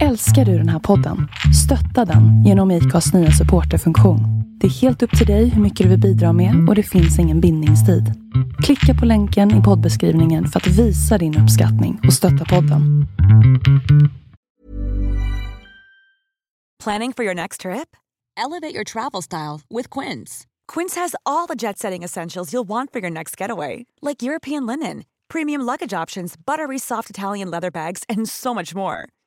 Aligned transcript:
Älskar 0.00 0.44
du 0.44 0.58
den 0.58 0.68
här 0.68 0.78
podden? 0.78 1.28
Stötta 1.64 2.12
den 2.12 2.44
genom 2.44 2.70
IKAs 2.70 3.14
nya 3.14 3.30
supporterfunktion. 3.30 4.20
Det 4.60 4.66
är 4.66 4.70
helt 4.70 5.02
upp 5.02 5.18
till 5.18 5.26
dig 5.26 5.48
hur 5.48 5.62
mycket 5.62 5.84
du 5.84 5.90
vill 5.90 6.00
bidra 6.00 6.32
med 6.32 6.68
och 6.68 6.74
det 6.74 6.82
finns 6.82 7.18
ingen 7.18 7.40
bindningstid. 7.40 8.04
Klicka 8.62 9.00
på 9.00 9.06
länken 9.06 9.60
i 9.60 9.62
poddbeskrivningen 9.62 10.46
för 10.48 10.60
att 10.60 10.66
visa 10.66 11.18
din 11.18 11.38
uppskattning 11.42 12.00
och 12.06 12.12
stötta 12.12 12.44
podden. 12.44 13.06
Planning 16.84 17.12
for 17.12 17.24
your 17.24 17.34
next 17.34 17.60
trip? 17.60 17.96
Elevate 18.46 18.74
your 18.74 18.84
travel 18.84 19.22
style 19.22 19.60
with 19.76 19.88
Quince. 20.00 20.46
Quince 20.74 21.00
has 21.00 21.14
all 21.24 21.46
the 21.48 21.54
jet 21.54 21.78
setting 21.78 22.04
essentials 22.04 22.52
you'll 22.52 22.68
want 22.68 22.92
for 22.92 23.00
your 23.00 23.10
next 23.10 23.40
getaway, 23.40 23.84
like 24.02 24.26
European 24.26 24.66
linen, 24.66 25.04
premium 25.28 25.66
luggage 25.66 26.02
options, 26.02 26.34
buttery 26.46 26.78
soft 26.78 27.10
Italian 27.10 27.50
leather 27.50 27.70
bags, 27.70 28.04
and 28.08 28.28
so 28.28 28.54
much 28.54 28.74
more. 28.74 29.06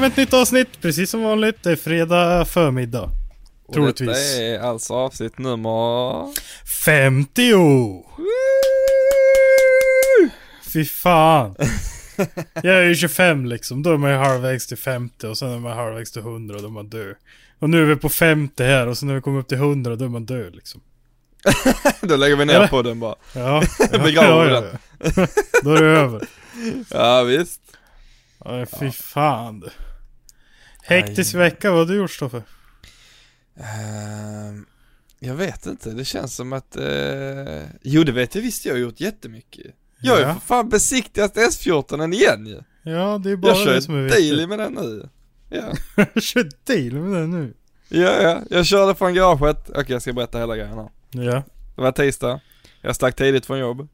Med 0.00 0.06
ett 0.06 0.16
nytt 0.16 0.34
avsnitt, 0.34 0.80
precis 0.80 1.10
som 1.10 1.22
vanligt. 1.22 1.62
Det 1.62 1.70
är 1.70 1.76
fredag 1.76 2.44
förmiddag. 2.44 3.02
Och 3.02 3.10
detta 3.66 3.72
Troligtvis. 3.72 4.38
är 4.38 4.58
alltså 4.58 4.94
avsnitt 4.94 5.38
nummer... 5.38 6.34
50! 6.84 7.52
Fy 10.72 10.84
fan. 10.84 11.56
Jag 12.54 12.76
är 12.76 12.82
ju 12.82 12.94
25 12.94 13.46
liksom, 13.46 13.82
då 13.82 13.92
är 13.92 13.96
man 13.96 14.10
ju 14.10 14.16
halvvägs 14.16 14.66
till 14.66 14.76
50 14.76 15.26
och 15.26 15.38
sen 15.38 15.50
är 15.50 15.58
man 15.58 15.76
halvvägs 15.76 16.12
till 16.12 16.22
100 16.22 16.56
och 16.56 16.62
då 16.62 16.68
är 16.68 16.72
man 16.72 16.88
död. 16.88 17.14
Och 17.58 17.70
nu 17.70 17.82
är 17.82 17.86
vi 17.86 17.96
på 17.96 18.08
50 18.08 18.64
här 18.64 18.86
och 18.86 18.98
sen 18.98 19.08
när 19.08 19.14
vi 19.14 19.20
kommer 19.20 19.40
upp 19.40 19.48
till 19.48 19.58
100 19.58 19.96
då 19.96 20.04
är 20.04 20.08
man 20.08 20.26
död 20.26 20.54
liksom. 20.56 20.80
Då 22.00 22.16
lägger 22.16 22.36
vi 22.36 22.44
ner 22.44 22.54
Eller? 22.54 22.68
på 22.68 22.82
den 22.82 23.00
bara. 23.00 23.14
Ja. 23.32 23.62
ja, 23.92 23.98
Begraver 23.98 24.50
ja, 24.50 24.60
den. 24.60 24.78
ja. 25.16 25.26
Då 25.62 25.74
är 25.74 25.82
det 25.82 25.88
över. 25.88 26.22
Ja 26.90 27.22
visst. 27.22 27.60
Ja, 28.44 28.66
fy 28.80 28.90
fan 28.90 29.60
du. 29.60 29.70
Hektisk 30.86 31.34
vecka, 31.34 31.70
vad 31.70 31.78
har 31.78 31.86
du 31.86 31.96
gjort 31.96 32.10
Stoffe? 32.10 32.42
Ehm, 33.56 34.66
jag 35.18 35.34
vet 35.34 35.66
inte, 35.66 35.90
det 35.90 36.04
känns 36.04 36.34
som 36.36 36.52
att... 36.52 36.76
eh, 36.76 37.62
jo 37.82 38.04
det 38.04 38.12
vet 38.12 38.34
jag 38.34 38.42
visst, 38.42 38.64
jag 38.64 38.72
har 38.74 38.78
gjort 38.78 39.00
jättemycket. 39.00 39.66
Jag 40.00 40.12
har 40.12 40.18
ju 40.20 40.24
Ja. 40.26 40.34
för 40.34 40.40
fan 40.40 40.68
besiktigat 40.68 41.36
S14 41.36 42.12
igen 42.14 42.46
ju. 42.46 42.60
Ja, 42.92 43.18
det 43.24 43.30
är 43.30 43.36
bara 43.36 43.56
Jag 43.56 43.66
det 43.74 43.82
som 43.82 43.94
är 44.04 44.08
kör 44.08 44.16
daily 44.16 44.30
viktigt. 44.30 44.48
med 44.48 44.58
den 44.58 44.72
nu. 44.72 45.08
Ja. 45.48 45.72
Jag 46.14 46.22
kör 46.22 46.48
deal 46.64 46.92
med 47.02 47.20
det 47.22 47.26
nu. 47.26 47.54
ja, 47.88 48.22
ja, 48.22 48.40
jag 48.50 48.66
körde 48.66 48.94
från 48.94 49.14
garaget. 49.14 49.70
Okej 49.70 49.84
jag 49.88 50.02
ska 50.02 50.12
berätta 50.12 50.38
hela 50.38 50.56
grejen 50.56 50.74
här. 50.78 50.88
Ja. 51.10 51.42
Det 51.76 51.82
var 51.82 51.92
tisdag. 51.92 52.40
Jag 52.80 52.96
stack 52.96 53.16
tidigt 53.16 53.46
från 53.46 53.58
jobb. 53.58 53.88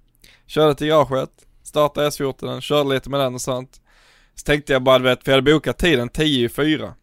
Körde 0.47 0.75
till 0.75 0.87
garaget. 0.87 1.31
Startade 1.63 2.09
S14, 2.11 2.61
körde 2.61 2.89
lite 2.95 3.11
med 3.11 3.21
den 3.21 3.35
och 3.35 3.41
sånt. 3.41 3.81
Så 4.35 4.45
tänkte 4.45 4.73
jag 4.73 4.83
bara, 4.83 4.99
du 4.99 5.05
vet, 5.05 5.25
för 5.25 5.33
jag 5.33 5.37
hade 5.37 5.53
bokat 5.53 5.79
tiden 5.79 6.09
10 6.09 6.47
i 6.47 6.49
4. 6.49 6.95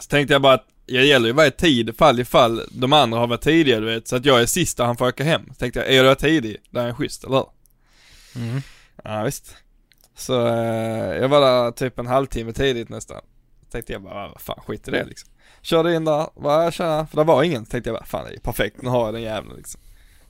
Så 0.00 0.08
tänkte 0.08 0.34
jag 0.34 0.42
bara 0.42 0.54
att 0.54 0.66
jag 0.86 1.04
gäller 1.04 1.26
ju 1.26 1.32
varje 1.32 1.50
tid, 1.50 1.96
fall 1.96 2.20
i 2.20 2.24
fall 2.24 2.62
de 2.70 2.92
andra 2.92 3.18
har 3.18 3.26
varit 3.26 3.40
tidiga 3.40 3.80
du 3.80 3.86
vet. 3.86 4.08
Så 4.08 4.16
att 4.16 4.24
jag 4.24 4.40
är 4.42 4.46
sista 4.46 4.84
han 4.84 4.96
får 4.96 5.08
åka 5.08 5.24
hem. 5.24 5.42
Så 5.48 5.54
tänkte 5.54 5.80
jag, 5.80 5.88
är 5.88 6.04
jag 6.04 6.18
tidig, 6.18 6.56
då 6.70 6.80
är 6.80 6.86
jag 6.86 6.96
schysst, 6.96 7.24
eller? 7.24 7.44
Mm. 8.36 8.62
Ja 9.04 9.22
visst. 9.22 9.56
Så 10.16 10.46
eh, 10.46 11.16
jag 11.20 11.28
var 11.28 11.40
där 11.40 11.70
typ 11.70 11.98
en 11.98 12.06
halvtimme 12.06 12.52
tidigt 12.52 12.88
nästan. 12.88 13.20
Så 13.64 13.70
tänkte 13.70 13.92
jag 13.92 14.02
bara, 14.02 14.28
vad 14.28 14.40
fan 14.40 14.60
skit 14.66 14.88
i 14.88 14.90
det 14.90 15.04
liksom. 15.04 15.30
Körde 15.62 15.94
in 15.94 16.04
där, 16.04 16.26
bara 16.40 16.70
tjena, 16.70 17.06
för 17.06 17.16
det 17.16 17.24
var 17.24 17.42
ingen. 17.42 17.64
Så 17.64 17.70
tänkte 17.70 17.90
jag 17.90 17.98
bara, 17.98 18.04
fan 18.04 18.24
det 18.24 18.36
är 18.36 18.40
perfekt, 18.40 18.82
nu 18.82 18.88
har 18.88 19.04
jag 19.04 19.14
den 19.14 19.22
jäveln 19.22 19.56
liksom. 19.56 19.80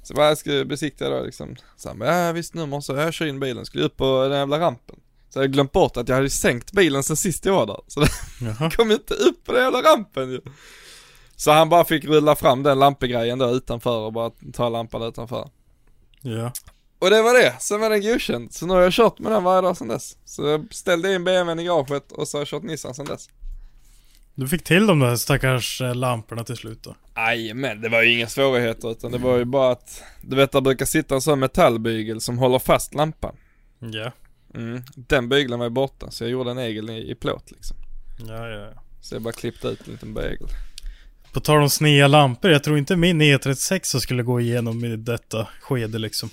Så 0.02 0.14
bara 0.14 0.28
jag 0.28 0.38
skulle 0.38 0.64
besikta 0.64 1.10
då 1.10 1.22
liksom. 1.22 1.56
Så 1.76 1.88
han 1.88 1.98
bara, 1.98 2.26
ja 2.26 2.32
visst 2.32 2.54
nummer, 2.54 2.80
så 2.80 2.96
jag 2.96 3.14
kör 3.14 3.26
in 3.26 3.40
bilen, 3.40 3.66
skulle 3.66 3.84
upp 3.84 3.96
på 3.96 4.28
den 4.28 4.38
jävla 4.38 4.60
rampen. 4.60 4.99
Så 5.30 5.38
jag 5.38 5.42
hade 5.42 5.52
glömt 5.52 5.72
bort 5.72 5.96
att 5.96 6.08
jag 6.08 6.16
hade 6.16 6.30
sänkt 6.30 6.72
bilen 6.72 7.02
sen 7.02 7.16
sist 7.16 7.44
jag 7.44 7.52
var 7.52 7.66
där. 7.66 7.80
Så 7.86 8.06
Jaha. 8.40 8.70
kom 8.76 8.90
inte 8.90 9.14
upp 9.14 9.44
på 9.44 9.52
den 9.52 9.62
jävla 9.62 9.82
rampen 9.82 10.30
ju. 10.30 10.40
Så 11.36 11.50
han 11.50 11.68
bara 11.68 11.84
fick 11.84 12.04
rulla 12.04 12.36
fram 12.36 12.62
den 12.62 12.78
lampegrejen 12.78 13.38
då 13.38 13.50
utanför 13.50 13.98
och 13.98 14.12
bara 14.12 14.30
ta 14.52 14.68
lampan 14.68 15.02
utanför. 15.02 15.48
Ja. 16.22 16.52
Och 16.98 17.10
det 17.10 17.22
var 17.22 17.34
det, 17.34 17.56
sen 17.60 17.80
var 17.80 17.90
den 17.90 18.02
godkänd. 18.02 18.52
Så 18.52 18.66
nu 18.66 18.74
har 18.74 18.80
jag 18.80 18.92
kört 18.92 19.18
med 19.18 19.32
den 19.32 19.44
varje 19.44 19.62
dag 19.62 19.76
sedan 19.76 19.88
dess. 19.88 20.16
Så 20.24 20.46
jag 20.46 20.74
ställde 20.74 21.14
in 21.14 21.24
BMWn 21.24 21.58
i 21.58 21.64
garaget 21.64 22.12
och 22.12 22.28
så 22.28 22.36
har 22.36 22.40
jag 22.40 22.48
kört 22.48 22.62
Nissan 22.62 22.94
sedan 22.94 23.06
dess. 23.06 23.28
Du 24.34 24.48
fick 24.48 24.64
till 24.64 24.86
de 24.86 24.98
där 24.98 25.16
stackars 25.16 25.80
eh, 25.80 25.94
lamporna 25.94 26.44
till 26.44 26.56
slut 26.56 26.82
då? 26.82 26.94
Aj, 27.14 27.54
men 27.54 27.80
det 27.80 27.88
var 27.88 28.02
ju 28.02 28.12
inga 28.12 28.26
svårigheter 28.26 28.90
utan 28.90 29.12
det 29.12 29.18
var 29.18 29.36
ju 29.36 29.44
bara 29.44 29.72
att, 29.72 30.02
du 30.22 30.36
vet 30.36 30.52
det 30.52 30.60
brukar 30.60 30.86
sitta 30.86 31.14
en 31.14 31.20
sån 31.20 31.38
metallbygel 31.38 32.20
som 32.20 32.38
håller 32.38 32.58
fast 32.58 32.94
lampan. 32.94 33.36
Ja. 33.78 34.12
Mm. 34.54 34.82
Den 34.96 35.28
bygeln 35.28 35.58
var 35.58 35.66
ju 35.66 35.70
borta 35.70 36.10
så 36.10 36.24
jag 36.24 36.30
gjorde 36.30 36.50
en 36.50 36.58
egel 36.58 36.90
i, 36.90 37.10
i 37.10 37.14
plåt 37.14 37.50
liksom. 37.50 37.76
Ja, 38.28 38.48
ja, 38.48 38.56
ja. 38.60 38.82
Så 39.00 39.14
jag 39.14 39.22
bara 39.22 39.32
klippte 39.32 39.68
ut 39.68 39.86
en 39.86 39.92
liten 39.92 40.14
begel. 40.14 40.48
På 41.32 41.40
tal 41.40 41.62
om 41.62 41.70
sneda 41.70 42.06
lampor, 42.06 42.50
jag 42.50 42.64
tror 42.64 42.78
inte 42.78 42.96
min 42.96 43.22
E36 43.22 43.98
skulle 43.98 44.22
gå 44.22 44.40
igenom 44.40 44.84
i 44.84 44.96
detta 44.96 45.48
skede 45.60 45.98
liksom. 45.98 46.30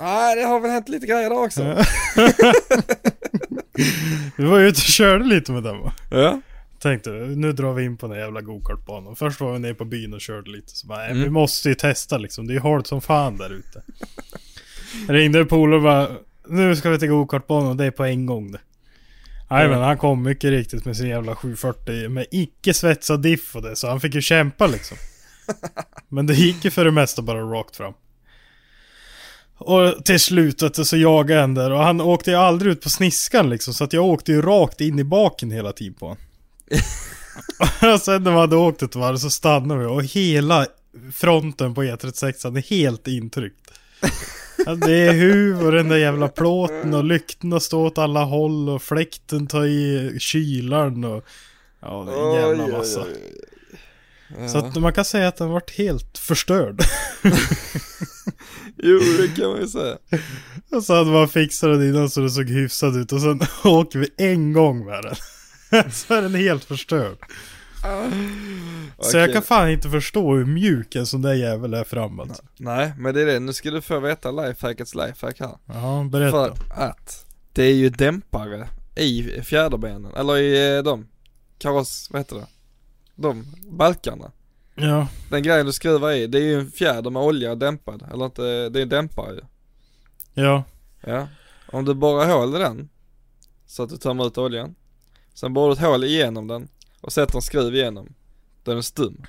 Nej, 0.00 0.36
det 0.36 0.42
har 0.42 0.60
väl 0.60 0.70
hänt 0.70 0.88
lite 0.88 1.06
grejer 1.06 1.30
där 1.30 1.44
också. 1.44 1.62
Ja. 1.62 1.84
Vi 4.36 4.44
var 4.44 4.58
ju 4.58 4.66
ute 4.68 4.76
och 4.78 4.82
körde 4.82 5.24
lite 5.24 5.52
med 5.52 5.62
den 5.62 5.78
va? 5.80 5.92
Ja. 6.10 6.40
Tänkte, 6.78 7.10
nu 7.10 7.52
drar 7.52 7.72
vi 7.74 7.84
in 7.84 7.96
på 7.96 8.08
den 8.08 8.18
jävla 8.18 8.40
gokartbanan. 8.40 9.16
Först 9.16 9.40
var 9.40 9.52
vi 9.52 9.58
nere 9.58 9.74
på 9.74 9.84
byn 9.84 10.14
och 10.14 10.20
körde 10.20 10.50
lite, 10.50 10.76
så 10.76 10.86
bara, 10.86 11.06
Mm. 11.06 11.22
vi 11.22 11.30
måste 11.30 11.68
ju 11.68 11.74
testa 11.74 12.18
liksom. 12.18 12.46
Det 12.46 12.52
är 12.52 12.54
ju 12.54 12.60
halt 12.60 12.86
som 12.86 13.00
fan 13.00 13.36
där 13.36 13.50
ute. 13.52 13.82
Ringde 15.08 15.44
polare 15.44 15.76
och 15.76 15.82
bara, 15.82 16.08
nu 16.48 16.76
ska 16.76 16.90
vi 16.90 16.98
till 16.98 17.08
gokartbanan 17.08 17.68
och 17.68 17.76
det 17.76 17.84
är 17.84 17.90
på 17.90 18.04
en 18.04 18.26
gång 18.26 18.52
det. 18.52 18.60
Nej 19.50 19.68
men 19.68 19.82
han 19.82 19.98
kom 19.98 20.22
mycket 20.22 20.50
riktigt 20.50 20.84
med 20.84 20.96
sin 20.96 21.08
jävla 21.08 21.36
740 21.36 22.08
med 22.08 22.26
icke 22.30 22.74
svetsad 22.74 23.22
diff 23.22 23.56
och 23.56 23.62
det, 23.62 23.76
så 23.76 23.88
han 23.88 24.00
fick 24.00 24.14
ju 24.14 24.22
kämpa 24.22 24.66
liksom. 24.66 24.96
Men 26.08 26.26
det 26.26 26.34
gick 26.34 26.64
ju 26.64 26.70
för 26.70 26.84
det 26.84 26.90
mesta 26.90 27.22
bara 27.22 27.40
rakt 27.40 27.76
fram. 27.76 27.92
Och 29.58 30.04
till 30.04 30.20
slutet 30.20 30.86
så 30.86 30.96
jagade 30.96 31.34
jag 31.34 31.44
en 31.44 31.54
där 31.54 31.70
och 31.70 31.78
han 31.78 32.00
åkte 32.00 32.30
ju 32.30 32.36
aldrig 32.36 32.72
ut 32.72 32.80
på 32.80 32.90
sniskan 32.90 33.50
liksom 33.50 33.74
så 33.74 33.84
att 33.84 33.92
jag 33.92 34.04
åkte 34.04 34.32
ju 34.32 34.42
rakt 34.42 34.80
in 34.80 34.98
i 34.98 35.04
baken 35.04 35.50
hela 35.50 35.72
tiden 35.72 35.94
på 35.94 36.06
honom. 36.06 36.22
och 37.94 38.00
sen 38.00 38.22
när 38.22 38.30
man 38.30 38.40
hade 38.40 38.56
åkt 38.56 38.82
ett 38.82 38.94
varv 38.94 39.16
så 39.16 39.30
stannade 39.30 39.80
vi 39.80 39.86
och 39.86 40.04
hela 40.04 40.66
fronten 41.12 41.74
på 41.74 41.82
E36 41.82 42.56
är 42.56 42.70
helt 42.70 43.08
intryckt. 43.08 43.70
Ja, 44.66 44.74
det 44.74 44.92
är 44.92 45.12
huv 45.12 45.62
och 45.66 45.72
den 45.72 45.88
där 45.88 45.96
jävla 45.96 46.28
plåten 46.28 46.94
och 46.94 47.04
lyktorna 47.04 47.60
står 47.60 47.86
åt 47.86 47.98
alla 47.98 48.24
håll 48.24 48.68
och 48.68 48.82
fläkten 48.82 49.46
tar 49.46 49.64
i 49.64 50.16
kylaren 50.18 51.04
och... 51.04 51.24
Ja, 51.80 52.04
det 52.06 52.12
är 52.12 52.26
en 52.26 52.34
jävla 52.34 52.64
Oj, 52.64 52.72
massa. 52.72 53.00
oj, 53.00 53.06
oj. 54.38 54.48
Så 54.48 54.58
att 54.58 54.76
man 54.76 54.92
kan 54.92 55.04
säga 55.04 55.28
att 55.28 55.36
den 55.36 55.48
varit 55.50 55.70
helt 55.78 56.18
förstörd. 56.18 56.80
Jo, 58.82 58.98
det 59.18 59.36
kan 59.36 59.50
man 59.50 59.60
ju 59.60 59.68
säga. 59.68 59.96
och 60.72 60.84
så 60.84 60.94
hade 60.94 61.10
man 61.10 61.28
fixat 61.28 61.70
den 61.70 61.88
innan 61.88 62.10
så 62.10 62.20
det 62.20 62.30
såg 62.30 62.48
hyfsat 62.48 62.96
ut 62.96 63.12
och 63.12 63.20
sen 63.20 63.40
åker 63.64 63.98
vi 63.98 64.08
en 64.16 64.52
gång 64.52 64.84
med 64.84 65.02
den. 65.02 65.90
så 65.92 66.14
är 66.14 66.22
den 66.22 66.34
helt 66.34 66.64
förstörd. 66.64 67.16
Så 68.98 69.16
jag 69.16 69.32
kan 69.32 69.42
fan 69.42 69.70
inte 69.70 69.90
förstå 69.90 70.34
hur 70.34 70.44
mjuk 70.44 70.94
en 70.94 71.06
sån 71.06 71.22
där 71.22 71.34
jävel 71.34 71.74
är 71.74 71.84
fram 71.84 72.20
alltså. 72.20 72.42
Nej, 72.56 72.92
men 72.98 73.14
det 73.14 73.22
är 73.22 73.26
det. 73.26 73.40
Nu 73.40 73.52
ska 73.52 73.70
du 73.70 73.80
få 73.80 74.00
veta 74.00 74.30
lifehackets 74.30 74.94
lifehack 74.94 75.40
här. 75.40 75.56
Ja, 75.66 76.06
berätta. 76.10 76.30
För 76.30 76.54
att 76.82 77.26
det 77.52 77.62
är 77.64 77.74
ju 77.74 77.88
dämpare 77.90 78.68
i 78.96 79.22
fjäderbenen, 79.42 80.14
eller 80.14 80.36
i 80.36 80.76
eh, 80.76 80.82
de, 80.82 81.06
kaross, 81.58 82.08
vad 82.10 82.20
heter 82.20 82.36
det? 82.36 82.46
De 83.14 83.44
balkarna. 83.68 84.30
Ja, 84.74 85.08
Den 85.30 85.42
grejen 85.42 85.66
du 85.66 85.72
skruvar 85.72 86.12
i, 86.12 86.26
det 86.26 86.38
är 86.38 86.42
ju 86.42 86.60
en 86.60 86.70
fjäder 86.70 87.10
med 87.10 87.22
olja 87.22 87.54
dämpad, 87.54 88.02
eller 88.12 88.24
inte, 88.24 88.68
det 88.68 88.78
är 88.80 88.82
en 88.82 88.88
dämpare 88.88 89.34
ju. 89.34 89.40
ja. 90.42 90.64
Ja. 91.00 91.28
Om 91.72 91.84
du 91.84 91.94
borrar 91.94 92.32
hål 92.32 92.56
i 92.56 92.58
den, 92.58 92.88
så 93.66 93.82
att 93.82 93.90
du 93.90 93.96
tömmer 93.96 94.26
ut 94.26 94.38
oljan. 94.38 94.74
Sen 95.34 95.54
borrar 95.54 95.66
du 95.68 95.72
ett 95.72 95.88
hål 95.88 96.04
igenom 96.04 96.46
den 96.48 96.68
och 97.00 97.12
sätter 97.12 97.36
en 97.36 97.42
skruv 97.42 97.74
igenom. 97.74 98.14
Då 98.62 98.70
är 98.70 98.74
den 98.74 98.82
stum. 98.82 99.22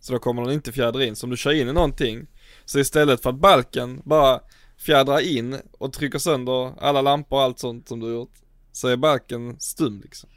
Så 0.00 0.12
då 0.12 0.18
kommer 0.18 0.42
den 0.42 0.52
inte 0.52 0.72
fjädra 0.72 1.04
in. 1.04 1.16
Så 1.16 1.26
om 1.26 1.30
du 1.30 1.36
kör 1.36 1.52
in 1.52 1.68
i 1.68 1.72
någonting, 1.72 2.26
så 2.64 2.78
istället 2.78 3.22
för 3.22 3.30
att 3.30 3.40
balken 3.40 4.02
bara 4.04 4.40
fjädrar 4.78 5.20
in 5.20 5.56
och 5.78 5.92
trycker 5.92 6.18
sönder 6.18 6.72
alla 6.80 7.00
lampor 7.00 7.36
och 7.36 7.42
allt 7.42 7.58
sånt 7.58 7.88
som 7.88 8.00
du 8.00 8.12
gjort. 8.12 8.32
Så 8.72 8.88
är 8.88 8.96
balken 8.96 9.56
stum 9.60 10.00
liksom. 10.00 10.30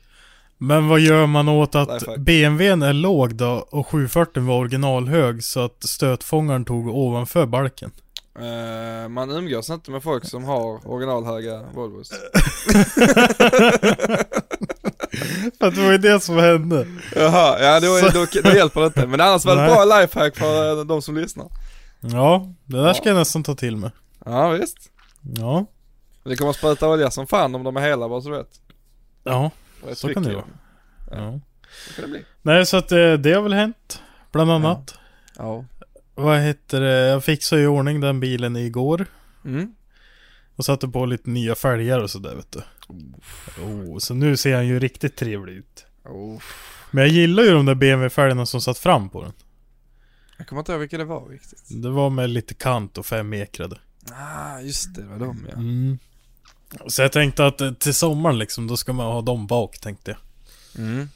Men 0.57 0.88
vad 0.88 1.00
gör 1.00 1.25
man 1.25 1.50
åt 1.50 1.75
att. 1.75 2.18
BMWn 2.18 2.81
är 2.81 2.94
låg 2.94 3.36
då 3.36 3.68
och 3.71 3.88
740 3.88 4.44
var 4.44 4.59
originalhög 4.59 5.44
så 5.44 5.59
att 5.59 5.83
stötfångaren 5.83 6.65
tog 6.65 6.88
ovanför 6.88 7.45
balken? 7.45 7.91
Eh, 8.36 9.09
man 9.09 9.31
umgås 9.31 9.69
inte 9.69 9.91
med 9.91 10.03
folk 10.03 10.25
som 10.25 10.44
har 10.44 10.88
originalhöga 10.88 11.63
Volvos. 11.74 12.12
För 15.60 15.68
att 15.68 15.75
det 15.75 15.81
var 15.86 15.92
ju 15.92 15.98
det 15.98 16.19
som 16.19 16.38
hände. 16.38 16.88
Jaha, 17.15 17.60
ja 17.60 17.80
då, 17.80 17.95
är, 17.95 18.13
då, 18.13 18.50
då 18.50 18.56
hjälper 18.56 18.80
det 18.81 18.86
inte. 18.88 19.07
Men 19.07 19.21
annars 19.21 19.45
var 19.45 19.56
det 19.56 19.62
Nej. 19.62 19.71
bra 19.71 19.86
lifehack 20.00 20.36
för 20.38 20.80
eh, 20.80 20.86
de 20.86 21.01
som 21.01 21.18
lyssnar. 21.18 21.48
Ja, 22.00 22.54
det 22.65 22.77
där 22.83 22.94
ska 22.94 23.10
jag 23.10 23.18
nästan 23.18 23.44
ta 23.44 23.56
till 23.56 23.77
mig. 23.77 23.92
Ja 24.25 24.50
visst. 24.50 24.77
Ja, 25.38 25.65
Det 26.24 26.36
kommer 26.36 26.50
att 26.51 26.57
spruta 26.57 26.89
olja 26.89 27.12
som 27.12 27.27
fan 27.27 27.56
om 27.56 27.63
de 27.63 27.77
är 27.77 27.81
hela 27.81 28.10
bara 28.10 28.21
så 28.21 28.30
du 28.30 28.38
vet. 28.38 28.50
ja, 29.24 29.51
ett 29.89 29.98
Så 29.98 30.07
tryck 30.07 30.13
kan 30.15 30.24
det 30.24 30.36
vara. 30.36 30.42
dem. 30.42 30.51
ja. 31.12 31.39
Så 31.88 31.94
kan 31.94 32.04
det 32.06 32.07
bli. 32.12 32.24
Nej, 32.42 32.65
så 32.65 32.77
att 32.77 32.88
det, 32.89 33.18
det 33.18 33.33
har 33.33 33.42
väl 33.42 33.54
hänt. 33.54 34.01
Bland 34.31 34.51
annat. 34.51 34.95
Ja. 35.38 35.65
Vad 36.15 36.39
heter 36.39 36.81
det? 36.81 37.00
Jag 37.07 37.24
fixade 37.24 37.62
i 37.62 37.68
ordning 37.68 38.01
den 38.01 38.19
bilen 38.19 38.56
igår. 38.56 39.06
Mm. 39.45 39.74
Och 40.55 40.65
satte 40.65 40.88
på 40.88 41.05
lite 41.05 41.29
nya 41.29 41.55
fälgar 41.55 42.00
och 42.00 42.09
sådär 42.09 42.35
vet 42.35 42.51
du. 42.51 42.61
Oh, 43.63 43.97
så 43.97 44.13
nu 44.13 44.38
ser 44.38 44.55
han 44.55 44.67
ju 44.67 44.79
riktigt 44.79 45.15
trevlig 45.15 45.53
ut. 45.53 45.85
Oh. 46.05 46.41
Men 46.91 47.03
jag 47.03 47.13
gillar 47.13 47.44
ju 47.44 47.51
de 47.51 47.65
där 47.65 47.75
BMW-fälgarna 47.75 48.45
som 48.45 48.61
satt 48.61 48.77
fram 48.77 49.09
på 49.09 49.23
den. 49.23 49.33
Jag 50.38 50.47
kommer 50.47 50.59
inte 50.59 50.71
ihåg 50.71 50.81
vilka 50.81 50.97
det 50.97 51.05
var 51.05 51.29
riktigt. 51.29 51.63
Det 51.69 51.89
var 51.89 52.09
med 52.09 52.29
lite 52.29 52.53
kant 52.53 52.97
och 52.97 53.05
fem 53.05 53.33
ekrade. 53.33 53.79
Ah, 54.11 54.59
just 54.59 54.95
det, 54.95 55.01
det 55.01 55.07
var 55.07 55.19
de 55.19 55.47
ja. 55.50 55.55
Mm. 55.55 55.97
Så 56.88 57.01
jag 57.01 57.11
tänkte 57.11 57.45
att 57.45 57.61
eh, 57.61 57.73
till 57.73 57.94
sommaren 57.94 58.39
liksom, 58.39 58.67
då 58.67 58.77
ska 58.77 58.94
man 58.94 59.05
ha 59.05 59.21
dem 59.21 59.47
bak 59.47 59.79
tänkte 59.79 60.11
jag. 60.11 60.19
Mm. 60.85 61.09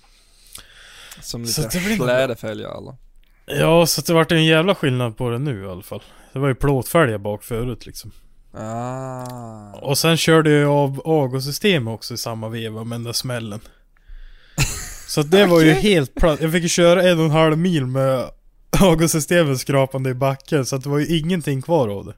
Som 1.22 1.44
lite 1.44 1.70
flädefälgar 1.70 2.78
eller? 2.78 2.96
Ja, 3.46 3.86
så 3.86 4.02
det 4.02 4.14
vart 4.14 4.32
en 4.32 4.46
jävla 4.46 4.76
skillnad 4.76 5.18
på 5.18 5.30
det 5.30 5.40
nu 5.40 5.64
i 5.64 5.68
alla 5.68 5.82
fall. 5.82 6.04
Det 6.34 6.40
var 6.40 6.48
ju 6.48 6.56
plåtfälgar 6.56 7.18
bak 7.18 7.44
förut 7.44 7.86
liksom. 7.86 8.12
Ah. 8.60 9.74
Och 9.74 9.98
sen 9.98 10.18
körde 10.18 10.52
jag 10.52 10.72
av 10.72 11.02
avgassystemet 11.06 11.94
också 11.94 12.14
i 12.14 12.18
samma 12.18 12.50
veva 12.50 12.84
med 12.84 12.96
den 12.96 13.04
där 13.04 13.14
smällen. 13.14 13.60
Så 15.08 15.22
det 15.24 15.46
var 15.46 15.62
ju 15.62 15.72
helt 15.72 16.16
platt. 16.16 16.42
Jag 16.42 16.52
fick 16.52 16.64
ju 16.64 16.70
köra 16.70 17.04
en 17.04 17.20
och 17.20 17.26
en 17.26 17.32
halv 17.32 17.58
mil 17.58 17.86
med 17.86 18.30
avgassystemet 18.82 19.60
skrapande 19.60 20.10
i 20.10 20.14
backen 20.14 20.66
så 20.66 20.78
det 20.78 20.90
var 20.90 21.00
ju 21.00 21.18
ingenting 21.20 21.62
kvar 21.62 21.88
av 21.88 22.06
det. 22.06 22.14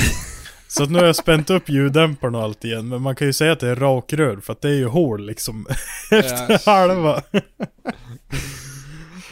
Så 0.68 0.82
att 0.82 0.90
nu 0.90 0.98
har 0.98 1.06
jag 1.06 1.16
spänt 1.16 1.50
upp 1.50 1.68
ljuddämparen 1.68 2.34
och 2.34 2.42
allt 2.42 2.64
igen 2.64 2.88
men 2.88 3.02
man 3.02 3.16
kan 3.16 3.26
ju 3.26 3.32
säga 3.32 3.52
att 3.52 3.60
det 3.60 3.68
är 3.68 3.76
rakrör 3.76 4.36
för 4.36 4.52
att 4.52 4.60
det 4.62 4.68
är 4.68 4.74
ju 4.74 4.86
hål 4.86 5.26
liksom 5.26 5.66
efter 6.10 6.50
Ja, 6.50 6.58
halva. 6.72 7.22
Du 7.30 7.40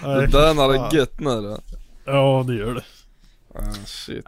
Nej, 0.03 0.27
dönar 0.29 0.75
fan. 0.77 0.89
det 0.91 0.97
gött 0.97 1.21
nu 1.21 1.31
då. 1.43 1.59
Ja 2.05 2.45
det 2.47 2.55
gör 2.55 2.75
det. 2.75 2.85
Ah, 3.55 3.73
shit. 3.87 4.25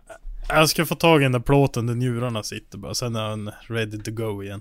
Jag 0.52 0.68
ska 0.68 0.86
få 0.86 0.94
tag 0.94 1.20
i 1.20 1.22
den 1.22 1.32
där 1.32 1.40
plåten 1.40 1.86
där 1.86 1.94
njurarna 1.94 2.42
sitter 2.42 2.78
bara, 2.78 2.94
sen 2.94 3.16
är 3.16 3.28
han 3.28 3.50
ready 3.68 3.98
to 3.98 4.10
go 4.10 4.42
igen. 4.42 4.60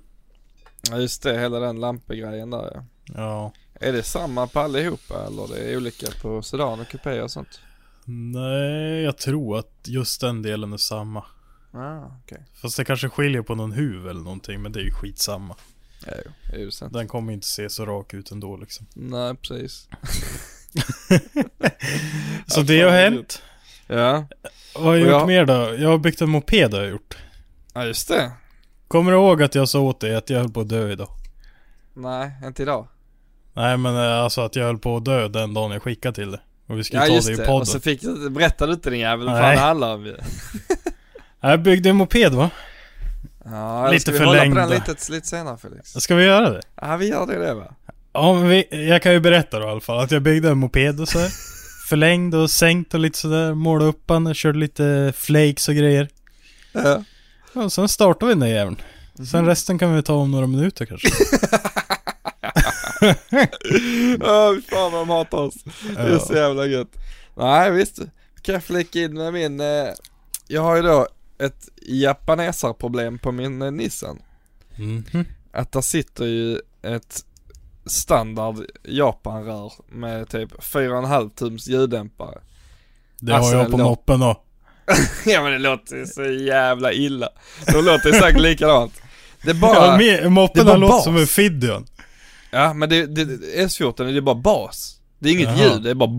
Ja 0.90 0.98
just 0.98 1.24
det, 1.24 1.40
hela 1.40 1.60
den 1.60 1.80
lampegrejen 1.80 2.50
där 2.50 2.72
ja. 2.74 2.84
Ja. 3.16 3.54
Är 3.74 3.94
det 3.94 4.04
samma 4.04 4.48
på 4.48 4.60
allihopa 4.60 5.26
eller 5.28 5.48
det 5.48 5.60
är 5.60 5.78
olika 5.78 6.08
på 6.22 6.42
sedan 6.42 6.80
och 6.80 6.88
kupé 6.88 7.22
och 7.22 7.32
sånt? 7.32 7.62
Nej, 8.06 9.02
jag 9.02 9.18
tror 9.18 9.60
att 9.60 9.74
just 9.86 10.22
den 10.22 10.42
delen 10.42 10.74
är 10.74 10.78
samma. 10.78 11.26
Ah, 11.72 12.02
okej. 12.24 12.46
Fast 12.62 12.78
det 12.78 12.86
kanske 12.86 13.10
skiljer 13.10 13.42
på 13.42 13.56
någon 13.56 13.72
huv 13.72 14.10
eller 14.10 14.22
någonting, 14.22 14.62
men 14.62 14.72
det 14.72 14.80
är 14.80 14.84
ju 14.84 14.92
skitsamma. 14.92 15.56
Ja, 16.06 16.14
jo, 16.26 16.32
det 16.52 16.56
är 16.56 16.60
ju 16.60 16.72
sant. 16.72 16.94
Den 16.94 17.08
kommer 17.08 17.34
inte 17.34 17.48
se 17.48 17.70
så 17.70 17.86
rak 17.86 18.14
ut 18.14 18.32
ändå 18.32 18.58
liksom. 18.58 18.86
Nej, 18.94 19.36
precis. 19.36 19.88
Så 22.48 22.62
det 22.62 22.82
har 22.82 22.92
hänt. 22.92 23.42
Ja, 23.88 24.28
Vad 24.76 24.84
har 24.84 24.92
jag 24.96 25.02
gjort 25.02 25.10
jag- 25.12 25.28
mer 25.28 25.46
då? 25.46 25.76
Jag 25.80 25.90
har 25.90 25.98
byggt 25.98 26.22
en 26.22 26.30
moped 26.30 26.74
har 26.74 26.82
jag 26.82 26.90
gjort. 26.90 27.18
ja 27.74 27.86
just 27.86 28.08
det. 28.08 28.32
Kommer 28.88 29.12
du 29.12 29.18
ihåg 29.18 29.44
att 29.44 29.56
jag 29.56 29.70
sa 29.70 29.80
åt 29.80 30.00
dig 30.00 30.16
att 30.16 30.30
jag 30.30 30.40
höll 30.40 30.50
på 30.52 30.62
att 30.62 30.70
dö 30.70 30.92
idag? 30.92 31.10
Nej, 31.94 32.32
inte 32.46 32.62
idag. 32.62 32.88
Nej 33.54 33.78
men 33.78 33.96
eh, 33.96 34.20
alltså 34.24 34.42
att 34.42 34.56
jag 34.56 34.66
höll 34.66 34.78
på 34.78 34.98
att 34.98 35.06
dö 35.06 35.28
den 35.28 35.54
dagen 35.54 35.72
jag 35.72 35.82
skickade 35.84 36.16
till 36.16 36.32
dig. 36.32 36.40
Och 36.68 36.80
vi 36.80 36.84
skulle 36.84 37.02
Ja 37.02 37.08
ta 37.08 37.14
just 37.14 37.28
det 37.28 37.34
i 37.34 37.38
podden. 37.38 37.56
och 37.56 37.68
så 37.68 37.80
fick 37.80 38.02
du, 38.02 38.30
berättade 38.30 38.72
du 38.72 38.74
inte 38.76 38.90
din 38.90 39.00
jävel 39.00 39.26
vad 39.28 39.38
fan 39.40 39.52
det 39.56 39.60
handlar 39.62 39.94
om 39.94 40.06
ju. 40.06 40.18
Jag 41.42 41.62
byggde 41.62 41.90
en 41.90 41.96
moped 41.96 42.34
va? 42.34 42.50
Ja, 43.46 43.92
Lite 43.92 44.02
ska 44.02 44.12
vi 44.12 44.26
hålla 44.26 44.46
på 44.46 44.56
den 44.56 44.70
lite, 44.70 44.96
lite 45.12 45.28
senare 45.28 45.58
Felix? 45.58 45.92
Ska 45.94 46.16
vi 46.16 46.24
göra 46.24 46.50
det? 46.50 46.62
Ja 46.82 46.96
vi 46.98 47.10
gör 47.10 47.28
det, 47.28 47.38
det 47.46 47.54
va? 47.54 47.74
Ja, 48.14 48.34
men 48.34 48.48
vi, 48.50 48.88
jag 48.90 49.02
kan 49.02 49.12
ju 49.14 49.20
berätta 49.20 49.60
då 49.60 49.66
i 49.66 49.70
alla 49.70 49.80
fall 49.82 50.00
att 50.00 50.12
jag 50.12 50.22
byggde 50.22 50.50
en 50.50 50.58
moped 50.58 51.00
och 51.02 51.08
så. 51.08 51.20
Förlängd 51.90 52.36
och 52.36 52.52
sänkt 52.52 52.94
och 52.94 53.00
lite 53.00 53.18
sådär. 53.18 53.54
Målade 53.54 53.90
upp 53.90 54.08
den, 54.08 54.34
körde 54.34 54.60
lite 54.60 55.14
flakes 55.16 55.68
och 55.70 55.76
grejer. 55.76 56.08
Ja. 56.72 57.04
Och 57.54 57.74
sen 57.74 57.88
startade 57.90 58.26
vi 58.28 58.32
den 58.34 58.40
där 58.40 58.48
jäveln. 58.48 58.82
Sen 59.32 59.40
Mhm. 59.42 59.46
resten 59.50 59.80
kan 59.80 59.96
vi 59.96 60.04
ta 60.04 60.14
om 60.14 60.32
några 60.32 60.48
minuter 60.48 60.86
kanske. 60.86 61.08
Ja 64.20 64.54
fy 64.56 64.62
fan 64.62 64.92
vad 64.92 65.02
de 65.02 65.10
hatar 65.10 65.38
oss. 65.38 65.56
Det 65.96 66.02
är 66.02 66.20
så 66.20 66.34
jävla 66.34 66.66
gött. 66.66 66.96
Nej 67.36 67.72
visst, 67.72 68.00
kan 68.42 68.54
jag 68.54 68.64
flika 68.64 69.00
in 69.00 69.14
med 69.14 69.34
min, 69.34 69.60
eh, 69.60 69.88
jag 70.48 70.62
har 70.62 70.76
ju 70.76 70.82
då 70.82 71.08
ett 71.40 71.70
japanesarproblem 71.82 73.20
på 73.20 73.32
min 73.32 73.62
eh, 73.62 73.72
Nissan. 73.72 74.20
Mhm. 74.76 75.26
Att 75.52 75.72
där 75.72 75.82
sitter 75.82 76.26
ju 76.26 76.60
ett 76.82 77.26
standard 77.90 78.56
Japanrör 78.84 79.72
med 79.90 80.30
typ 80.30 80.54
4,5 80.54 81.30
tums 81.36 81.68
ljuddämpare. 81.68 82.38
Det 83.20 83.36
Alltså, 83.36 83.56
har 83.56 83.62
jag 83.64 83.72
på 83.72 83.78
moppen 83.78 84.20
då. 84.20 84.44
ja 85.26 85.44
men 85.44 85.52
det 85.52 85.58
låter 85.60 85.96
ju 85.96 86.06
så 86.06 86.24
jävla 86.26 86.94
illa. 86.94 87.30
De 87.66 87.86
låter 87.86 88.14
ju 88.14 88.20
säkert 88.20 88.42
likadant. 88.42 89.02
Det 89.44 89.50
är 89.50 89.54
bara, 89.56 89.76
Ja, 89.76 90.02
ja, 90.02 90.30
moppen 90.30 90.66
det 90.66 90.72
är 90.72 90.78
låtit 90.78 90.92
bas. 90.96 91.04
som 91.04 91.18
en 91.18 91.28
Fidion. 91.28 91.86
men 92.52 92.90
det, 92.90 93.06
det, 93.06 93.26
S14 93.66 94.06
är 94.06 94.10
ju 94.10 94.22
bara 94.22 94.36
bas. 94.36 95.00
Det 95.20 95.30
är 95.30 95.34
inget 95.34 95.58
Jaha. 95.58 95.74
ljud, 95.74 95.84
det 95.84 95.90
är 95.90 95.96
bara. 95.96 96.10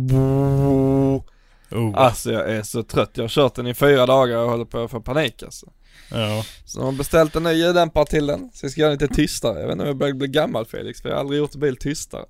Oh. 1.71 1.93
Alltså 1.95 2.33
jag 2.33 2.51
är 2.51 2.63
så 2.63 2.83
trött, 2.83 3.11
jag 3.15 3.25
har 3.25 3.29
kört 3.29 3.55
den 3.55 3.67
i 3.67 3.75
fyra 3.75 4.07
dagar 4.07 4.37
och 4.37 4.51
håller 4.51 4.65
på 4.65 4.85
att 4.85 4.91
få 4.91 5.01
panik 5.01 5.43
alltså. 5.43 5.67
Ja. 6.11 6.45
Så 6.65 6.79
de 6.79 6.85
har 6.85 6.93
beställt 6.93 7.37
en 7.37 7.43
ny 7.43 7.53
ljuddämpare 7.53 8.07
till 8.07 8.27
den, 8.27 8.51
så 8.55 8.65
jag 8.65 8.73
ska 8.73 8.81
göra 8.81 8.91
den 8.91 8.99
lite 8.99 9.15
tystare. 9.15 9.61
Jag 9.61 9.67
vet 9.67 9.73
inte 9.73 9.83
om 9.83 9.89
jag 9.89 9.97
börjar 9.97 10.15
bli 10.15 10.29
gammal 10.29 10.67
Felix, 10.67 11.03
för 11.03 11.09
jag 11.09 11.17
har 11.17 11.21
aldrig 11.21 11.39
gjort 11.39 11.55
bil 11.55 11.77
tystare. 11.77 12.25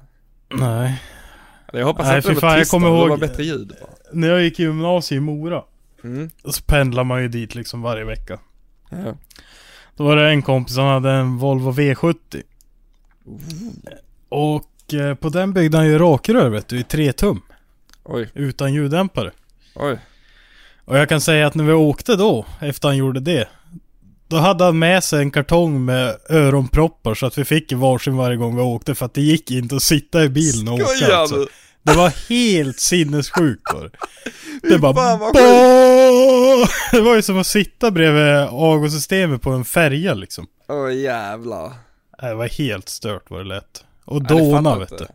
Nej. 0.54 1.02
Jag 1.72 1.86
hoppas 1.86 2.06
Nej, 2.06 2.18
att 2.18 2.24
det 2.24 2.28
var 2.28 2.58
tystare, 2.58 2.80
det 2.80 2.86
ihåg- 2.86 3.08
var 3.08 3.16
bättre 3.16 3.42
ljud 3.44 3.68
bara. 3.80 3.90
När 4.12 4.28
jag 4.28 4.42
gick 4.42 4.60
i 4.60 4.62
gymnasiet 4.62 5.16
i 5.16 5.20
Mora. 5.20 5.62
Mm. 6.04 6.30
Så 6.44 6.62
pendlar 6.62 7.04
man 7.04 7.22
ju 7.22 7.28
dit 7.28 7.54
liksom 7.54 7.82
varje 7.82 8.04
vecka. 8.04 8.38
Ja. 8.90 9.14
Då 9.96 10.04
var 10.04 10.16
det 10.16 10.28
en 10.28 10.42
kompis 10.42 10.74
som 10.74 10.84
hade 10.84 11.10
en 11.10 11.38
Volvo 11.38 11.72
V70. 11.72 12.42
Och 14.28 14.94
eh, 14.94 15.14
på 15.14 15.28
den 15.28 15.52
byggde 15.52 15.76
han 15.76 15.86
ju 15.86 15.98
rakrör 15.98 16.48
vet 16.48 16.68
du, 16.68 16.78
i 16.80 16.82
3 16.84 17.12
tum. 17.12 17.42
Oj, 18.04 18.28
Utan 18.34 18.74
ljuddämpare. 18.74 19.30
oj. 19.74 19.98
Och 20.84 20.98
jag 20.98 21.08
kan 21.08 21.20
säga 21.20 21.46
att 21.46 21.54
när 21.54 21.64
vi 21.64 21.72
åkte 21.72 22.16
då, 22.16 22.46
efter 22.60 22.88
han 22.88 22.96
gjorde 22.96 23.20
det. 23.20 23.48
Då 24.30 24.36
hade 24.36 24.64
han 24.64 24.78
med 24.78 25.04
sig 25.04 25.20
en 25.20 25.30
kartong 25.30 25.84
med 25.84 26.16
öronproppar 26.28 27.14
så 27.14 27.26
att 27.26 27.38
vi 27.38 27.44
fick 27.44 27.72
varsin 27.72 28.16
varje 28.16 28.36
gång 28.36 28.56
vi 28.56 28.62
åkte 28.62 28.94
för 28.94 29.06
att 29.06 29.14
det 29.14 29.20
gick 29.20 29.50
inte 29.50 29.76
att 29.76 29.82
sitta 29.82 30.24
i 30.24 30.28
bilen 30.28 30.68
och 30.68 30.74
åka 30.74 31.16
alltså. 31.16 31.46
Det 31.82 31.92
var 31.92 32.28
helt 32.28 32.80
sinnessjukt 32.80 33.72
var 33.74 33.90
det. 34.62 34.78
Bara! 34.78 35.32
Det 36.92 37.00
var 37.00 37.14
ju 37.14 37.22
som 37.22 37.38
att 37.38 37.46
sitta 37.46 37.90
bredvid 37.90 38.34
avgassystemet 38.50 39.42
på 39.42 39.50
en 39.50 39.64
färja 39.64 40.14
liksom. 40.14 40.46
Åh 40.68 40.94
jävlar. 40.94 41.72
Det 42.20 42.34
var 42.34 42.48
helt 42.48 42.88
stört 42.88 43.30
vad 43.30 43.40
det 43.40 43.44
lät. 43.44 43.84
Och 44.04 44.22
dåna 44.22 44.78
vet 44.78 44.98
du. 44.98 45.06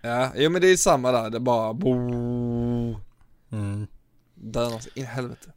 Ja, 0.00 0.32
jo 0.36 0.50
men 0.50 0.60
det 0.60 0.68
är 0.68 0.76
samma 0.76 1.12
där, 1.12 1.30
det 1.30 1.36
är 1.36 1.40
bara 1.40 1.74
bo... 1.74 1.94
Mm. 3.52 3.86
Dönar 4.34 4.78
sig 4.78 4.92
in 4.94 5.02
i 5.02 5.06
helvete. 5.06 5.48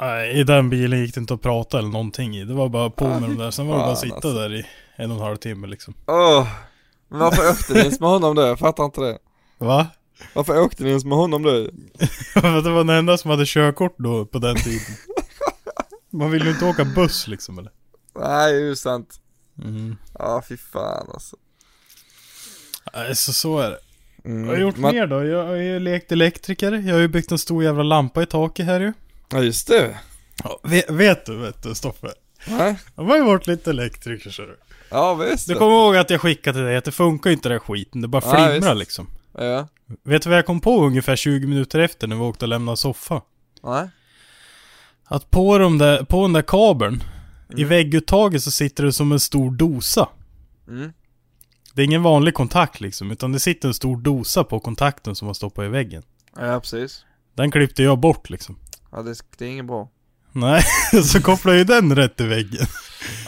Nej, 0.00 0.40
i 0.40 0.44
den 0.44 0.70
bilen 0.70 1.00
gick 1.00 1.14
det 1.14 1.20
inte 1.20 1.34
att 1.34 1.42
prata 1.42 1.78
eller 1.78 1.88
någonting 1.88 2.36
i. 2.36 2.44
Det 2.44 2.54
var 2.54 2.68
bara 2.68 2.90
på 2.90 3.04
Ah, 3.06 3.20
med 3.20 3.28
fy 3.30 3.34
de 3.34 3.38
där. 3.38 3.50
Sen 3.50 3.66
var 3.66 3.74
det 3.76 3.82
bara 3.82 3.92
att 3.92 3.98
sitta 3.98 4.14
alltså. 4.14 4.32
där 4.34 4.54
i 4.54 4.66
en 4.96 5.10
och 5.10 5.16
en 5.16 5.22
halv 5.22 5.36
timme 5.36 5.66
liksom. 5.66 5.94
Åh! 6.06 6.48
Men 7.08 7.18
varför 7.18 7.42
åkte 7.50 7.72
ni 7.74 7.80
ens 7.80 8.00
med 8.00 8.08
honom 8.08 8.34
då? 8.34 8.42
Jag 8.42 8.58
fattar 8.58 8.84
inte 8.84 9.00
det. 9.00 9.18
Va? 9.58 9.86
Varför 10.34 10.60
åkte 10.60 10.82
ni 10.82 10.88
ens 10.88 11.04
med 11.04 11.18
honom 11.18 11.42
då? 11.42 11.50
det 12.34 12.70
var 12.70 12.78
den 12.84 12.88
enda 12.90 13.16
som 13.18 13.30
hade 13.30 13.44
körkort 13.46 13.94
då 13.98 14.26
på 14.26 14.38
den 14.38 14.56
tiden. 14.56 14.80
Man 16.10 16.30
vill 16.30 16.44
ju 16.44 16.50
inte 16.50 16.64
åka 16.64 16.84
buss 16.84 17.28
liksom 17.28 17.58
eller? 17.58 17.70
Nej, 18.18 18.52
det 18.52 18.58
är 18.58 18.64
ju 18.64 18.76
sant. 18.76 19.20
Mm. 19.62 19.96
Ja, 20.18 20.42
fy 20.48 20.56
fan 20.56 21.10
alltså. 21.14 21.36
Nej, 22.94 23.16
så 23.16 23.32
så 23.32 23.58
är 23.58 23.70
det. 23.70 23.78
Mm. 24.24 24.40
Vad 24.42 24.48
har 24.48 24.54
jag 24.54 24.62
gjort 24.68 24.76
Man- 24.76 24.94
mer 24.94 25.06
då? 25.06 25.24
Jag 25.24 25.46
har 25.46 25.54
ju 25.54 25.78
lekt 25.78 26.12
elektriker. 26.12 26.72
Jag 26.72 26.94
har 26.94 27.00
ju 27.00 27.08
byggt 27.08 27.32
en 27.32 27.38
stor 27.38 27.64
jävla 27.64 27.82
lampa 27.82 28.22
i 28.22 28.26
taket 28.26 28.66
här 28.66 28.80
ju. 28.80 28.92
Ja, 29.32 29.42
just 29.42 29.68
det. 29.68 29.98
Ja, 30.44 30.60
vet, 30.62 30.90
vet 30.90 31.26
du, 31.26 31.36
vet 31.36 31.62
du 31.62 31.74
Stoffe? 31.74 32.08
Nej. 32.48 32.76
Jag 32.96 33.04
har 33.04 33.16
ju 33.16 33.24
varit 33.24 33.46
lite 33.46 33.70
elektriker 33.70 34.30
så 34.30 34.42
du. 34.42 34.58
Ja, 34.90 35.14
visst. 35.14 35.48
Du 35.48 35.54
kommer 35.54 35.72
ihåg 35.72 35.96
att 35.96 36.10
jag 36.10 36.20
skickade 36.20 36.58
till 36.58 36.64
dig 36.64 36.76
att 36.76 36.84
det 36.84 36.92
funkar 36.92 37.30
ju 37.30 37.36
inte 37.36 37.48
den 37.48 37.60
skiten. 37.60 38.00
Det 38.00 38.08
bara 38.08 38.22
Ja, 38.24 38.30
flimrar 38.30 38.74
visst. 38.74 38.78
liksom. 38.78 39.06
Ja. 39.38 39.68
Vet 40.02 40.22
du 40.22 40.28
vad 40.28 40.38
jag 40.38 40.46
kom 40.46 40.60
på 40.60 40.86
ungefär 40.86 41.16
20 41.16 41.46
minuter 41.46 41.78
efter 41.78 42.06
när 42.06 42.16
vi 42.16 42.22
åkte 42.22 42.44
och 42.44 42.48
lämnade 42.48 42.76
soffa? 42.76 43.22
Nej. 43.62 43.88
Att 45.04 45.30
på, 45.30 45.58
de 45.58 45.78
där, 45.78 46.04
på 46.04 46.22
den 46.22 46.32
där 46.32 46.42
kabeln, 46.42 47.02
i 47.50 47.52
Mm. 47.54 47.68
vägguttaget 47.68 48.42
så 48.42 48.50
sitter 48.50 48.84
det 48.84 48.92
som 48.92 49.12
en 49.12 49.20
stor 49.20 49.50
dosa. 49.50 50.08
Mm. 50.68 50.92
Det 51.74 51.82
är 51.82 51.86
ingen 51.86 52.02
vanlig 52.02 52.34
kontakt 52.34 52.80
liksom, 52.80 53.10
utan 53.10 53.32
det 53.32 53.40
sitter 53.40 53.68
en 53.68 53.74
stor 53.74 53.96
dosa 53.96 54.44
på 54.44 54.60
kontakten 54.60 55.14
som 55.14 55.26
man 55.26 55.34
stoppar 55.34 55.64
i 55.64 55.68
väggen. 55.68 56.02
Ja, 56.36 56.60
precis. 56.60 57.04
Den 57.34 57.50
klippte 57.50 57.82
jag 57.82 57.98
bort 57.98 58.30
liksom. 58.30 58.56
Ja, 58.94 59.02
det, 59.02 59.14
det 59.38 59.44
är 59.44 59.48
inget 59.48 59.66
bra. 59.66 59.88
Nej, 60.32 60.62
så 61.04 61.22
kopplade 61.22 61.58
ju 61.58 61.64
den 61.64 61.96
rätt 61.96 62.20
i 62.20 62.24
väggen. 62.26 62.66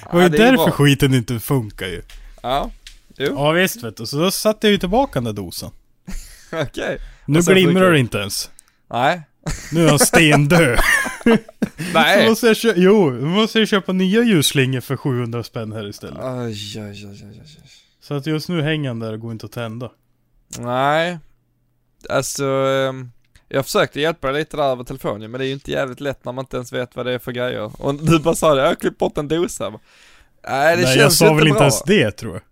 Det 0.03 0.13
var 0.13 0.21
ju 0.21 0.25
Ja, 0.25 0.29
det 0.29 0.39
är 0.45 0.51
därför 0.53 0.71
skiten 0.71 1.15
inte 1.15 1.41
funkar 1.41 1.87
ju. 1.87 2.03
Ja. 2.43 2.71
Jo, 3.17 3.33
Ja 3.37 3.51
visst 3.51 3.83
vet 3.83 3.97
du, 3.97 4.07
så 4.07 4.19
då 4.19 4.31
satte 4.31 4.67
jag 4.67 4.73
ju 4.73 4.79
tillbaka 4.79 5.13
den 5.21 5.25
där 5.25 5.33
dosan. 5.43 5.71
okej. 6.53 6.99
Nu 7.27 7.39
Och 7.39 7.45
sen 7.45 7.55
glimrar 7.55 7.91
det 7.93 7.99
inte 7.99 8.19
ens. 8.19 8.51
Nej. 8.91 9.23
Nu 9.73 9.85
är 9.85 9.89
han 9.89 9.99
stendöd. 9.99 10.79
Så 11.25 11.37
Nej. 11.95 12.29
måste 12.29 12.47
jag 12.47 12.57
kö- 12.57 12.75
jo, 12.77 13.11
nu 13.11 13.27
måste 13.27 13.59
jag 13.59 13.69
köpa 13.69 13.93
nya 13.93 14.23
ljusslingor 14.23 14.81
för 14.81 14.97
700 14.97 15.43
spänn 15.43 15.73
här 15.73 15.89
istället. 15.89 16.19
Aj, 16.23 16.79
aj, 16.79 16.81
aj, 16.81 17.07
aj, 17.07 17.41
aj. 17.41 17.47
Så 18.01 18.15
att 18.15 18.27
just 18.27 18.49
nu 18.49 18.63
hänger 18.63 18.89
han 18.89 18.99
där 18.99 19.13
och 19.13 19.21
går 19.21 19.33
inte 19.33 19.47
att 19.47 19.53
tända. 19.53 19.91
Nej. 20.59 21.19
Alltså, 22.09 22.45
ehm, 22.45 23.11
jag 23.49 23.65
försökte 23.65 24.01
hjälpa 24.01 24.27
dig 24.33 24.39
lite 24.41 24.57
där 24.57 24.65
över 24.65 24.85
telefonen, 24.85 25.31
men 25.31 25.39
det 25.39 25.45
är 25.45 25.47
ju 25.47 25.53
inte 25.53 25.71
jävligt 25.71 26.01
lätt 26.01 26.25
när 26.25 26.33
man 26.33 26.43
inte 26.43 26.57
ens 26.57 26.73
vet 26.73 26.97
vad 26.97 27.07
det 27.07 27.13
är 27.13 27.19
för 27.19 27.33
grejer. 27.33 27.83
Och 27.83 27.95
du 27.95 28.19
bara 28.19 28.35
sa 28.35 28.55
det, 28.55 28.61
jag 28.61 28.69
har 28.69 28.75
klippt 28.75 28.99
bort 28.99 29.19
en 29.19 29.29
dosa. 29.29 29.71
Nej, 30.49 30.77
det 30.77 30.83
Nej, 30.83 30.85
känns 30.85 30.97
jag 30.97 31.13
sa 31.13 31.27
inte 31.27 31.37
väl 31.39 31.47
inte 31.49 31.59
bra. 31.59 31.63
ens 31.65 31.83
det 31.83 32.11
tror 32.11 32.33
jag. 32.35 32.43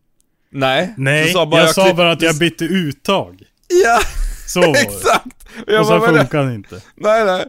Nej. 0.50 0.94
Nej, 0.96 1.32
sa 1.32 1.48
jag, 1.52 1.74
sa 1.74 1.84
klipp- 1.84 1.96
bara 1.96 2.12
att 2.12 2.22
jag 2.22 2.38
bytte 2.38 2.64
uttag. 2.64 3.42
Ja, 3.84 4.00
Så 4.46 4.60
var 4.60 4.66
det. 4.72 4.80
exakt! 4.80 5.46
Och 5.66 5.72
jag 5.72 5.80
Och 5.80 5.86
så 5.86 5.98
bara, 5.98 6.12
det- 6.12 6.18
funkar 6.18 6.38
han 6.42 6.54
inte. 6.54 6.80
Nej, 6.94 7.24
nej. 7.24 7.44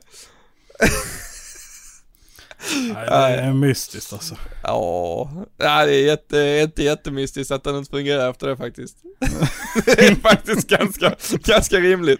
Nej, 3.10 3.38
det 3.38 3.42
är 3.42 3.54
mystiskt 3.54 4.14
alltså. 4.14 4.36
Ja, 4.64 5.30
ja, 5.58 5.86
det 5.86 5.96
är 5.96 6.06
jätte, 6.06 6.60
inte 6.64 6.84
jättemystiskt 6.84 7.52
att 7.52 7.64
den 7.64 7.76
inte 7.76 7.92
fungerar 7.92 8.30
efter 8.30 8.48
det 8.48 8.58
faktiskt. 8.58 8.98
det 9.86 10.08
är 10.08 10.16
faktiskt 10.22 10.68
ganska, 10.68 11.16
ganska 11.32 11.78
rimligt. 11.78 12.20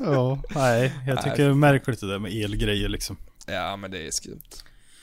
Ja, 0.00 0.42
nej, 0.54 0.92
jag 1.06 1.22
tycker 1.22 1.36
det 1.36 1.50
är 1.50 1.54
märkligt 1.54 2.00
det 2.00 2.08
där 2.08 2.18
med 2.18 2.32
elgrejer 2.44 2.88
liksom. 2.88 3.16
Ja, 3.46 3.76
men 3.76 3.90
det 3.90 4.06
är 4.06 4.10
skumt. 4.10 4.42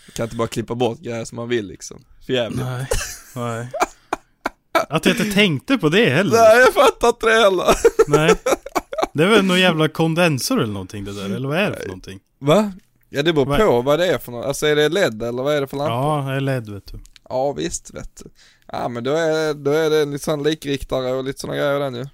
Man 0.07 0.13
kan 0.15 0.23
inte 0.23 0.35
bara 0.35 0.47
klippa 0.47 0.75
bort 0.75 0.99
grejer 0.99 1.25
som 1.25 1.35
man 1.35 1.49
vill 1.49 1.67
liksom. 1.67 2.03
För 2.25 2.33
jävligt. 2.33 2.65
Nej, 2.65 2.87
nej. 3.35 3.67
Att 4.89 5.05
jag 5.05 5.15
inte 5.15 5.33
tänkte 5.33 5.77
på 5.77 5.89
det 5.89 6.09
heller. 6.09 6.37
Nej, 6.37 6.59
jag 6.59 6.73
fattar 6.73 7.07
inte 7.07 7.25
det 7.25 7.33
heller. 7.33 7.65
Nej. 8.07 8.35
Det 9.13 9.23
är 9.23 9.27
väl 9.27 9.45
någon 9.45 9.59
jävla 9.59 9.87
kondensor 9.87 10.61
eller 10.61 10.73
någonting 10.73 11.05
det 11.05 11.13
där, 11.13 11.35
eller 11.35 11.47
vad 11.47 11.57
är 11.57 11.71
det 11.71 11.77
för 11.77 11.87
någonting? 11.87 12.19
Va? 12.39 12.73
Ja, 13.15 13.23
det 13.23 13.33
beror 13.33 13.57
på 13.57 13.81
vad 13.81 13.99
det 13.99 14.07
är 14.07 14.17
för 14.17 14.31
något. 14.31 14.45
Alltså 14.45 14.65
är 14.67 14.75
det 14.75 14.89
LED 14.89 15.23
eller 15.23 15.43
vad 15.43 15.55
är 15.55 15.61
det 15.61 15.67
för 15.67 15.77
lampa? 15.77 15.93
Ja, 15.93 16.31
det 16.31 16.35
är 16.35 16.41
LED 16.41 16.69
vet 16.69 16.87
du. 16.91 16.99
Ja, 17.29 17.51
visst 17.53 17.93
vet 17.93 18.15
du. 18.23 18.29
Ja, 18.71 18.87
men 18.89 19.03
då 19.03 19.11
är, 19.11 19.53
då 19.53 19.71
är 19.71 19.89
det 19.89 20.05
lite 20.05 20.23
sån 20.23 20.43
likriktare 20.43 21.11
och 21.13 21.23
lite 21.23 21.39
såna 21.39 21.55
grejer 21.55 21.79
den 21.79 21.95
ju. 21.95 22.05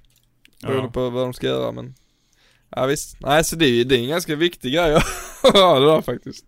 Beroende 0.61 0.83
Ja. 0.85 0.91
på 0.91 1.09
vad 1.09 1.23
de 1.23 1.33
ska 1.33 1.47
göra 1.47 1.71
men. 1.71 1.95
Ja 2.69 2.85
visst. 2.85 3.17
Nej, 3.19 3.43
så 3.43 3.55
det 3.55 3.65
är, 3.65 3.85
det 3.85 3.95
är 3.95 3.99
en 4.03 4.07
ganska 4.09 4.35
viktig 4.35 4.73
grej 4.73 4.95
att 5.43 5.53
ha 5.53 5.79
det 5.79 5.85
där 5.85 6.01
faktiskt. 6.01 6.45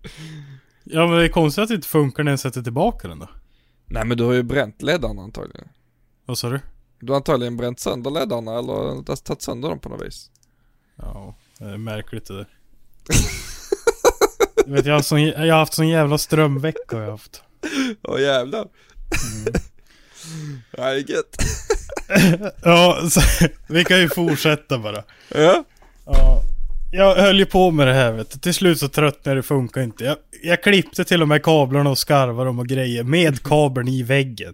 Ja 0.83 1.07
men 1.07 1.17
det 1.17 1.23
är 1.25 1.29
konstigt 1.29 1.61
att 1.61 1.69
det 1.69 1.75
inte 1.75 1.87
funkar 1.87 2.23
när 2.23 2.31
jag 2.31 2.39
sätter 2.39 2.61
tillbaka 2.61 3.07
den 3.07 3.19
då. 3.19 3.29
Nej 3.85 4.05
men 4.05 4.17
du 4.17 4.23
har 4.23 4.33
ju 4.33 4.43
bränt 4.43 4.81
leddarna 4.81 5.21
antagligen. 5.21 5.67
Vad 6.25 6.37
sa 6.37 6.49
du? 6.49 6.59
Du 6.99 7.11
har 7.11 7.17
antagligen 7.17 7.57
bränt 7.57 7.79
sönder 7.79 8.11
leddarna 8.11 8.59
eller 8.59 9.03
tagit 9.15 9.41
sönder 9.41 9.69
dem 9.69 9.79
på 9.79 9.89
något 9.89 10.05
vis. 10.07 10.29
Ja, 10.95 11.35
det 11.57 11.65
är 11.65 11.77
märkligt 11.77 12.25
det 12.25 12.35
där. 12.35 12.47
Du 14.65 14.71
vet, 14.73 14.85
jag 14.85 14.93
har, 14.93 15.01
sån, 15.01 15.21
jag 15.23 15.37
har 15.39 15.59
haft 15.59 15.73
sån 15.73 15.87
jävla 15.87 16.17
strömvecka 16.17 16.97
jag 16.97 17.11
haft. 17.11 17.41
Åh 18.03 18.21
jävlar. 18.21 18.59
Mm. 18.59 19.53
Ja, 20.77 20.83
det 20.83 20.99
är 20.99 21.11
gött. 21.11 21.35
Ja, 22.63 23.09
så, 23.09 23.21
vi 23.67 23.83
kan 23.85 23.99
ju 23.99 24.09
fortsätta 24.09 24.77
bara. 24.79 25.03
Ja. 25.35 25.63
Ja, 26.05 26.41
jag 26.91 27.15
höll 27.15 27.39
ju 27.39 27.45
på 27.45 27.71
med 27.71 27.87
det 27.87 27.93
här 27.93 28.11
vet 28.11 28.31
du. 28.31 28.39
Till 28.39 28.53
slut 28.53 28.79
så 28.79 28.87
tröttnade 28.87 29.37
det, 29.39 29.43
funkar 29.43 29.81
inte. 29.81 30.03
Jag, 30.03 30.17
jag 30.43 30.63
klippte 30.63 31.03
till 31.03 31.21
och 31.21 31.27
med 31.27 31.43
kablarna 31.43 31.89
och 31.89 31.97
skarvar 31.97 32.45
dem 32.45 32.59
och 32.59 32.67
grejer 32.67 33.03
med 33.03 33.43
kabeln 33.43 33.87
i 33.87 34.03
väggen. 34.03 34.53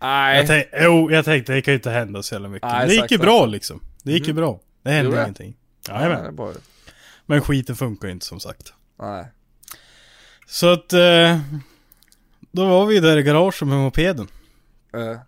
Jag, 0.00 0.08
Nej. 0.08 0.46
tänk, 0.46 0.66
jo, 0.82 1.10
jag 1.10 1.24
tänkte 1.24 1.52
det 1.52 1.62
kan 1.62 1.72
ju 1.72 1.76
inte 1.78 1.90
hända 1.90 2.22
så 2.22 2.34
jävla 2.34 2.48
mycket. 2.48 2.68
Nej, 2.68 2.88
det 2.88 2.94
gick 2.94 3.10
ju 3.10 3.18
bra 3.18 3.46
liksom. 3.46 3.80
Det 4.02 4.12
gick 4.12 4.26
ju 4.26 4.32
Mhm. 4.32 4.36
bra. 4.42 4.60
Det 4.84 4.90
hände 4.90 5.16
det? 5.16 5.22
ingenting. 5.22 5.56
Jajamän. 5.88 6.38
Men 7.26 7.40
skiten 7.40 7.76
funkar 7.76 8.08
ju 8.08 8.12
inte 8.14 8.26
som 8.26 8.40
sagt. 8.40 8.72
Nej. 9.00 9.24
Så 10.46 10.72
att... 10.72 10.92
Eh, 10.92 11.38
då 12.54 12.66
var 12.66 12.86
vi 12.86 13.00
där 13.00 13.16
i 13.16 13.22
garaget 13.22 13.60
med 13.62 13.78
mopeden. 13.78 14.28
Uh, 14.96 15.18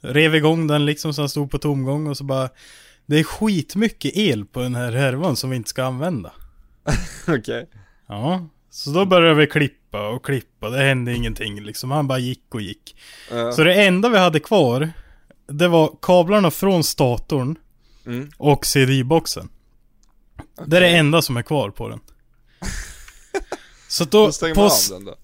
Rev 0.00 0.34
igång 0.34 0.66
den 0.66 0.86
liksom 0.86 1.14
så 1.14 1.22
den 1.22 1.28
stod 1.28 1.50
på 1.50 1.58
tomgång 1.58 2.06
och 2.06 2.16
så 2.16 2.24
bara... 2.24 2.48
Det 3.06 3.18
är 3.18 3.24
skitmycket 3.24 4.16
el 4.16 4.44
på 4.44 4.60
den 4.60 4.74
här 4.74 4.92
härvan 4.92 5.36
som 5.36 5.50
vi 5.50 5.56
inte 5.56 5.70
ska 5.70 5.84
använda. 5.84 6.32
Okej. 7.28 7.68
Ja, 8.06 8.48
så 8.70 8.90
då 8.90 9.04
började 9.04 9.34
vi 9.34 9.46
klippa 9.46 10.08
och 10.08 10.24
klippa. 10.24 10.70
Det 10.70 10.78
hände 10.78 11.14
ingenting 11.14 11.62
liksom. 11.62 11.90
Han 11.90 12.08
bara 12.08 12.18
gick 12.18 12.54
och 12.54 12.60
gick. 12.60 12.96
Uh, 13.32 13.50
Så 13.50 13.64
det 13.64 13.74
enda 13.84 14.08
vi 14.08 14.18
hade 14.18 14.40
kvar, 14.40 14.90
det 15.46 15.68
var 15.68 15.96
kablarna 16.02 16.50
från 16.50 16.84
statorn 16.84 17.58
mm. 18.06 18.30
och 18.36 18.66
CD-boxen. 18.66 19.48
Det 20.66 20.76
är 20.76 20.80
det 20.80 20.96
enda 20.96 21.22
som 21.22 21.36
är 21.36 21.42
kvar 21.42 21.70
på 21.70 21.88
den. 21.88 22.00
Så 23.88 24.04
då, 24.04 24.26
Då 24.26 24.32
stänger 24.32 24.54
på, 24.54 24.60
man 24.60 24.70
av 24.70 24.78
den 24.90 25.04
då. 25.04 25.14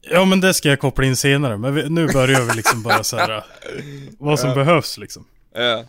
ja 0.00 0.24
men 0.24 0.40
det 0.40 0.54
ska 0.54 0.68
jag 0.68 0.80
koppla 0.80 1.04
in 1.04 1.16
senare. 1.16 1.56
Men 1.58 1.74
vi, 1.74 1.88
nu 1.90 2.06
börjar 2.12 2.40
vi 2.42 2.54
liksom 2.54 2.82
bara 2.82 3.04
så 3.04 3.16
här 3.16 3.44
vad 4.18 4.40
som 4.40 4.48
Ja. 4.48 4.54
behövs 4.54 4.98
liksom. 4.98 5.24
Ja. 5.54 5.84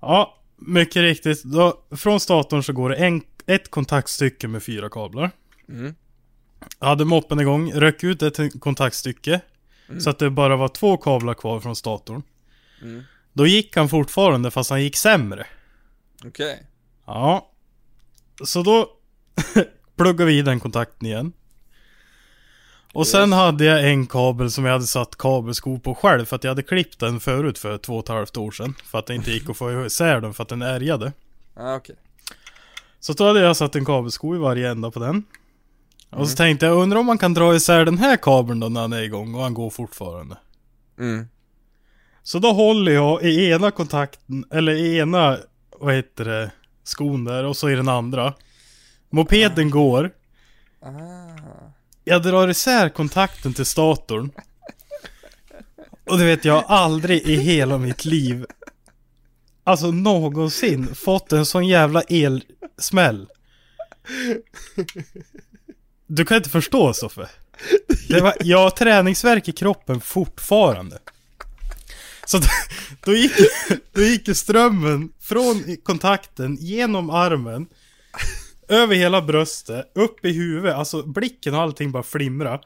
Ja, 0.00 0.38
mycket 0.56 1.02
riktigt. 1.02 1.42
Då, 1.44 1.80
från 1.96 2.20
statorn 2.20 2.62
så 2.62 2.72
går 2.72 2.90
det 2.90 2.96
en, 2.96 3.22
ett 3.46 3.70
kontaktstycke 3.70 4.48
med 4.48 4.62
fyra 4.62 4.88
kablar. 4.90 5.30
Mm. 5.68 5.94
Jag 6.78 6.86
hade 6.86 7.04
moppen 7.04 7.40
igång, 7.40 7.72
rök 7.72 8.04
ut 8.04 8.22
ett 8.22 8.60
kontaktstycke. 8.60 9.40
Så 10.00 10.10
att 10.10 10.18
det 10.18 10.30
bara 10.30 10.56
var 10.56 10.68
två 10.68 10.96
kablar 10.96 11.34
kvar 11.34 11.60
från 11.60 11.76
statorn. 11.76 12.22
Mm. 12.82 13.02
Då 13.32 13.46
gick 13.46 13.76
han 13.76 13.88
fortfarande 13.88 14.50
fast 14.50 14.70
han 14.70 14.82
gick 14.82 14.96
sämre. 14.96 15.46
Okej. 16.24 16.66
Ja. 17.06 17.50
Så 18.44 18.62
då 18.62 18.90
pluggade 20.00 20.24
vi 20.24 20.38
i 20.38 20.42
den 20.42 20.60
kontakten 20.60 21.06
igen. 21.06 21.32
Och 22.92 23.06
sen 23.06 23.32
hade 23.32 23.64
jag 23.64 23.90
en 23.90 24.06
kabel 24.06 24.50
som 24.50 24.64
jag 24.64 24.72
hade 24.72 24.86
satt 24.86 25.18
kabelskor 25.18 25.78
på 25.78 25.94
själv 25.94 26.24
för 26.24 26.36
att 26.36 26.44
jag 26.44 26.50
hade 26.50 26.62
klippt 26.62 27.00
den 27.00 27.20
förut 27.20 27.58
för 27.58 27.78
två 27.78 27.94
och 27.94 28.04
ett 28.04 28.08
halvt 28.08 28.36
år 28.36 28.50
sedan. 28.50 28.74
För 28.84 28.98
att 28.98 29.06
det 29.06 29.14
inte 29.14 29.30
gick 29.30 29.50
att 29.50 29.56
få 29.56 29.86
isär 29.86 30.20
den 30.20 30.34
för 30.34 30.42
att 30.42 30.48
den 30.48 30.62
ärgade. 30.62 31.12
Ja, 31.56 31.76
okej. 31.76 31.96
Så 33.00 33.12
då 33.12 33.26
hade 33.26 33.40
jag 33.40 33.56
satt 33.56 33.76
en 33.76 33.84
kabelsko 33.84 34.34
i 34.34 34.38
varje 34.38 34.70
ända 34.70 34.90
på 34.90 35.00
den. 35.00 35.24
Och 36.10 36.28
så 36.28 36.36
tänkte 36.36 36.66
jag, 36.66 36.82
undrar 36.82 36.98
om 36.98 37.06
man 37.06 37.18
kan 37.18 37.34
dra 37.34 37.54
isär 37.54 37.84
den 37.84 37.98
här 37.98 38.16
kabeln 38.16 38.60
då 38.60 38.68
när 38.68 38.80
han 38.80 38.92
är 38.92 39.02
igång 39.02 39.34
och 39.34 39.42
han 39.42 39.54
går 39.54 39.70
fortfarande. 39.70 40.36
Mm. 40.98 41.28
Så 42.22 42.38
då 42.38 42.52
håller 42.52 42.92
jag 42.92 43.22
i 43.22 43.50
ena 43.50 43.70
kontakten, 43.70 44.44
eller 44.50 44.72
i 44.72 44.98
ena, 44.98 45.38
vad 45.78 45.94
heter 45.94 46.24
det, 46.24 46.50
skon 46.84 47.24
där 47.24 47.44
och 47.44 47.56
så 47.56 47.70
i 47.70 47.74
den 47.74 47.88
andra. 47.88 48.34
Mopeden 49.10 49.70
går. 49.70 50.10
Ah. 50.82 50.90
Jag 52.04 52.22
drar 52.22 52.48
isär 52.48 52.88
kontakten 52.88 53.54
till 53.54 53.66
statorn. 53.66 54.30
Och 56.04 56.18
du 56.18 56.24
vet, 56.24 56.44
jag 56.44 56.54
har 56.54 56.76
aldrig 56.76 57.22
i 57.22 57.36
hela 57.36 57.78
mitt 57.78 58.04
liv, 58.04 58.46
alltså 59.64 59.90
någonsin, 59.90 60.94
fått 60.94 61.32
en 61.32 61.46
sån 61.46 61.66
jävla 61.66 62.02
elsmäll. 62.02 63.28
Du 66.06 66.24
kan 66.24 66.36
inte 66.36 66.50
förstå 66.50 66.92
Soffe. 66.92 67.28
Det 68.08 68.20
var, 68.20 68.34
jag 68.40 68.58
har 68.58 68.70
träningsvärk 68.70 69.48
i 69.48 69.52
kroppen 69.52 70.00
fortfarande. 70.00 70.98
Så 72.26 72.38
då, 72.38 72.46
då, 73.04 73.12
gick, 73.12 73.32
då 73.92 74.02
gick 74.02 74.36
strömmen 74.36 75.12
från 75.20 75.76
kontakten 75.82 76.56
genom 76.60 77.10
armen 77.10 77.66
över 78.70 78.94
hela 78.94 79.22
bröstet, 79.22 79.92
upp 79.94 80.24
i 80.24 80.32
huvudet, 80.32 80.74
alltså 80.74 81.02
blicken 81.02 81.54
och 81.54 81.60
allting 81.60 81.92
bara 81.92 82.02
flimra. 82.02 82.60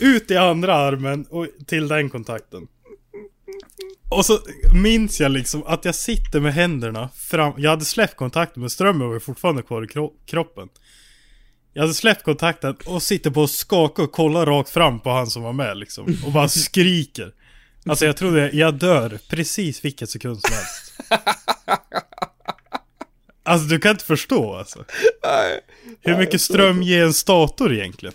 Ut 0.00 0.30
i 0.30 0.36
andra 0.36 0.74
armen 0.74 1.26
och 1.30 1.46
till 1.66 1.88
den 1.88 2.10
kontakten. 2.10 2.66
Och 4.08 4.26
så 4.26 4.38
minns 4.74 5.20
jag 5.20 5.30
liksom 5.30 5.62
att 5.66 5.84
jag 5.84 5.94
sitter 5.94 6.40
med 6.40 6.54
händerna 6.54 7.08
fram, 7.14 7.52
jag 7.56 7.70
hade 7.70 7.84
släppt 7.84 8.16
kontakten 8.16 8.60
men 8.60 8.70
strömmen 8.70 9.06
var 9.06 9.14
ju 9.14 9.20
fortfarande 9.20 9.62
kvar 9.62 9.84
i 9.84 9.86
kro 9.86 10.12
kroppen. 10.26 10.68
Jag 11.72 11.82
hade 11.82 11.94
släppt 11.94 12.22
kontakten 12.22 12.76
och 12.86 13.02
sitter 13.02 13.30
på 13.30 13.40
och 13.40 13.50
skakar 13.50 14.02
och 14.02 14.12
kollar 14.12 14.46
rakt 14.46 14.70
fram 14.70 15.00
på 15.00 15.10
han 15.10 15.26
som 15.26 15.42
var 15.42 15.52
med 15.52 15.76
liksom. 15.76 16.16
Och 16.26 16.32
bara 16.32 16.48
skriker. 16.48 17.32
Alltså 17.86 18.06
jag 18.06 18.16
trodde 18.16 18.50
jag 18.50 18.74
dör 18.74 19.18
precis 19.28 19.84
vilken 19.84 20.08
sekund 20.08 20.40
som 20.40 20.54
helst. 20.54 20.92
Alltså 23.46 23.68
du 23.68 23.78
kan 23.78 23.90
inte 23.90 24.04
förstå 24.04 24.54
alltså. 24.54 24.84
Nej. 25.24 25.60
Hur 26.00 26.16
mycket 26.18 26.40
ström 26.40 26.82
ger 26.82 27.04
en 27.04 27.14
stator 27.14 27.72
egentligen? 27.72 28.14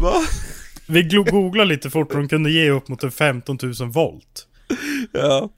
Va? 0.00 0.14
Vi 0.88 1.02
googlade 1.02 1.68
lite 1.68 1.90
fort 1.90 2.10
och 2.12 2.18
de 2.18 2.28
kunde 2.28 2.50
ge 2.50 2.70
upp 2.70 2.88
mot 2.88 3.02
en 3.02 3.10
15 3.10 3.58
000 3.62 3.90
volt. 3.90 4.46
Ja. 5.12 5.50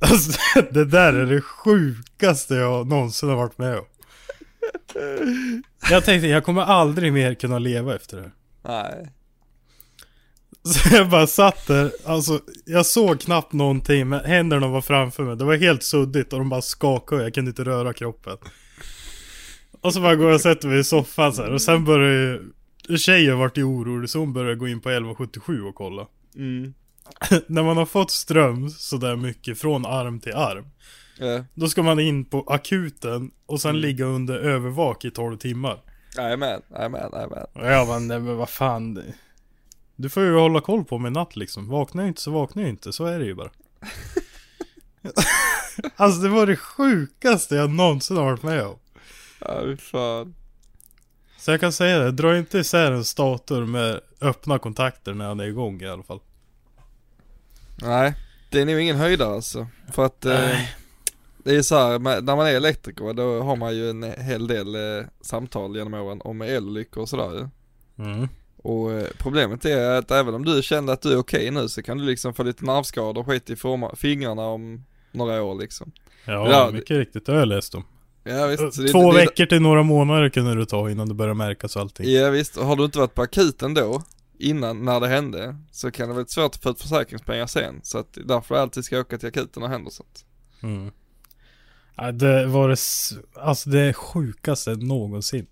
Alltså 0.00 0.40
det 0.70 0.84
där 0.84 1.12
är 1.12 1.26
det 1.26 1.40
sjukaste 1.40 2.54
jag 2.54 2.86
någonsin 2.86 3.28
har 3.28 3.36
varit 3.36 3.58
med 3.58 3.78
om. 3.78 3.84
Jag 5.90 6.04
tänkte 6.04 6.26
jag 6.28 6.44
kommer 6.44 6.62
aldrig 6.62 7.12
mer 7.12 7.34
kunna 7.34 7.58
leva 7.58 7.94
efter 7.94 8.16
det 8.16 8.22
här. 8.22 8.32
Nej. 8.64 9.12
Så 10.72 10.94
jag 10.94 11.08
bara 11.08 11.26
satt 11.26 11.66
där, 11.66 11.92
alltså 12.04 12.40
jag 12.64 12.86
såg 12.86 13.20
knappt 13.20 13.52
någonting 13.52 14.08
men 14.08 14.24
händerna 14.24 14.68
var 14.68 14.80
framför 14.80 15.22
mig. 15.22 15.36
Det 15.36 15.44
var 15.44 15.56
helt 15.56 15.82
suddigt 15.82 16.32
och 16.32 16.38
de 16.38 16.48
bara 16.48 16.62
skakade 16.62 17.20
och 17.20 17.26
jag 17.26 17.34
kunde 17.34 17.48
inte 17.48 17.64
röra 17.64 17.92
kroppen. 17.92 18.36
Och 19.80 19.94
så 19.94 20.00
bara 20.00 20.16
går 20.16 20.26
jag 20.26 20.34
och 20.34 20.40
sätter 20.40 20.68
mig 20.68 20.78
i 20.78 20.84
soffan 20.84 21.32
så 21.32 21.42
här 21.42 21.52
och 21.52 21.62
sen 21.62 21.84
börjar 21.84 22.12
ju 22.12 22.42
Tjejen 22.98 23.38
vart 23.38 23.58
ju 23.58 23.64
orolig 23.64 24.10
så 24.10 24.18
hon 24.18 24.32
började 24.32 24.56
gå 24.56 24.68
in 24.68 24.80
på 24.80 24.88
1177 24.88 25.62
och 25.62 25.74
kolla. 25.74 26.06
Mm. 26.36 26.74
När 27.46 27.62
man 27.62 27.76
har 27.76 27.86
fått 27.86 28.10
ström 28.10 28.70
sådär 28.70 29.16
mycket 29.16 29.58
från 29.58 29.86
arm 29.86 30.20
till 30.20 30.34
arm. 30.34 30.64
Ja. 31.18 31.44
Då 31.54 31.68
ska 31.68 31.82
man 31.82 32.00
in 32.00 32.24
på 32.24 32.44
akuten 32.48 33.30
och 33.46 33.60
sen 33.60 33.80
ligga 33.80 34.04
under 34.04 34.38
övervak 34.38 35.04
i 35.04 35.10
12 35.10 35.36
timmar. 35.36 35.80
Jajamän, 36.16 36.62
jajamän, 36.70 37.10
jajamän. 37.12 37.46
Och 37.52 37.66
jag 37.66 37.86
bara, 37.86 37.98
nej 37.98 38.20
men 38.20 38.36
vad 38.36 38.48
fan. 38.48 39.02
Du 39.96 40.08
får 40.08 40.22
ju 40.22 40.34
hålla 40.34 40.60
koll 40.60 40.84
på 40.84 40.98
mig 40.98 41.10
natt 41.10 41.36
liksom. 41.36 41.68
Vaknar 41.68 42.02
jag 42.02 42.08
inte 42.10 42.20
så 42.20 42.30
vaknar 42.30 42.62
jag 42.62 42.70
inte. 42.70 42.92
Så 42.92 43.04
är 43.04 43.18
det 43.18 43.24
ju 43.24 43.34
bara. 43.34 43.50
alltså 45.96 46.20
det 46.20 46.28
var 46.28 46.46
det 46.46 46.56
sjukaste 46.56 47.54
jag 47.54 47.70
någonsin 47.70 48.16
har 48.16 48.24
varit 48.24 48.42
med 48.42 48.62
om. 48.66 48.76
Ja, 49.40 49.76
fan. 49.78 50.34
Så 51.38 51.50
jag 51.50 51.60
kan 51.60 51.72
säga 51.72 51.98
det, 51.98 52.10
dra 52.12 52.38
inte 52.38 52.58
isär 52.58 52.92
en 52.92 53.04
stator 53.04 53.64
med 53.66 54.00
öppna 54.20 54.58
kontakter 54.58 55.14
när 55.14 55.26
han 55.28 55.40
är 55.40 55.44
igång 55.44 55.82
i 55.82 55.86
alla 55.88 56.02
fall. 56.02 56.20
Nej, 57.82 58.14
det 58.50 58.60
är 58.60 58.64
nog 58.64 58.80
ingen 58.80 58.96
höjdare 58.96 59.34
alltså. 59.34 59.66
För 59.92 60.06
att 60.06 60.24
eh, 60.24 60.58
det 61.38 61.54
är 61.56 61.62
så 61.62 61.76
här, 61.78 61.98
med- 61.98 62.24
när 62.24 62.36
man 62.36 62.46
är 62.46 62.54
elektriker 62.54 63.12
då 63.12 63.42
har 63.42 63.56
man 63.56 63.76
ju 63.76 63.90
en 63.90 64.02
hel 64.02 64.46
del 64.46 64.74
eh, 64.74 65.06
samtal 65.20 65.76
genom 65.76 65.94
åren 65.94 66.20
om 66.24 66.42
elolyckor 66.42 67.02
och 67.02 67.08
sådär 67.08 67.32
ju. 67.34 67.48
Mm. 68.04 68.28
Och 68.66 68.92
eh, 68.92 69.06
problemet 69.18 69.64
är 69.64 69.90
att 69.90 70.10
även 70.10 70.34
om 70.34 70.44
du 70.44 70.62
känner 70.62 70.92
att 70.92 71.02
du 71.02 71.12
är 71.12 71.16
okej 71.16 71.50
nu 71.50 71.68
så 71.68 71.82
kan 71.82 71.98
du 71.98 72.04
liksom 72.04 72.34
få 72.34 72.42
lite 72.42 72.64
nervskador 72.64 73.20
och 73.20 73.26
skit 73.26 73.50
i 73.50 73.56
fingrarna 73.96 74.42
om 74.42 74.84
några 75.12 75.42
år 75.42 75.54
liksom. 75.60 75.92
Ja, 76.24 76.50
Ja, 76.50 76.66
det- 76.66 76.72
mycket 76.72 76.96
riktigt. 76.96 77.26
Det 77.26 77.32
har 77.32 77.38
jag 77.38 77.48
läst 77.48 77.74
om. 77.74 77.84
Ja 78.24 78.46
visst. 78.46 78.76
det- 78.82 78.88
Två 78.88 79.12
det- 79.12 79.18
veckor 79.18 79.46
till 79.46 79.62
några 79.62 79.82
månader 79.82 80.28
kunde 80.28 80.54
du 80.54 80.64
ta 80.64 80.90
innan 80.90 81.08
det 81.08 81.14
börjar 81.14 81.34
märkas 81.34 81.76
och 81.76 81.82
allting. 81.82 82.10
Ja 82.10 82.30
visst, 82.30 82.56
och 82.56 82.66
har 82.66 82.76
du 82.76 82.84
inte 82.84 82.98
varit 82.98 83.14
på 83.14 83.22
akuten 83.22 83.74
då, 83.74 84.02
innan, 84.38 84.84
när 84.84 85.00
det 85.00 85.08
hände, 85.08 85.56
så 85.70 85.90
kan 85.90 86.08
det 86.08 86.14
vara 86.14 86.26
svårt 86.26 86.54
att 86.54 86.62
få 86.62 86.70
ut 86.70 86.80
försäkringspengar 86.82 87.46
sen. 87.46 87.80
Så 87.82 87.98
att 87.98 88.18
därför 88.24 88.54
är 88.54 88.58
det 88.58 88.62
alltid 88.62 88.84
ska 88.84 89.00
åka 89.00 89.18
till 89.18 89.28
akuten 89.28 89.62
och 89.62 89.68
händer 89.68 89.90
sånt. 89.90 90.24
Mm. 90.62 90.90
Ja, 91.96 92.12
det 92.12 92.46
var 92.46 92.68
det, 92.68 92.76
alltså 93.40 93.70
det 93.70 93.92
sjukaste 93.92 94.74
någonsin. 94.76 95.46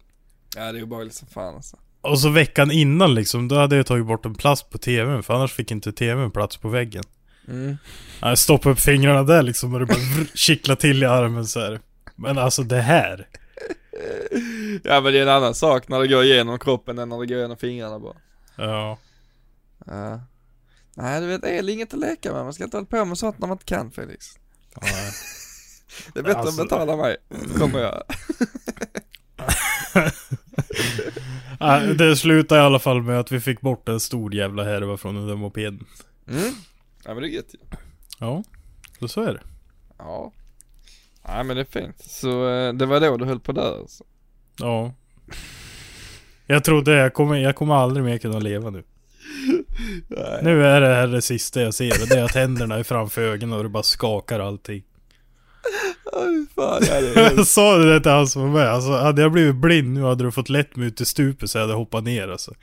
Ja 0.57 0.73
det 0.73 0.79
är 0.79 0.83
obehagligt 0.83 1.15
som 1.15 1.29
fan 1.29 1.55
alltså. 1.55 1.77
Och 2.05 2.21
så 2.21 2.29
veckan 2.29 2.71
innan 2.71 3.15
liksom, 3.15 3.49
då 3.49 3.55
hade 3.57 3.77
jag 3.77 3.87
tagit 3.87 4.07
bort 4.07 4.27
en 4.27 4.35
plast 4.35 4.71
på 4.71 4.79
tvn 4.79 5.23
för 5.23 5.35
annars 5.35 5.53
fick 5.53 5.71
inte 5.71 5.93
tvn 5.93 6.31
plats 6.31 6.57
på 6.57 6.69
väggen. 6.69 7.05
Mm. 7.49 7.77
Jag 8.21 8.39
stoppade 8.39 8.73
upp 8.73 8.81
fingrarna 8.81 9.23
där 9.23 9.43
liksom 9.43 9.75
och 9.75 9.81
det 9.81 9.87
bara 9.87 9.99
kittla 10.35 10.77
till 10.77 11.03
i 11.03 11.07
armen 11.07 11.47
så 11.47 11.61
här. 11.61 11.81
Men 12.17 12.39
alltså 12.39 12.63
det 12.63 12.81
här. 12.81 13.29
Ja 14.83 15.01
men 15.01 15.13
det 15.13 15.19
är 15.19 15.23
en 15.23 15.29
annan 15.29 15.55
sak 15.55 15.89
när 15.89 16.01
det 16.01 16.09
går 16.09 16.25
igenom 16.25 16.59
kroppen 16.59 16.99
än 16.99 17.09
när 17.09 17.21
det 17.21 17.27
går 17.27 17.37
igenom 17.39 17.57
fingrarna 17.57 17.99
bara. 17.99 18.17
Ja. 18.57 18.99
Ja. 19.87 20.21
Nej 20.97 21.21
du 21.21 21.27
vet, 21.27 21.45
el 21.45 21.69
är 21.69 21.73
inget 21.73 21.95
att 21.95 22.01
leka 22.01 22.33
med, 22.33 22.45
man 22.45 22.53
ska 22.53 22.65
inte 22.65 22.77
hålla 22.77 22.87
på 22.87 23.05
med 23.05 23.19
sånt 23.19 23.39
när 23.39 23.49
man 23.49 23.55
inte 23.55 23.65
kan 23.65 23.91
Felix. 23.91 24.27
Nej. 24.83 24.93
Det 26.15 26.19
är 26.21 26.25
bättre 26.25 26.39
Alltså- 26.39 26.63
att 26.63 26.69
betala 26.69 26.97
mig, 26.97 27.17
kommer 27.59 27.81
jag. 27.81 28.03
Ja, 31.61 31.81
det 31.81 32.17
slutade 32.17 32.61
i 32.61 32.65
alla 32.65 32.79
fall 32.79 33.03
med 33.03 33.21
att 33.21 33.33
vi 33.33 33.41
fick 33.41 33.61
bort 33.61 33.89
en 33.89 34.01
stor 34.01 34.35
jävla 34.35 34.65
härva 34.65 34.97
från 34.97 35.15
den 35.15 35.27
där 35.27 35.37
mopeden. 35.37 35.87
Mm. 36.29 36.53
Ja 37.05 37.15
men 37.15 37.23
det 37.23 37.29
är 37.29 37.31
gött 37.31 37.55
ju. 37.55 37.59
Ja, 38.19 38.45
så 38.99 39.09
så 39.09 39.23
är 39.23 39.35
det. 39.35 39.43
Ja. 39.99 40.33
Nej 41.29 41.45
men 41.45 41.57
det 41.57 41.63
är 41.63 41.81
fint. 41.81 42.05
Så 42.05 42.49
eh, 42.49 42.73
det 42.73 42.87
var 42.87 43.01
då 43.01 43.17
du 43.17 43.25
höll 43.25 43.41
på 43.41 43.53
där 43.53 43.79
alltså. 43.79 44.05
Ja. 44.59 44.95
Jag 46.47 46.65
trodde 46.65 46.97
jag 46.97 47.15
kommer, 47.15 47.37
jag 47.37 47.57
kommer 47.57 47.75
aldrig 47.75 48.05
mer 48.05 48.19
kunna 48.19 48.39
leva 48.39 48.71
nu. 48.71 48.83
Nej. 50.09 50.41
Nu 50.43 50.67
är 50.67 50.81
det 50.81 50.95
här 50.95 51.07
det 51.07 51.23
sista 51.23 51.63
jag 51.63 51.75
ser. 51.75 52.09
Det 52.09 52.19
är 52.19 52.25
att 52.25 52.35
händerna 52.35 52.75
är 52.75 52.83
framför 52.83 53.23
ögonen 53.23 53.59
och 53.59 53.63
det 53.63 53.69
bara 53.69 53.83
skakar 53.83 54.41
allting. 54.41 54.83
Oj, 55.65 55.71
fan, 55.71 55.75
ja, 55.75 55.85
det 55.85 55.91
är 55.91 55.94
Jag 56.13 57.47
sa 57.47 57.77
det 57.77 58.01
till 58.01 58.11
han 58.13 58.27
som 58.29 58.43
var 58.43 58.61
med. 58.61 58.69
Alltså, 58.69 58.91
hade 58.97 59.23
jag 59.23 59.33
blivit 59.33 59.55
blind 59.57 59.95
nu 59.95 60.03
hade 60.03 60.25
du 60.25 60.33
fått 60.33 60.49
lätt 60.49 60.77
mig 60.77 60.87
ut 60.89 61.01
i 61.01 61.05
stupet 61.05 61.51
så 61.51 61.59
jag 61.59 61.63
hade 61.63 61.75
hoppat 61.75 62.05
ner 62.05 62.29
alltså. 62.29 62.55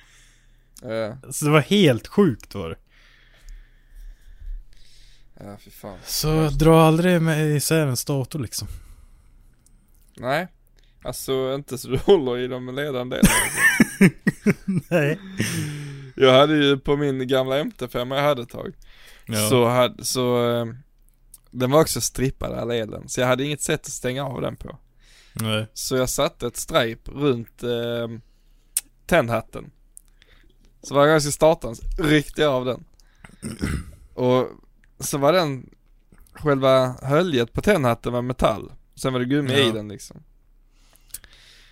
Ja, 0.82 1.18
Så 1.32 1.46
det 1.46 1.52
var 1.52 1.60
helt 1.62 2.08
sjukt 2.08 2.56
var 2.56 2.70
det. 2.70 2.78
ja 5.40 5.58
fy 5.60 5.72
fan. 5.72 5.98
Så 6.06 6.50
dra 6.50 6.82
aldrig 6.84 7.22
med 7.22 7.56
isär 7.56 7.88
en 7.88 7.96
dator 8.08 8.40
liksom. 8.40 8.68
Nej, 10.18 10.48
alltså 11.04 11.54
inte 11.56 11.78
så 11.78 11.88
du 11.88 11.98
håller 11.98 12.38
i 12.38 12.48
de 12.48 12.76
ledande 12.76 13.16
delarna. 13.16 14.16
Nej. 14.90 15.20
Jag 16.16 16.34
hade 16.40 16.56
ju 16.56 16.78
på 16.80 16.98
min 16.98 17.28
gamla 17.28 17.64
MT5 17.64 18.16
jag 18.16 18.24
hade 18.24 18.42
ett 18.42 18.50
tag. 18.50 18.74
Ja. 19.26 19.50
Så, 19.50 19.66
hade, 19.68 20.06
så 20.06 20.52
eh, 20.52 20.66
den 21.52 21.72
var 21.72 21.82
också 21.82 22.02
strippad 22.02 22.52
all 22.54 22.72
elen. 22.72 23.10
Så 23.10 23.22
jag 23.22 23.28
hade 23.28 23.44
inget 23.44 23.62
sätt 23.62 23.82
att 23.82 23.88
stänga 23.92 24.26
av 24.26 24.42
den 24.42 24.56
på. 24.56 24.78
Nej. 25.34 25.68
Så 25.74 25.96
jag 25.96 26.10
satte 26.10 26.48
ett 26.48 26.58
strejp 26.58 27.12
runt 27.12 27.64
eh, 27.64 28.08
tändhatten. 29.06 29.72
Så 30.84 30.94
varje 30.96 31.08
gång 31.08 31.14
jag 31.14 31.22
skulle 31.22 31.32
starta 31.32 31.68
den 31.68 31.76
så 31.76 31.84
ryckte 31.98 32.42
jag 32.42 32.54
av 32.54 32.66
den. 32.66 32.84
Och 34.14 34.48
så 35.00 35.18
var 35.18 35.34
den, 35.34 35.70
själva 36.34 36.96
höljet 37.04 37.54
på 37.54 37.62
tändhatten 37.62 38.14
var 38.14 38.22
metall. 38.22 38.72
Sen 38.96 39.14
var 39.14 39.20
det 39.20 39.26
gummi 39.26 39.54
i 39.54 39.68
Ja. 39.68 39.74
den 39.74 39.88
liksom. 39.88 40.24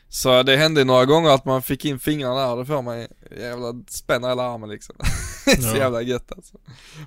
Så 0.09 0.43
det 0.43 0.57
hände 0.57 0.83
några 0.83 1.05
gånger 1.05 1.29
att 1.29 1.45
man 1.45 1.61
fick 1.61 1.85
in 1.85 1.99
fingrarna 1.99 2.35
där 2.39 2.51
och 2.51 2.57
då 2.57 2.65
får 2.65 2.81
man 2.81 3.07
jävla 3.39 3.73
spänna 3.89 4.29
hela 4.29 4.43
armen 4.43 4.69
liksom. 4.69 4.95
Det 5.45 5.51
är 5.57 5.61
så 5.61 5.77
jävla 5.77 6.01
gött 6.01 6.31
alltså. 6.31 6.57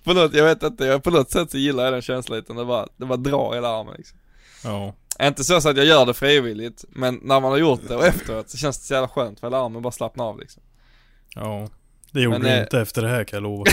På 0.05 0.13
något, 0.13 0.35
jag 0.35 0.45
vet 0.45 0.63
inte, 0.63 0.85
jag, 0.85 1.03
på 1.03 1.11
något 1.11 1.31
sätt 1.31 1.51
så 1.51 1.59
gillar 1.59 1.85
jag 1.85 1.93
den 1.93 2.03
känslan 2.03 2.39
lite, 2.39 2.53
det 2.53 2.65
bara, 2.65 2.89
det 2.97 3.07
bara 3.07 3.17
drar 3.17 3.55
hela 3.55 3.69
armen 3.69 3.95
liksom. 3.97 4.19
Ja. 4.65 4.95
Inte 5.21 5.45
så, 5.45 5.61
så 5.61 5.69
att 5.69 5.77
jag 5.77 5.87
gör 5.87 6.07
det 6.07 6.15
frivilligt, 6.15 6.85
men 6.89 7.21
när 7.23 7.41
man 7.41 7.51
har 7.51 7.59
gjort 7.59 7.81
det 7.89 7.97
och 7.97 8.07
efteråt 8.07 8.51
så 8.51 8.57
känns 8.57 8.79
det 8.79 8.85
så 8.85 8.95
jävla 8.95 9.09
skönt 9.09 9.41
för 9.41 9.47
hela 9.47 9.65
armen 9.65 9.83
bara 9.83 9.93
slappnar 9.93 10.25
av 10.25 10.41
liksom. 10.41 10.63
Ja. 11.35 11.69
Det 12.11 12.21
gjorde 12.21 12.39
Men, 12.39 12.47
det 12.47 12.57
eh, 12.57 12.63
inte 12.63 12.81
efter 12.81 13.03
det 13.03 13.09
här 13.09 13.25
kan 13.25 13.37
jag 13.37 13.43
lova. 13.43 13.65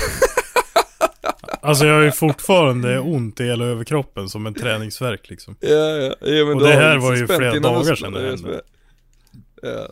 alltså 1.62 1.86
jag 1.86 1.96
har 1.96 2.02
ju 2.02 2.12
fortfarande 2.12 3.00
ont 3.00 3.40
i 3.40 3.44
hela 3.44 3.66
överkroppen 3.66 4.30
som 4.30 4.46
en 4.46 4.54
träningsvärk 4.54 5.30
liksom. 5.30 5.56
Ja, 5.60 5.70
ja, 5.70 6.16
ja 6.22 6.46
men 6.46 6.56
Och 6.56 6.64
det 6.64 6.74
här 6.74 6.94
liksom 6.94 7.10
var 7.10 7.16
ju 7.16 7.28
flera 7.28 7.60
dagar 7.60 7.96
sedan 7.96 8.14
det 8.14 8.30
hände. 8.30 8.62
Ja. 9.62 9.88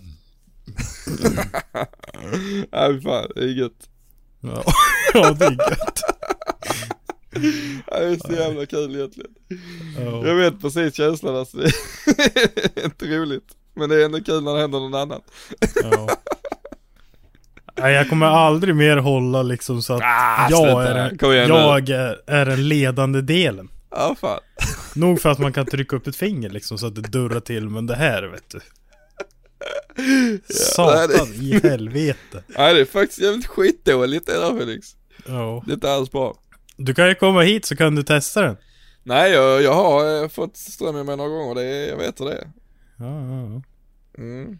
fy 2.87 3.01
fan, 3.01 3.31
det 3.35 3.41
är 3.41 3.47
gött. 3.47 3.89
Ja, 4.41 4.63
ja 5.13 5.31
det 5.31 5.45
är 5.45 5.51
gött. 5.51 5.99
Ja, 7.91 7.99
det 7.99 8.05
är 8.05 8.27
så 8.27 8.33
jävla 8.33 8.65
kul 8.65 8.95
egentligen. 8.95 9.31
Ja. 9.97 10.27
Jag 10.27 10.35
vet 10.35 10.61
precis 10.61 10.95
känslan 10.95 11.35
alltså. 11.35 11.57
Det 12.05 12.81
är 12.81 12.85
inte 12.85 13.05
roligt. 13.05 13.47
Men 13.73 13.89
det 13.89 14.01
är 14.01 14.05
ändå 14.05 14.21
kul 14.23 14.43
när 14.43 14.53
det 14.53 14.61
händer 14.61 14.79
någon 14.79 14.95
annan. 14.95 15.21
Ja. 15.83 16.07
Nej, 17.79 17.93
jag 17.93 18.09
kommer 18.09 18.25
aldrig 18.25 18.75
mer 18.75 18.97
hålla 18.97 19.41
liksom 19.43 19.81
så 19.81 19.93
att 19.93 20.01
Ah, 20.03 20.47
jag, 20.49 20.83
är, 20.83 21.33
igen 21.33 21.47
jag 21.47 21.89
är, 21.89 22.21
är 22.27 22.45
den 22.45 22.67
ledande 22.67 23.21
delen. 23.21 23.69
Ja 23.91 24.15
fan. 24.21 24.39
Nog 24.95 25.21
för 25.21 25.29
att 25.29 25.39
man 25.39 25.53
kan 25.53 25.65
trycka 25.65 25.95
upp 25.95 26.07
ett 26.07 26.15
finger 26.15 26.49
liksom 26.49 26.77
så 26.77 26.87
att 26.87 26.95
det 26.95 27.01
durrar 27.01 27.39
till, 27.39 27.69
men 27.69 27.85
det 27.87 27.95
här 27.95 28.23
vet 28.23 28.49
du. 28.49 28.59
Satan 30.49 31.27
i 31.33 31.59
helvete. 31.63 32.43
Nej 32.47 32.73
det 32.73 32.81
är 32.81 32.85
faktiskt 32.85 33.19
jävligt 33.19 33.45
skitdåligt 33.47 34.25
det 34.25 34.33
där 34.33 34.59
Felix. 34.59 34.95
Ja. 35.25 35.63
Det 35.65 35.71
är 35.71 35.73
inte 35.73 35.91
alls 35.91 36.11
bra. 36.11 36.37
Du 36.77 36.93
kan 36.93 37.07
ju 37.09 37.15
komma 37.15 37.41
hit 37.41 37.65
så 37.65 37.75
kan 37.75 37.95
du 37.95 38.03
testa 38.03 38.41
den. 38.41 38.57
Nej 39.03 39.31
jag, 39.31 39.61
jag 39.61 39.73
har 39.73 40.23
eh, 40.23 40.29
fått 40.29 40.57
ström 40.57 40.97
i 40.97 41.03
mig 41.03 41.17
några 41.17 41.29
gånger, 41.29 41.55
det 41.55 41.63
är, 41.63 41.89
jag 41.89 41.97
vet 41.97 42.21
hur 42.21 42.25
det 42.25 42.33
är. 42.33 42.51
Ja, 42.97 43.21
ja, 43.21 43.61
Mm. 44.17 44.59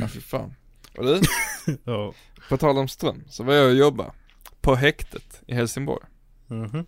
Ja 0.00 0.08
fy 0.08 0.20
fan. 0.20 0.54
Och 0.98 1.04
du, 1.04 1.20
ja. 1.84 2.14
på 2.48 2.56
tal 2.56 2.78
om 2.78 2.88
ström, 2.88 3.24
så 3.30 3.42
var 3.42 3.54
jag 3.54 3.66
och 3.66 3.74
jobba 3.74 4.12
på 4.60 4.74
häktet 4.74 5.42
i 5.46 5.54
Helsingborg. 5.54 6.04
Mhm. 6.46 6.86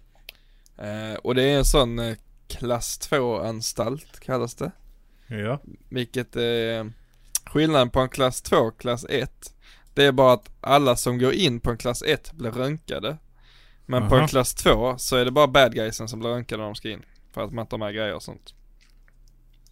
Eh, 0.78 1.14
och 1.22 1.34
det 1.34 1.42
är 1.42 1.58
en 1.58 1.64
sån 1.64 1.98
eh, 1.98 2.16
klass 2.48 2.98
2 2.98 3.40
anstalt 3.40 4.20
kallas 4.20 4.54
det. 4.54 4.72
Ja. 5.28 5.60
Vilket 5.88 6.36
är 6.36 6.92
skillnaden 7.46 7.90
på 7.90 8.00
en 8.00 8.08
klass 8.08 8.42
2 8.42 8.56
och 8.56 8.80
klass 8.80 9.06
1. 9.08 9.52
Det 9.94 10.04
är 10.04 10.12
bara 10.12 10.32
att 10.32 10.50
alla 10.60 10.96
som 10.96 11.18
går 11.18 11.32
in 11.32 11.60
på 11.60 11.70
en 11.70 11.78
klass 11.78 12.02
1 12.02 12.32
blir 12.32 12.50
röntgade. 12.50 13.16
Men 13.86 14.08
på 14.08 14.14
Aha. 14.14 14.22
en 14.22 14.28
klass 14.28 14.54
2 14.54 14.98
så 14.98 15.16
är 15.16 15.24
det 15.24 15.30
bara 15.30 15.46
bad 15.46 15.74
guysen 15.74 16.08
som 16.08 16.18
blir 16.20 16.30
röntgade 16.30 16.62
när 16.62 16.68
de 16.68 16.74
ska 16.74 16.90
in. 16.90 17.02
För 17.32 17.44
att 17.44 17.52
man 17.52 17.66
har 17.70 17.78
med 17.78 17.94
grejer 17.94 18.14
och 18.14 18.22
sånt. 18.22 18.54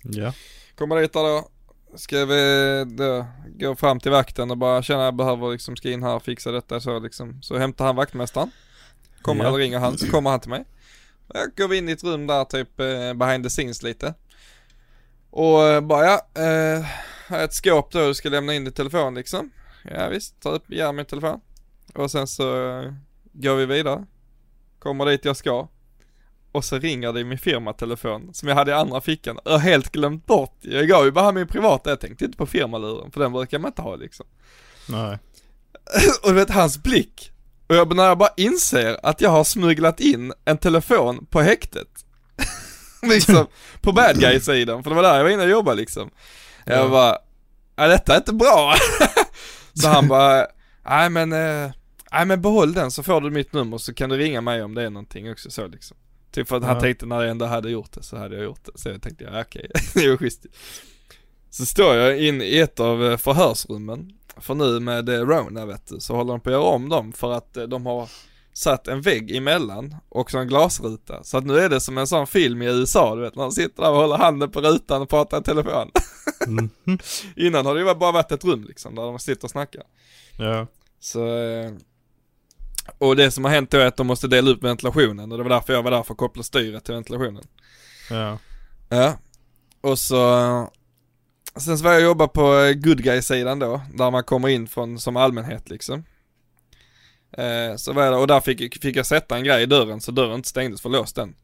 Ja. 0.03 0.33
Kommer 0.75 1.01
dit 1.01 1.13
då. 1.13 1.49
Ska 1.97 2.25
vi 2.25 2.85
då 2.89 3.27
gå 3.47 3.77
fram 3.77 4.01
till 4.01 4.11
vakten 4.11 4.51
och 4.51 4.59
bara 4.59 4.83
känna 4.83 5.05
jag 5.05 5.17
behöver 5.17 5.53
liksom 5.53 5.77
ska 5.77 5.91
in 5.91 6.03
här 6.03 6.15
och 6.15 6.23
fixa 6.23 6.53
detta 6.53 6.81
så 6.81 6.99
liksom. 6.99 7.43
Så 7.43 7.59
hämtar 7.59 7.85
han 7.87 7.97
vaktmästaren. 7.97 8.51
Kommer, 9.23 9.45
Ja. 9.45 9.49
eller 9.49 9.59
ringer 9.59 9.79
han 9.79 9.99
så 9.99 10.07
kommer 10.11 10.31
han 10.31 10.41
till 10.41 10.51
mig. 10.51 10.65
Jag 11.35 11.55
går 11.57 11.75
in 11.75 11.89
i 11.89 11.93
ett 11.93 12.05
rum 12.05 12.27
där 12.27 12.45
typ 12.45 12.81
eh, 12.81 13.15
behind 13.15 13.45
the 13.45 13.51
scenes 13.51 13.83
lite. 13.83 14.15
Och 15.37 15.63
eh, 15.63 15.81
bara 15.81 16.05
ja, 16.05 16.27
eh, 16.35 16.87
är 17.29 17.45
ett 17.45 17.55
skåp 17.55 17.93
då 17.93 18.07
du 18.07 18.15
ska 18.15 18.29
lämna 18.29 18.55
in 18.55 18.65
din 18.65 18.73
telefon 18.73 19.15
liksom. 19.15 19.51
Ja 19.85 20.09
visst, 20.09 20.41
ta 20.41 20.51
upp, 20.51 20.65
ge 20.69 20.93
min 20.93 21.05
telefon. 21.05 21.41
Och 21.95 22.11
sen 22.11 22.27
så 22.27 22.69
eh, 22.69 22.93
går 23.33 23.55
vi 23.55 23.67
vidare. 23.67 24.07
Kommer 24.79 25.07
dit 25.07 25.25
jag 25.25 25.37
ska. 25.37 25.69
Och 26.53 26.65
så 26.65 26.79
ringer 26.79 27.13
det 27.13 27.21
i 27.21 27.25
min 27.25 27.39
firmatelefon 27.39 28.35
som 28.35 28.49
jag 28.49 28.57
hade 28.57 28.71
i 28.71 28.75
andra 28.75 29.01
fickan. 29.01 29.39
Jag 29.45 29.53
har 29.53 29.59
helt 29.59 29.93
glömt 29.93 30.27
bort. 30.27 30.59
Jag 30.61 30.89
gav 30.89 31.05
ju 31.05 31.11
bara 31.11 31.33
min 31.33 31.47
privata, 31.47 31.91
jag 31.91 32.01
tänkte 32.01 32.25
inte 32.25 32.39
på 32.39 32.47
firmaluren 32.47 33.11
för 33.11 33.21
den 33.21 33.33
brukar 33.33 33.59
man 33.59 33.69
inte 33.69 33.83
ha 33.83 33.97
liksom. 33.97 34.27
Nej. 34.89 35.19
Och 36.23 36.29
du 36.29 36.35
vet 36.35 36.51
hans 36.51 36.83
blick. 36.83 37.33
Och 37.67 37.75
jag, 37.75 37.97
när 37.97 38.05
jag 38.05 38.19
bara 38.19 38.33
inser 38.37 39.01
att 39.03 39.21
jag 39.21 39.31
har 39.31 39.45
smugglat 39.45 40.01
in 40.01 40.33
en 40.45 40.59
telefon 40.59 41.27
på 41.31 41.41
häktet. 41.41 42.04
liksom, 43.09 43.47
på 43.81 43.93
bad 43.93 44.21
guy-sidan, 44.21 44.83
för 44.83 44.91
det 44.91 44.97
var 44.97 45.03
där 45.03 45.17
jag 45.17 45.25
var 45.25 45.31
inne 45.31 45.43
och 45.43 45.49
jobbade 45.51 45.77
liksom. 45.81 46.11
Jag 46.67 46.79
Ja. 46.85 46.89
bara, 46.89 47.19
ja 47.77 47.87
detta 47.89 48.13
är 48.13 48.17
inte 48.17 48.33
bra. 48.35 48.75
så 49.75 49.89
han 49.89 50.09
bara, 50.09 50.47
nej 50.89 51.11
men, 51.11 51.33
eh, 51.33 51.71
nej 52.13 52.27
men 52.27 52.43
behåll 52.43 52.73
den 52.73 52.91
så 52.91 53.03
får 53.03 53.21
du 53.21 53.31
mitt 53.31 53.53
nummer 53.53 53.79
så 53.79 53.95
kan 53.95 54.11
du 54.11 54.17
ringa 54.17 54.41
mig 54.41 54.63
om 54.63 54.75
det 54.75 54.83
är 54.83 54.91
någonting 54.91 55.31
också 55.31 55.51
så 55.51 55.67
liksom. 55.67 55.97
Typ 56.33 56.49
för 56.49 56.57
att 56.57 56.65
han 56.65 56.75
Ja. 56.75 56.81
tänkte 56.81 57.07
när 57.07 57.21
jag 57.21 57.31
ändå 57.31 57.47
hade 57.47 57.71
gjort 57.71 57.93
det 57.93 58.03
så 58.03 58.17
hade 58.17 58.35
jag 58.37 58.45
gjort 58.45 58.65
det. 58.65 58.73
Så 58.75 58.89
jag 58.89 59.03
tänkte, 59.03 59.25
ja 59.25 59.41
okej, 59.41 59.71
det 59.95 60.11
var 60.11 60.17
schysst. 60.17 60.47
Så 61.51 61.67
står 61.67 61.95
jag 61.97 62.19
in 62.21 62.43
i 62.43 62.59
ett 62.59 62.81
av 62.81 63.05
eh, 63.11 63.17
förhörsrummen. 63.17 64.11
För 64.37 64.55
nu 64.55 64.81
med 64.81 65.09
eh, 65.09 65.21
Rona 65.21 65.67
vet 65.67 65.87
du, 65.89 66.01
så 66.01 66.17
håller 66.17 66.33
de 66.33 66.41
på 66.41 66.51
att 66.51 66.55
göra 66.55 66.63
om 66.63 66.89
dem 66.89 67.13
för 67.13 67.33
att 67.33 67.55
de 67.69 67.87
har 67.87 68.09
satt 68.55 68.89
en 68.89 69.01
vägg 69.01 69.37
emellan 69.37 69.97
och 70.09 70.31
så 70.31 70.39
en 70.39 70.49
glasruta. 70.49 71.25
Så 71.25 71.39
att 71.39 71.45
nu 71.45 71.59
är 71.59 71.69
det 71.69 71.81
som 71.81 71.99
en 71.99 72.07
sån 72.07 72.27
film 72.27 72.63
i 72.63 72.67
USA 72.67 73.15
du 73.15 73.23
vet, 73.23 73.35
när 73.35 73.43
de 73.43 73.53
sitter 73.53 73.83
där 73.83 73.91
och 73.91 73.97
håller 73.97 74.17
handen 74.17 74.51
på 74.51 74.61
rutan 74.61 75.03
och 75.03 75.09
pratar 75.09 75.41
i 75.41 75.43
telefon. 75.43 75.91
Mhm. 76.47 76.71
Innan 77.37 77.67
har 77.67 77.75
det 77.75 77.81
ju 77.81 77.95
bara 77.95 78.13
varit 78.13 78.33
ett 78.33 78.45
rum 78.45 78.65
liksom, 78.65 78.95
där 78.95 79.03
de 79.03 79.19
sitter 79.19 79.45
och 79.45 79.51
snackar. 79.51 79.83
Ja. 80.39 80.67
Så, 81.01 81.37
eh, 81.37 81.73
och 82.99 83.17
det 83.17 83.31
som 83.31 83.45
har 83.45 83.51
hänt 83.51 83.71
då 83.71 83.79
är 83.79 83.87
att 83.87 83.97
de 83.97 84.07
måste 84.07 84.29
dela 84.29 84.51
upp 84.51 84.65
ventilationen 84.65 85.33
och 85.33 85.39
det 85.39 85.45
var 85.45 85.51
därför 85.51 85.73
jag 85.73 85.83
var 85.83 85.91
där 85.91 86.03
för 86.03 86.15
att 86.15 86.19
koppla 86.19 86.43
styret 86.43 86.85
till 86.85 86.95
ventilationen. 86.95 87.45
Ja. 88.11 88.39
Ja. 88.89 89.19
Och 89.81 89.99
så, 89.99 90.71
sen 91.57 91.79
så 91.79 91.85
var 91.85 91.93
jag 91.93 92.01
och 92.01 92.05
jobba 92.05 92.29
på 92.29 92.59
eh, 92.59 92.73
good 92.73 93.03
guy-sidan 93.03 93.59
då, 93.59 93.81
där 93.95 94.11
man 94.11 94.25
kommer 94.25 94.49
in 94.49 94.67
från 94.67 94.99
som 94.99 95.17
allmänhet 95.17 95.71
liksom. 95.71 96.05
Eh, 97.39 97.77
så 97.77 97.93
var 97.93 98.03
jag 98.03 98.13
där, 98.13 98.19
och 98.19 98.27
där 98.27 98.41
fick, 98.41 98.83
fick 98.83 98.97
jag 98.97 99.07
sätta 99.07 99.37
en 99.37 99.45
grej 99.45 99.63
i 99.63 99.67
dörren 99.67 100.01
så 100.01 100.11
dörren 100.13 100.35
inte 100.35 100.49
stängdes 100.49 100.83
för 100.83 100.89
låst 100.89 101.17
den. 101.17 101.35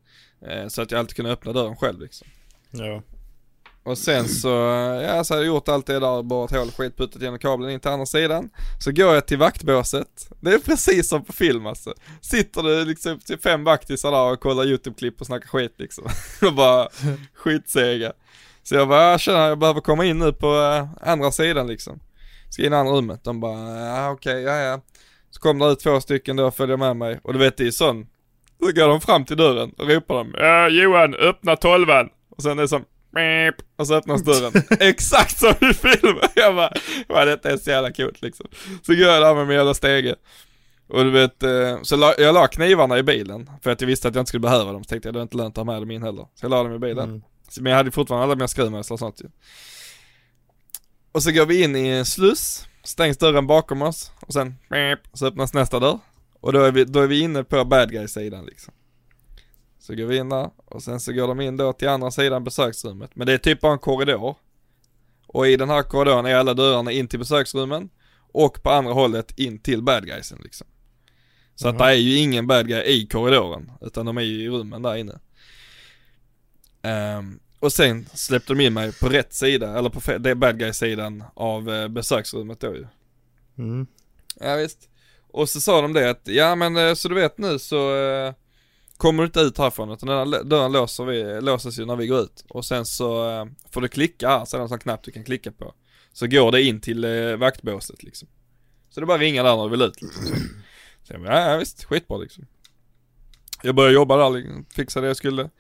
Eh, 0.47 0.69
så 0.69 0.83
att 0.83 0.91
jag 0.91 0.99
alltid 0.99 1.17
kunde 1.17 1.33
öppna 1.33 1.53
dörren 1.53 1.77
själv 1.77 2.01
liksom. 2.01 2.29
Ja. 2.71 3.03
Och 3.83 3.99
sen 3.99 4.29
så, 4.29 4.49
ja 5.05 5.25
så 5.25 5.35
hade 5.35 5.47
jag 5.47 5.55
gjort 5.55 5.69
allt 5.69 5.87
det 5.87 5.99
där, 5.99 6.23
borrat 6.23 6.51
hål, 6.51 6.71
skitputtat 6.71 7.23
genom 7.23 7.39
kabeln 7.39 7.71
in 7.71 7.81
till 7.81 7.91
andra 7.91 8.07
sidan. 8.07 8.51
Så 8.79 8.93
går 8.93 9.15
jag 9.15 9.27
till 9.27 9.39
vaktbåset. 9.39 10.29
Det 10.41 10.51
är 10.53 10.59
precis 10.59 11.09
som 11.09 11.25
på 11.25 11.33
film 11.33 11.67
alltså. 11.67 11.95
Sitter 12.21 12.63
det 12.63 12.85
liksom 12.85 13.19
till 13.19 13.39
fem 13.39 13.65
vaktisar 13.65 14.11
där 14.11 14.33
och 14.33 14.41
kollar 14.41 14.65
YouTube-klipp 14.65 15.21
och 15.21 15.27
snackar 15.27 15.49
skit 15.49 15.75
liksom. 15.77 16.05
och 16.47 16.55
bara 16.55 16.89
skitsega. 17.35 18.13
Så 18.63 18.75
jag 18.75 18.89
bara, 18.89 19.11
jag 19.11 19.21
känner 19.21 19.49
jag 19.49 19.59
behöver 19.59 19.81
komma 19.81 20.05
in 20.05 20.19
nu 20.19 20.33
på 20.33 20.47
eh, 20.47 21.09
andra 21.11 21.33
sidan 21.33 21.67
liksom. 21.67 22.01
Ska 22.51 22.67
in 22.67 22.73
i 22.73 22.77
andra 22.77 22.93
rummet. 22.93 23.25
De 23.25 23.41
bara, 23.41 23.79
ja 23.79 24.11
okej, 24.11 24.43
ja 24.43 24.57
ja. 24.57 24.81
Så 25.31 25.41
kom 25.41 25.59
det 25.59 25.67
ut 25.67 25.81
två 25.81 26.01
stycken 26.01 26.37
då 26.37 26.47
och 26.47 26.55
följde 26.55 26.77
med 26.77 26.97
mig. 26.97 27.21
Och 27.23 27.33
du 27.33 27.39
vet 27.39 27.57
det 27.57 27.67
är 27.67 27.71
sån. 27.71 28.07
Så 28.61 28.73
går 28.73 28.89
de 28.89 29.01
fram 29.01 29.25
till 29.25 29.37
dörren 29.37 29.73
och 29.79 29.89
ropar 29.89 30.15
de, 30.15 30.35
ja 30.39 30.69
Johan, 30.69 31.15
öppna 31.15 31.57
tolvan. 31.57 32.09
Och 32.37 32.43
sen 32.43 32.59
är 32.59 32.63
det 32.63 32.69
som, 32.69 32.85
Beep. 33.15 33.55
Och 33.77 33.87
så 33.87 33.95
öppnas 33.95 34.23
dörren. 34.23 34.53
Exakt 34.81 35.39
som 35.39 35.55
i 35.71 35.75
filmen. 35.75 36.29
Jag 36.35 36.55
bara, 36.55 36.73
wow, 37.09 37.27
detta 37.27 37.51
är 37.51 37.57
så 37.57 37.71
jävla 37.71 37.93
coolt 37.93 38.23
liksom. 38.23 38.47
Så 38.83 38.95
går 38.95 39.03
jag 39.03 39.23
där 39.23 39.35
med 39.35 39.47
min 39.47 39.57
jävla 39.57 39.75
stege. 39.75 40.15
Och 40.89 41.05
du 41.05 41.11
vet, 41.11 41.43
eh, 41.43 41.83
så 41.83 41.97
la, 41.97 42.15
jag 42.19 42.35
la 42.35 42.47
knivarna 42.47 42.99
i 42.99 43.03
bilen. 43.03 43.51
För 43.63 43.71
att 43.71 43.81
jag 43.81 43.89
visste 43.89 44.09
att 44.09 44.15
jag 44.15 44.23
inte 44.23 44.29
skulle 44.29 44.41
behöva 44.41 44.73
dem. 44.73 44.85
Så 44.85 44.89
tänkte 44.89 45.09
jag, 45.09 45.15
det 45.15 45.21
är 45.21 45.23
inte 45.23 45.37
lönt 45.37 45.59
att 45.59 45.67
ha 45.67 45.73
med 45.73 45.83
dem 45.83 45.91
in 45.91 46.03
heller. 46.03 46.27
Så 46.35 46.45
jag 46.45 46.51
la 46.51 46.63
dem 46.63 46.75
i 46.75 46.79
bilen. 46.79 47.09
Mm. 47.09 47.23
Så, 47.49 47.63
men 47.63 47.71
jag 47.71 47.77
hade 47.77 47.91
fortfarande 47.91 48.25
alla 48.25 48.35
mina 48.35 48.49
skruvmejslar 48.49 48.95
och 48.95 48.99
sånt 48.99 49.21
ju. 49.21 49.29
Och 51.13 51.23
så 51.23 51.31
går 51.31 51.47
vi 51.47 51.63
in 51.63 51.77
i 51.77 51.89
en 51.89 52.07
sluss. 52.07 52.67
Stängs 52.83 53.19
dörren 53.19 53.47
bakom 53.47 53.83
oss. 53.83 54.13
Och 54.21 54.33
sen, 54.33 54.55
så 55.13 55.27
öppnas 55.27 55.55
nästa 55.55 55.81
dörr. 55.81 55.99
Och 56.41 56.53
då 56.53 56.63
är 56.63 56.73
vi, 56.73 56.85
då 56.85 57.01
är 57.01 57.07
vi 57.07 57.21
inne 57.21 57.45
på 57.45 57.65
bad 57.65 57.91
guy-sidan 57.91 58.45
liksom. 58.47 58.75
Så 59.79 59.95
går 59.95 60.07
vi 60.07 60.17
in 60.17 60.29
där 60.29 60.51
och 60.57 60.83
sen 60.83 61.01
så 61.01 61.13
går 61.13 61.29
de 61.29 61.41
in 61.41 61.57
då 61.57 61.73
till 61.73 61.89
andra 61.89 62.11
sidan 62.11 62.45
besöksrummet. 62.45 63.11
Men 63.17 63.27
det 63.27 63.33
är 63.33 63.39
typ 63.39 63.61
bara 63.61 63.73
en 63.73 63.79
korridor. 63.79 64.37
Och 65.27 65.49
i 65.49 65.57
den 65.57 65.71
här 65.71 65.83
korridoren 65.83 66.27
är 66.27 66.35
alla 66.35 66.55
dörrarna 66.55 66.93
in 66.93 67.09
till 67.09 67.19
besöksrummen. 67.19 67.91
Och 68.33 68.63
på 68.63 68.71
andra 68.71 68.93
hållet 68.93 69.39
in 69.39 69.59
till 69.59 69.83
bad 69.83 70.07
guysen 70.07 70.39
liksom. 70.43 70.67
Så 71.55 71.69
att 71.69 71.79
det 71.79 71.85
är 71.85 71.93
ju 71.93 72.17
ingen 72.17 72.47
bad 72.47 72.69
guy 72.69 72.83
i 72.83 73.07
korridoren. 73.07 73.73
Utan 73.81 74.07
de 74.07 74.19
är 74.19 74.23
ju 74.23 74.45
i 74.45 74.49
rummen 74.49 74.83
där 74.83 74.97
inne. 74.97 75.19
Ehm, 76.83 77.41
och 77.61 77.73
sen 77.73 78.07
släppte 78.15 78.55
de 78.55 78.61
in 78.61 78.73
mig 78.73 78.93
på 78.93 79.09
rätt 79.09 79.35
sida, 79.35 79.79
eller 79.79 79.91
på 79.91 80.19
det 80.19 80.35
bad 80.35 80.59
guy-sidan 80.59 81.25
av 81.35 81.71
eh, 81.71 81.89
besöksrummet 81.89 82.61
då 82.61 82.75
ju. 82.75 82.87
Mm. 83.59 83.87
Ja 84.41 84.57
visst. 84.57 84.89
Och 85.33 85.49
så 85.49 85.61
sa 85.61 85.83
de 85.83 85.93
det 85.93 86.11
att, 86.11 86.21
ja 86.25 86.55
men 86.55 86.77
eh, 86.77 86.95
så 86.95 87.09
du 87.09 87.15
vet 87.15 87.39
nu 87.39 87.59
så 87.59 87.97
eh, 87.97 88.35
kommer 88.97 89.23
du 89.23 89.27
inte 89.27 89.41
ut 89.41 89.59
härifrån 89.59 89.91
utan 89.91 90.09
den 90.09 90.19
här 90.19 90.45
dörren 90.45 90.73
låser 90.73 91.05
vi, 91.05 91.41
låses 91.41 91.79
ju 91.79 91.87
när 91.87 91.97
vi 91.97 92.07
går 92.07 92.21
ut. 92.21 92.45
Och 92.49 92.65
sen 92.65 92.87
så 92.87 93.31
eh, 93.31 93.47
får 93.71 93.81
du 93.81 93.89
klicka 93.89 94.29
här, 94.29 94.45
så 94.45 94.57
är 94.57 94.59
det 94.59 94.65
en 94.65 94.69
sån 94.69 94.79
knapp 94.79 95.03
du 95.03 95.11
kan 95.11 95.25
klicka 95.25 95.53
på. 95.53 95.75
Så 96.13 96.27
går 96.27 96.53
det 96.53 96.63
in 96.63 96.81
till 96.81 97.05
eh, 97.05 97.37
vaktbåset 97.37 98.03
liksom. 98.03 98.29
Så 98.91 99.01
det 99.01 99.07
bara 99.07 99.19
ringa 99.19 99.43
där 99.43 99.57
när 99.57 99.65
du 99.65 99.71
vill 99.71 99.83
ut 99.83 100.03
liksom. 100.03 100.23
Så 101.03 101.13
jag 101.13 101.23
bara, 101.23 101.41
ja, 101.41 101.51
ja 101.51 101.59
visst, 101.59 101.85
skitbra 101.85 102.19
liksom. 102.19 102.47
Jag 103.63 103.75
började 103.75 103.95
jobba 103.95 104.17
där, 104.17 104.31
liksom, 104.31 104.67
fixa 104.71 105.01
det 105.01 105.07
jag 105.07 105.17
skulle. 105.17 105.51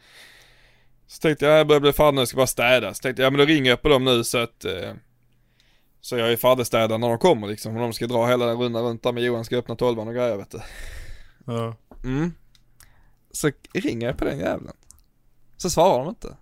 Så 1.10 1.20
tänkte 1.20 1.44
jag, 1.44 1.58
jag 1.58 1.66
börjar 1.66 1.80
bli 1.80 1.92
färdig 1.92 2.14
nu, 2.14 2.26
ska 2.26 2.36
bara 2.36 2.46
städa. 2.46 2.94
Så 2.94 3.02
tänkte 3.02 3.22
jag, 3.22 3.26
ja 3.26 3.30
men 3.30 3.38
då 3.38 3.44
ringer 3.44 3.70
jag 3.70 3.82
på 3.82 3.88
dem 3.88 4.04
nu 4.04 4.24
så 4.24 4.38
att 4.38 4.64
eh, 4.64 4.92
så 6.00 6.16
jag 6.16 6.32
är 6.32 6.36
färdigstädad 6.36 7.00
när 7.00 7.08
de 7.08 7.18
kommer 7.18 7.46
liksom. 7.46 7.76
Om 7.76 7.82
de 7.82 7.92
ska 7.92 8.06
dra 8.06 8.26
hela 8.26 8.46
den 8.46 8.58
rundan 8.58 8.84
runt 8.84 9.02
där 9.02 9.12
med 9.12 9.22
Johan 9.22 9.44
ska 9.44 9.56
öppna 9.56 9.76
tolvan 9.76 10.08
och 10.08 10.14
grejer 10.14 10.36
vet 10.36 10.50
du. 10.50 10.60
Ja. 11.44 11.76
Mm. 12.04 12.34
Så 13.30 13.50
ringer 13.72 14.06
jag 14.06 14.16
på 14.16 14.24
den 14.24 14.38
jävlen. 14.38 14.76
Så 15.56 15.70
svarar 15.70 15.98
de 15.98 16.08
inte. 16.08 16.36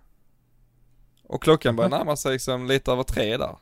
Och 1.23 1.43
klockan 1.43 1.75
börjar 1.75 1.89
närma 1.89 2.15
sig 2.15 2.31
liksom 2.31 2.67
lite 2.67 2.91
över 2.91 3.03
tre 3.03 3.37
där. 3.37 3.57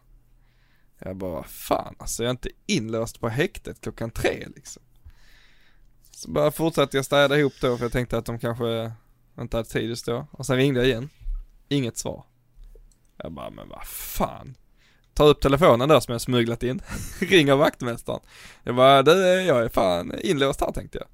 Jag 1.00 1.16
bara, 1.16 1.44
fan 1.44 1.96
alltså 2.00 2.24
jag 2.24 2.28
är 2.28 2.32
inte 2.32 2.50
inlåst 2.66 3.20
på 3.20 3.30
häktet 3.30 3.82
klockan 3.82 4.12
tre 4.12 4.48
liksom. 4.56 4.84
Så 6.12 6.32
bara 6.32 6.52
fortsatte 6.52 6.98
jag 6.98 7.06
städa 7.06 7.38
ihop 7.38 7.54
då 7.62 7.78
för 7.78 7.86
jag 7.86 7.92
tänkte 7.92 8.18
att 8.18 8.26
de 8.26 8.40
kanske 8.40 8.92
inte 9.44 9.58
hade 9.58 9.70
tid 9.70 9.90
just 9.90 10.06
då. 10.06 10.28
Och 10.32 10.46
sen 10.46 10.56
ringde 10.58 10.80
jag 10.80 10.90
igen. 10.90 11.10
Inget 11.70 11.98
svar. 11.98 12.24
Jag 13.18 13.32
bara, 13.32 13.50
men 13.50 13.70
vad 13.70 13.88
fan. 13.88 14.58
Tar 15.14 15.28
upp 15.28 15.42
telefonen 15.42 15.90
där 15.90 16.00
som 16.00 16.12
jag 16.12 16.22
smugglat 16.22 16.64
in. 16.64 16.82
Ringer 17.20 17.56
vaktmästaren. 17.56 18.20
Jag 18.64 18.76
bara, 18.76 19.04
du, 19.04 19.12
jag 19.42 19.64
är 19.64 19.70
fan 19.70 20.14
inlåst 20.20 20.62
här 20.62 20.72
tänkte 20.72 20.98
jag. 20.98 21.08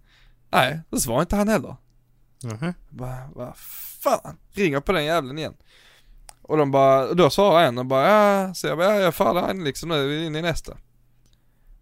Nej, 0.49 0.79
då 0.89 0.99
svarar 0.99 1.21
inte 1.21 1.35
han 1.35 1.47
heller. 1.47 1.75
Jag 2.41 2.73
bara, 2.89 3.29
vad 3.35 3.57
fan. 4.03 4.37
Ringer 4.51 4.79
på 4.79 4.91
den 4.91 5.05
jävlen 5.05 5.37
igen. 5.37 5.53
Och 6.41 6.57
de 6.57 6.71
bara, 6.71 7.13
då 7.13 7.29
svarar 7.29 7.63
en 7.63 7.77
och 7.77 7.85
bara, 7.85 8.09
ja, 8.09 8.53
så 8.53 8.67
jag 8.67 8.77
bara, 8.77 8.95
ja, 8.95 9.01
jag 9.01 9.15
färdig 9.15 9.39
här 9.41 9.53
liksom 9.53 9.89
nu, 9.89 10.07
vi 10.07 10.21
är 10.21 10.25
inne 10.25 10.39
i 10.39 10.41
nästa. 10.41 10.77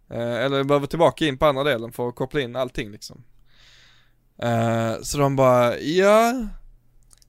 Eh, 0.09 0.35
eller 0.35 0.57
jag 0.57 0.67
behöver 0.67 0.87
tillbaka 0.87 1.25
in 1.25 1.37
på 1.37 1.45
andra 1.45 1.63
delen 1.63 1.91
för 1.91 2.09
att 2.09 2.15
koppla 2.15 2.41
in 2.41 2.55
allting 2.55 2.91
liksom. 2.91 3.23
Eh, 4.41 5.01
så 5.01 5.17
de 5.17 5.35
bara, 5.35 5.79
ja, 5.79 6.47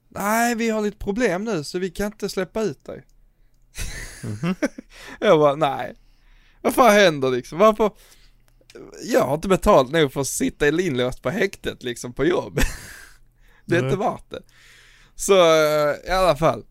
nej 0.09 0.55
vi 0.55 0.69
har 0.69 0.81
lite 0.81 0.97
problem 0.97 1.43
nu 1.43 1.63
så 1.63 1.79
vi 1.79 1.89
kan 1.89 2.05
inte 2.05 2.29
släppa 2.29 2.61
ut 2.61 2.85
dig. 2.85 3.05
jag 5.19 5.39
bara, 5.39 5.55
nej. 5.55 5.95
Vad 6.61 6.75
fan 6.75 6.93
händer 6.93 7.31
liksom? 7.31 7.57
Varför? 7.57 7.91
Jag 9.03 9.25
har 9.25 9.33
inte 9.33 9.47
betalt 9.47 9.91
nog 9.91 10.13
för 10.13 10.21
att 10.21 10.27
sitta 10.27 10.67
inlåst 10.67 11.21
på 11.21 11.29
häktet 11.29 11.83
liksom 11.83 12.13
på 12.13 12.25
jobb. 12.25 12.59
det 13.65 13.75
är 13.77 13.81
Nej. 13.81 13.91
inte 13.91 14.03
värt 14.03 14.29
det. 14.29 14.41
Så 15.15 15.33
eh, 15.33 15.95
i 16.07 16.09
alla 16.09 16.35
fall. 16.35 16.65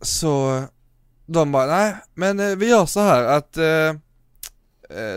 Så 0.00 0.62
de 1.26 1.52
bara, 1.52 1.66
nej 1.66 1.96
men 2.14 2.40
eh, 2.40 2.56
vi 2.56 2.68
gör 2.68 2.86
så 2.86 3.00
här 3.00 3.24
att 3.24 3.52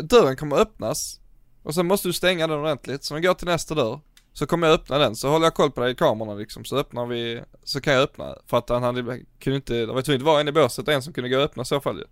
dörren 0.10 0.36
kommer 0.36 0.56
öppnas 0.56 1.21
och 1.64 1.76
sen 1.76 1.86
måste 1.86 2.08
du 2.08 2.14
stänga 2.14 2.48
den 2.48 2.60
ordentligt. 2.60 3.04
Så 3.04 3.16
vi 3.16 3.22
går 3.22 3.34
till 3.34 3.48
nästa 3.48 3.76
dörr. 3.76 4.00
Så 4.34 4.48
kommer 4.48 4.68
jag 4.68 4.74
öppna 4.74 4.98
den, 4.98 5.16
så 5.16 5.30
håller 5.30 5.46
jag 5.46 5.54
koll 5.54 5.72
på 5.72 5.82
dig 5.82 5.92
i 5.92 5.96
kamerorna 5.96 6.34
liksom, 6.34 6.66
så 6.66 6.78
öppnar 6.78 7.06
vi, 7.06 7.42
så 7.64 7.82
kan 7.82 7.94
jag 7.94 8.04
öppna. 8.04 8.36
För 8.48 8.58
att 8.58 8.70
han 8.70 8.84
hade, 8.84 9.02
kunde 9.40 9.56
inte, 9.56 9.74
det 9.74 9.86
var 9.86 10.00
att 10.00 10.22
vara 10.22 10.42
en 10.42 10.48
i 10.48 10.52
båset 10.52 10.88
och 10.88 10.94
en 10.94 11.02
som 11.02 11.14
kunde 11.14 11.30
gå 11.30 11.38
och 11.38 11.44
öppna 11.44 11.62
i 11.62 11.66
så 11.66 11.82
fall 11.82 11.98
ju. 11.98 12.06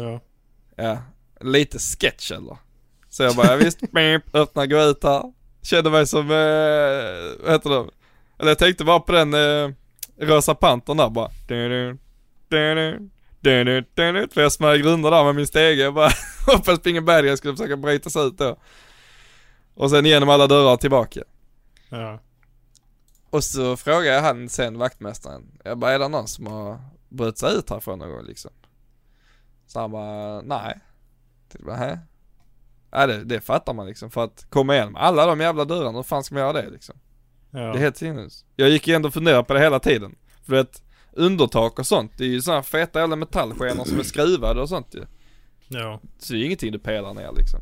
Ja. 0.00 0.20
Ja, 0.76 0.98
lite 1.40 1.78
sketch 1.78 2.32
eller? 2.32 2.56
Så 3.08 3.22
jag 3.22 3.36
bara, 3.36 3.46
ja, 3.46 3.56
visst, 3.56 3.78
öppna, 4.32 4.66
gå 4.66 4.82
ut 4.82 5.04
här. 5.04 5.22
Kände 5.62 5.90
mig 5.90 6.06
som, 6.06 6.20
eh, 6.20 7.44
vad 7.44 7.52
heter 7.52 7.70
det? 7.70 7.90
Eller 8.38 8.50
jag 8.50 8.58
tänkte 8.58 8.84
bara 8.84 9.00
på 9.00 9.12
den 9.12 9.34
eh, 9.34 9.70
Rosa 10.18 10.54
Pantern 10.54 10.96
där 10.96 11.10
bara. 11.10 11.30
För 13.44 14.40
jag 14.40 14.52
smög 14.52 14.84
runt 14.84 15.02
där 15.04 15.24
med 15.24 15.34
min 15.34 15.46
stege, 15.46 15.82
jag 15.82 15.94
bara 15.94 16.10
hoppades 16.46 16.80
på 16.80 16.88
ingen 16.88 17.04
bad 17.04 17.24
guy 17.24 17.36
skulle 17.36 17.56
försöka 17.56 17.76
bryta 17.76 18.10
sig 18.10 18.26
ut 18.26 18.38
då. 18.38 18.56
Och 19.74 19.90
sen 19.90 20.06
igenom 20.06 20.28
alla 20.28 20.46
dörrar 20.46 20.76
tillbaka. 20.76 21.20
Ja. 21.88 22.20
Och 23.30 23.44
så 23.44 23.76
frågade 23.76 24.14
jag 24.14 24.22
han 24.22 24.48
sen, 24.48 24.78
vaktmästaren, 24.78 25.42
jag 25.64 25.78
bara 25.78 25.92
är 25.92 25.98
det 25.98 26.08
någon 26.08 26.28
som 26.28 26.46
har 26.46 26.78
brutit 27.08 27.38
sig 27.38 27.54
ut 27.54 27.70
härifrån 27.70 27.98
någon 27.98 28.10
gång 28.10 28.24
liksom? 28.24 28.50
Så 29.66 29.80
han 29.80 29.90
bara, 29.90 30.40
nej. 30.40 30.80
Jag 31.52 31.66
bara, 31.66 31.76
hä? 31.76 31.98
Ja 32.90 33.06
det, 33.06 33.24
det 33.24 33.40
fattar 33.40 33.74
man 33.74 33.86
liksom, 33.86 34.10
för 34.10 34.24
att 34.24 34.46
komma 34.50 34.74
igenom 34.74 34.96
alla 34.96 35.26
de 35.26 35.40
jävla 35.40 35.64
dörrarna, 35.64 35.96
hur 35.96 36.02
fan 36.02 36.24
ska 36.24 36.34
man 36.34 36.42
göra 36.42 36.62
det 36.62 36.70
liksom? 36.70 36.94
Ja. 37.50 37.60
Det 37.60 37.78
är 37.78 37.82
helt 37.82 37.96
sinnes. 37.96 38.44
Jag 38.56 38.68
gick 38.68 38.88
ju 38.88 38.94
ändå 38.94 39.08
och 39.08 39.14
funderade 39.14 39.44
på 39.44 39.54
det 39.54 39.60
hela 39.60 39.80
tiden. 39.80 40.16
För 40.46 40.54
att 40.54 40.82
undertak 41.16 41.78
och 41.78 41.86
sånt, 41.86 42.12
det 42.16 42.24
är 42.24 42.28
ju 42.28 42.42
sådana 42.42 42.62
feta 42.62 43.00
jävla 43.00 43.16
metallskenor 43.16 43.84
som 43.84 43.98
är 43.98 44.02
skruvade 44.02 44.60
och 44.60 44.68
sånt 44.68 44.94
ju. 44.94 45.04
ja. 45.68 46.00
Så 46.18 46.32
det 46.32 46.36
är 46.36 46.40
ju 46.40 46.46
ingenting 46.46 46.72
du 46.72 46.78
pelar 46.78 47.14
ner 47.14 47.32
liksom. 47.36 47.60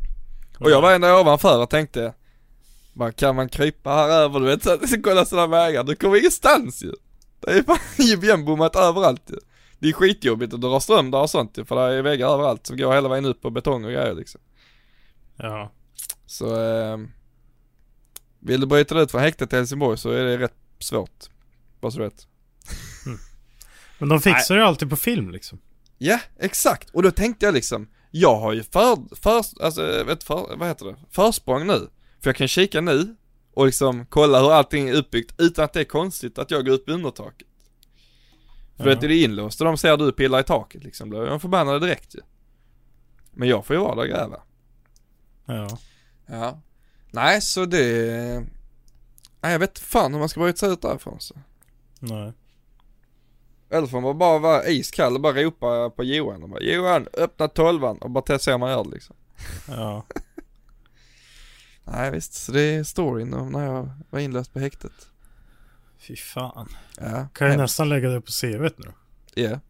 Och 0.58 0.70
jag 0.70 0.82
var 0.82 0.92
ändå 0.92 1.20
ovanför 1.20 1.62
och 1.62 1.70
tänkte, 1.70 2.14
bara, 2.92 3.12
kan 3.12 3.36
man 3.36 3.48
krypa 3.48 3.90
här 3.90 4.08
över 4.08 4.40
du 4.40 4.46
vet, 4.46 4.62
så 4.62 4.72
att 4.72 4.88
så 4.88 5.02
kolla 5.02 5.24
sådana 5.24 5.46
vägar, 5.46 5.84
du 5.84 5.96
kommer 5.96 6.16
ingenstans 6.16 6.82
ju. 6.82 6.92
Det 7.40 7.50
är 7.50 7.62
fan 7.62 7.78
igenbommat 7.98 8.76
överallt 8.76 9.30
ju. 9.30 9.38
Det 9.78 9.88
är 9.88 9.92
skitjobbigt 9.92 10.54
att 10.54 10.60
dra 10.60 10.80
ström 10.80 11.10
där 11.10 11.20
och 11.20 11.30
sånt 11.30 11.58
ju, 11.58 11.64
för 11.64 11.76
det 11.76 11.94
är 11.94 12.02
väggar 12.02 12.28
överallt 12.28 12.66
som 12.66 12.76
går 12.76 12.92
hela 12.92 13.08
vägen 13.08 13.24
upp 13.24 13.42
på 13.42 13.50
betong 13.50 13.84
och 13.84 13.90
grejer 13.90 14.14
liksom. 14.14 14.40
Ja. 15.36 15.72
Så, 16.26 16.62
eh, 16.62 16.98
vill 18.38 18.60
du 18.60 18.66
bryta 18.66 18.94
dig 18.94 19.04
ut 19.04 19.10
från 19.10 19.20
häktet 19.20 19.52
i 19.52 19.56
Helsingborg 19.56 19.98
så 19.98 20.10
är 20.10 20.24
det 20.24 20.38
rätt 20.38 20.56
svårt. 20.78 21.30
Bara 21.80 21.92
så 21.92 21.98
du 21.98 22.04
vet. 22.04 22.26
Men 24.02 24.08
de 24.08 24.20
fixar 24.20 24.56
ju 24.56 24.62
alltid 24.62 24.90
på 24.90 24.96
film 24.96 25.30
liksom. 25.30 25.58
Ja, 25.98 26.18
exakt. 26.38 26.90
Och 26.90 27.02
då 27.02 27.10
tänkte 27.10 27.46
jag 27.46 27.54
liksom, 27.54 27.88
jag 28.10 28.36
har 28.40 28.52
ju 28.52 28.62
för, 28.62 29.16
för 29.16 29.64
alltså, 29.64 30.04
vet, 30.06 30.24
för, 30.24 30.56
vad 30.56 30.68
heter 30.68 30.86
det? 30.86 30.96
Försprång 31.10 31.66
nu. 31.66 31.88
För 32.20 32.30
jag 32.30 32.36
kan 32.36 32.48
kika 32.48 32.80
nu 32.80 33.16
och 33.54 33.66
liksom 33.66 34.06
kolla 34.06 34.40
hur 34.40 34.52
allting 34.52 34.88
är 34.88 34.92
uppbyggt 34.94 35.34
utan 35.38 35.64
att 35.64 35.72
det 35.72 35.80
är 35.80 35.84
konstigt 35.84 36.38
att 36.38 36.50
jag 36.50 36.66
går 36.66 36.72
upp 36.72 36.84
under 36.86 37.10
taket. 37.10 37.48
För 38.76 38.84
Ja. 38.84 38.90
vet 38.90 39.00
du, 39.00 39.08
det 39.08 39.14
är 39.14 39.24
inlåst 39.24 39.60
och 39.60 39.64
de 39.64 39.76
ser 39.76 39.96
du 39.96 40.12
pillar 40.12 40.40
i 40.40 40.44
taket 40.44 40.84
liksom, 40.84 41.10
då 41.10 41.22
är 41.22 41.26
de 41.26 41.40
förbannade 41.40 41.78
direkt 41.78 42.14
ju. 42.14 42.20
Men 43.32 43.48
jag 43.48 43.66
får 43.66 43.76
ju 43.76 43.82
vara 43.82 43.94
där 43.94 44.02
och 44.02 44.08
gräva. 44.08 44.42
Ja. 45.46 45.78
Ja. 46.26 46.60
Nej, 47.10 47.40
så 47.40 47.64
det... 47.66 48.46
Nej, 49.40 49.52
jag 49.52 49.58
vet 49.58 49.78
fan 49.78 50.12
hur 50.12 50.18
man 50.18 50.28
ska 50.28 50.40
bryta 50.40 50.56
sig 50.56 50.72
ut 50.72 50.82
därifrån 50.82 51.20
så. 51.20 51.34
Nej. 51.98 52.32
Får 53.72 54.00
man 54.00 54.18
bara 54.18 54.38
vara 54.38 54.66
iskall 54.66 55.14
och 55.14 55.20
bara 55.20 55.42
ropa 55.42 55.90
på 55.90 56.04
Johan 56.04 56.42
och 56.42 56.48
bara 56.48 56.60
Johan, 56.60 57.06
öppna 57.12 57.48
tolvan 57.48 57.98
och 57.98 58.10
bara 58.10 58.24
testa 58.24 58.58
man 58.58 58.84
det 58.84 58.90
liksom. 58.90 59.16
Ja. 59.68 60.06
Nej 61.84 62.10
visst, 62.10 62.34
så 62.34 62.52
det 62.52 62.60
är 62.60 62.84
storyn 62.84 63.34
om 63.34 63.52
när 63.52 63.64
jag 63.64 63.90
var 64.10 64.20
inlöst 64.20 64.52
på 64.52 64.58
häktet. 64.58 64.92
Fy 65.98 66.16
fan. 66.16 66.68
Ja, 67.00 67.28
Kan 67.34 67.48
jag 67.48 67.56
nästan 67.58 67.88
lägga 67.88 68.08
det 68.08 68.20
på 68.20 68.32
CVt 68.32 68.78
nu? 68.78 68.92
Ja. 69.34 69.60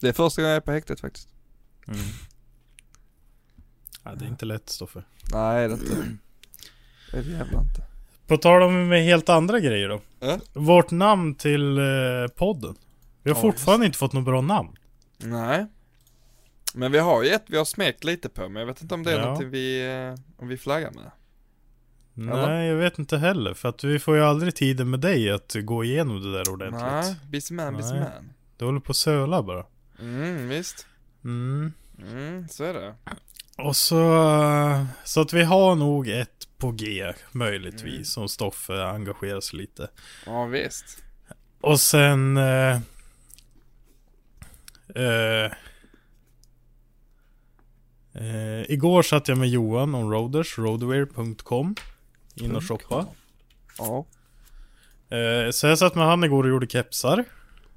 Det 0.00 0.08
är 0.08 0.12
första 0.12 0.42
gången 0.42 0.50
jag 0.50 0.56
är 0.56 0.60
på 0.66 0.72
häktet 0.72 1.00
faktiskt. 1.00 1.28
Mm. 1.86 2.00
Ja, 4.04 4.14
det 4.14 4.24
är 4.24 4.28
inte 4.28 4.46
lätt 4.46 4.68
Stoffe. 4.68 5.02
Nej 5.32 5.68
det 5.68 5.74
är 5.74 5.78
inte. 5.78 6.18
Det 7.10 7.18
är 7.18 7.22
det 7.22 7.30
jävla 7.30 7.60
inte. 7.60 7.89
På 8.30 8.36
tal 8.36 8.62
om 8.62 8.88
med 8.88 9.04
helt 9.04 9.28
andra 9.28 9.60
grejer 9.60 9.88
då. 9.88 10.00
Ja. 10.20 10.38
Vårt 10.52 10.90
namn 10.90 11.34
till 11.34 11.78
eh, 11.78 11.84
podden. 12.36 12.74
Vi 13.22 13.30
har 13.30 13.36
Ja, 13.36 13.40
fortfarande 13.42 13.86
inte 13.86 13.98
fått 13.98 14.12
något 14.12 14.24
bra 14.24 14.40
namn. 14.40 14.76
Nej. 15.18 15.66
Men 16.74 16.92
vi 16.92 16.98
har 16.98 17.22
ju 17.22 17.28
ett 17.28 17.44
vi 17.46 17.56
har 17.58 17.64
smekt 17.64 18.04
lite 18.04 18.28
på 18.28 18.48
men 18.48 18.60
jag 18.60 18.66
vet 18.66 18.82
inte 18.82 18.94
om 18.94 19.02
det 19.02 19.12
är 19.12 19.18
Ja. 19.18 19.24
någonting 19.24 19.50
vi, 19.50 19.86
eh, 20.08 20.14
om 20.42 20.48
vi 20.48 20.56
flaggar 20.56 20.90
med. 20.90 21.10
Eller? 22.32 22.46
Nej, 22.48 22.68
jag 22.68 22.76
vet 22.76 22.98
inte 22.98 23.18
heller. 23.18 23.54
För 23.54 23.68
att 23.68 23.84
vi 23.84 23.98
får 23.98 24.16
ju 24.16 24.22
aldrig 24.22 24.54
tiden 24.54 24.90
med 24.90 25.00
dig 25.00 25.30
att 25.30 25.56
gå 25.62 25.84
igenom 25.84 26.22
det 26.22 26.32
där 26.32 26.52
ordentligt. 26.52 26.82
Nej, 26.82 27.16
busy 27.30 27.54
man, 27.54 27.76
busy 27.76 27.92
Nej. 27.94 28.00
man. 28.00 28.32
Du 28.56 28.64
håller 28.64 28.80
på 28.80 28.90
att 28.90 28.96
söla 28.96 29.42
bara. 29.42 29.64
Mm, 30.00 30.48
visst. 30.48 30.86
Mm. 31.24 31.72
Mm, 32.12 32.48
så 32.48 32.64
är 32.64 32.74
det. 32.74 32.94
Och 33.64 33.76
så... 33.76 34.86
Så 35.04 35.20
att 35.20 35.32
vi 35.32 35.42
har 35.42 35.74
nog 35.74 36.08
ett 36.08 36.48
på 36.58 36.70
G, 36.70 37.12
möjligtvis. 37.32 38.12
Som 38.12 38.28
Stoffe 38.28 38.82
engagerar 38.82 39.40
sig 39.40 39.58
lite. 39.58 39.90
Ja, 40.26 40.44
visst. 40.44 41.02
Och 41.60 41.80
sen... 41.80 42.36
Eh, 42.36 42.80
eh, 44.94 45.52
eh, 48.14 48.70
igår 48.70 49.02
satt 49.02 49.28
jag 49.28 49.38
med 49.38 49.48
Johan 49.48 49.94
om 49.94 50.10
Roaders, 50.10 50.58
roadwear.com. 50.58 51.74
In 52.34 52.56
och 52.56 52.68
shoppa. 52.68 53.06
Ja. 53.78 54.06
Eh, 55.16 55.50
så 55.50 55.66
jag 55.66 55.78
satt 55.78 55.94
med 55.94 56.04
han 56.04 56.24
igår 56.24 56.44
och 56.44 56.50
gjorde 56.50 56.66
kepsar. 56.66 57.24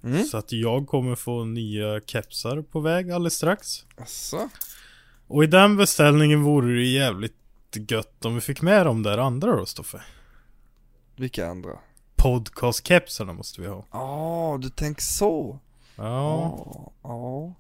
Mm. 0.03 0.23
Så 0.23 0.37
att 0.37 0.51
jag 0.51 0.87
kommer 0.87 1.15
få 1.15 1.45
nya 1.45 2.01
kepsar 2.01 2.61
på 2.61 2.79
väg 2.79 3.11
alldeles 3.11 3.33
strax. 3.33 3.85
Asså? 3.95 4.49
Och 5.33 5.43
i 5.43 5.47
den 5.47 5.77
beställningen 5.77 6.43
vore 6.43 6.73
det 6.75 6.83
jävligt 6.85 7.33
gött 7.89 8.25
om 8.25 8.35
vi 8.35 8.41
fick 8.41 8.61
med 8.61 8.85
de 8.85 9.03
där 9.03 9.17
andra 9.17 9.55
då 9.55 9.65
Stoffe. 9.65 10.01
Vilka 11.15 11.47
andra? 11.47 11.69
Podcast-kepsarna 12.15 13.33
måste 13.33 13.61
vi 13.61 13.67
ha. 13.67 13.85
Ja, 13.91 14.57
du 14.61 14.69
tänker 14.69 15.01
så. 15.01 15.59
Ja. 15.95 16.03
Ja. 16.03 16.91
Ja. 17.03 17.53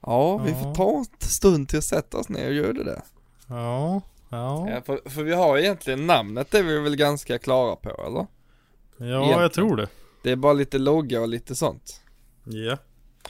Ja, 0.00 0.38
vi 0.38 0.50
Ja. 0.50 0.56
får 0.62 0.74
ta 0.74 0.96
en 0.98 1.04
stund 1.28 1.68
till 1.68 1.78
att 1.78 1.84
sätta 1.84 2.18
oss 2.18 2.28
ner 2.28 2.46
och 2.48 2.54
göra 2.54 2.72
det 2.72 2.84
där. 2.84 3.02
Ja. 3.48 4.00
Ja. 4.28 4.70
Ja, 4.70 4.80
för, 4.86 5.10
för 5.10 5.22
vi 5.22 5.34
har 5.34 5.58
egentligen 5.58 6.06
namnet, 6.06 6.50
det 6.50 6.58
är 6.58 6.62
vi 6.62 6.80
väl 6.80 6.96
ganska 6.96 7.38
klara 7.38 7.76
på, 7.76 7.88
eller? 8.06 8.26
Ja, 8.96 9.06
Egentligen. 9.06 9.42
jag 9.42 9.52
tror 9.52 9.76
det. 9.76 9.88
Det 10.22 10.30
är 10.30 10.36
bara 10.36 10.52
lite 10.52 10.78
logga 10.78 11.20
och 11.20 11.28
lite 11.28 11.54
sånt. 11.54 12.00
Ja. 12.44 12.76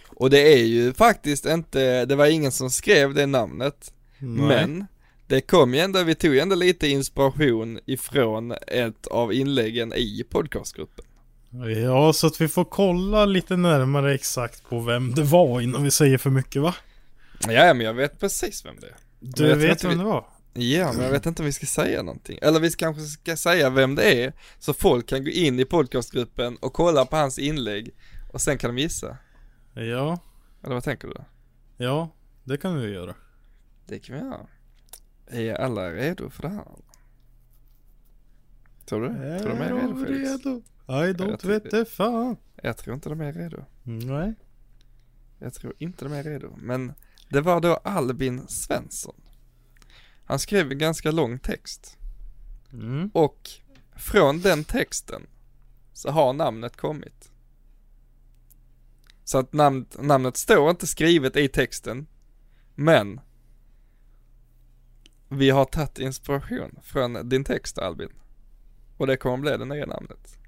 Och 0.06 0.30
det 0.30 0.52
är 0.52 0.64
ju 0.64 0.92
faktiskt 0.92 1.46
inte, 1.46 2.04
det 2.04 2.16
var 2.16 2.26
ingen 2.26 2.52
som 2.52 2.70
skrev 2.70 3.14
det 3.14 3.26
namnet, 3.26 3.92
Nej. 4.18 4.46
men 4.46 4.86
det 5.26 5.40
kom 5.40 5.74
ju 5.74 5.80
ändå, 5.80 6.02
vi 6.02 6.14
tog 6.14 6.34
ju 6.34 6.40
ändå 6.40 6.54
lite 6.56 6.86
inspiration 6.88 7.78
ifrån 7.86 8.52
ett 8.66 9.06
av 9.06 9.32
inläggen 9.32 9.92
i 9.92 10.24
podcastgruppen. 10.30 11.04
Ja, 11.84 12.12
så 12.12 12.26
att 12.26 12.40
vi 12.40 12.48
får 12.48 12.64
kolla 12.64 13.24
lite 13.24 13.56
närmare 13.56 14.14
exakt 14.14 14.68
på 14.68 14.80
vem 14.80 15.14
det 15.14 15.22
var 15.22 15.60
innan 15.60 15.82
vi 15.84 15.90
säger 15.90 16.18
för 16.18 16.30
mycket 16.30 16.62
va? 16.62 16.74
Ja, 17.48 17.74
men 17.74 17.80
jag 17.86 17.94
vet 17.94 18.20
precis 18.20 18.64
vem 18.64 18.76
det 18.80 18.86
är. 18.86 18.94
Du 19.20 19.54
vet 19.54 19.70
inte 19.70 19.86
vem 19.88 19.98
vi- 19.98 20.04
det 20.04 20.10
var? 20.10 20.24
Ja, 20.56 20.92
men 20.92 21.04
jag 21.04 21.10
vet 21.12 21.26
inte 21.26 21.42
om 21.42 21.46
vi 21.46 21.52
ska 21.52 21.66
säga 21.66 22.02
någonting. 22.02 22.38
Eller 22.42 22.60
vi 22.60 22.70
kanske 22.70 23.02
ska 23.02 23.36
säga 23.36 23.70
vem 23.70 23.94
det 23.94 24.24
är, 24.24 24.32
så 24.58 24.74
folk 24.74 25.06
kan 25.08 25.24
gå 25.24 25.30
in 25.30 25.60
i 25.60 25.64
podcastgruppen 25.64 26.56
och 26.56 26.72
kolla 26.72 27.06
på 27.06 27.16
hans 27.16 27.38
inlägg 27.38 27.90
och 28.32 28.40
sen 28.40 28.58
kan 28.58 28.74
de 28.76 28.82
gissa. 28.82 29.16
Ja, 29.74 30.18
Eller 30.62 30.74
vad 30.74 30.84
tänker 30.84 31.08
du? 31.08 31.14
ja, 31.84 32.08
det 32.44 32.56
kan 32.56 32.80
vi 32.80 32.88
göra. 32.88 33.14
Det 33.86 33.98
kan 33.98 34.16
vi 34.16 34.22
göra. 34.22 34.46
Är 35.26 35.54
alla 35.54 35.92
redo 35.92 36.30
för 36.30 36.42
det 36.42 36.48
här? 36.48 36.64
Tror 38.84 39.00
du? 39.00 39.08
tror 39.38 39.52
du 39.52 39.58
de 39.58 39.60
är 39.62 39.74
redo 39.74 40.04
Felix? 40.06 40.46
I 40.46 40.62
Jag 40.86 41.16
don't 41.16 41.46
vete 41.46 41.84
fan. 41.84 42.36
Jag 42.62 42.76
tror 42.76 42.94
inte 42.94 43.08
de 43.08 43.20
är 43.20 43.32
redo. 43.32 43.64
Nej. 43.82 44.34
Jag 45.38 45.54
tror 45.54 45.74
inte 45.78 46.04
de 46.04 46.12
är 46.14 46.22
redo. 46.22 46.56
Men 46.56 46.92
det 47.28 47.40
var 47.40 47.60
då 47.60 47.74
Albin 47.74 48.48
Svensson. 48.48 49.14
Han 50.24 50.38
skrev 50.38 50.72
en 50.72 50.78
ganska 50.78 51.10
lång 51.10 51.38
text. 51.38 51.98
Mm. 52.72 53.10
Och 53.14 53.50
från 53.96 54.40
den 54.40 54.64
texten 54.64 55.26
så 55.92 56.10
har 56.10 56.32
namnet 56.32 56.76
kommit. 56.76 57.30
Så 59.24 59.38
att 59.38 59.52
namn, 59.52 59.86
namnet 59.98 60.36
står 60.36 60.70
inte 60.70 60.86
skrivet 60.86 61.36
i 61.36 61.48
texten, 61.48 62.06
men 62.74 63.20
vi 65.28 65.50
har 65.50 65.64
tagit 65.64 65.98
inspiration 65.98 66.78
från 66.82 67.28
din 67.28 67.44
text 67.44 67.78
Albin. 67.78 68.12
Och 68.96 69.06
det 69.06 69.16
kommer 69.16 69.38
bli 69.38 69.56
det 69.56 69.64
nya 69.64 69.86
namnet. 69.86 70.38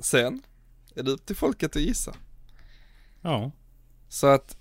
Sen 0.00 0.42
är 0.94 1.02
det 1.02 1.10
upp 1.10 1.26
till 1.26 1.36
folket 1.36 1.76
att 1.76 1.82
gissa. 1.82 2.16
Ja. 3.20 3.52
Så 4.08 4.26
att 4.26 4.56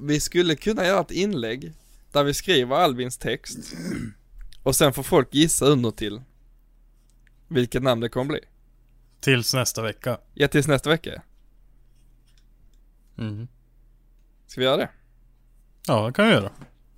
vi 0.00 0.20
skulle 0.20 0.56
kunna 0.56 0.86
göra 0.86 1.00
ett 1.00 1.10
inlägg 1.10 1.72
där 2.12 2.24
vi 2.24 2.34
skriver 2.34 2.76
Albins 2.76 3.18
text 3.18 3.58
och 4.62 4.76
sen 4.76 4.92
får 4.92 5.02
folk 5.02 5.34
gissa 5.34 5.66
under 5.66 5.90
till 5.90 6.22
vilket 7.48 7.82
namn 7.82 8.00
det 8.00 8.08
kommer 8.08 8.28
bli. 8.28 8.40
Tills 9.22 9.54
nästa 9.54 9.82
vecka. 9.82 10.18
Ja, 10.34 10.48
tills 10.48 10.68
nästa 10.68 10.90
vecka. 10.90 11.22
Mm. 13.18 13.48
Ska 14.46 14.60
vi 14.60 14.64
göra 14.64 14.76
det? 14.76 14.88
Ja, 15.86 16.06
det 16.06 16.12
kan 16.12 16.26
vi 16.26 16.32
göra. 16.32 16.52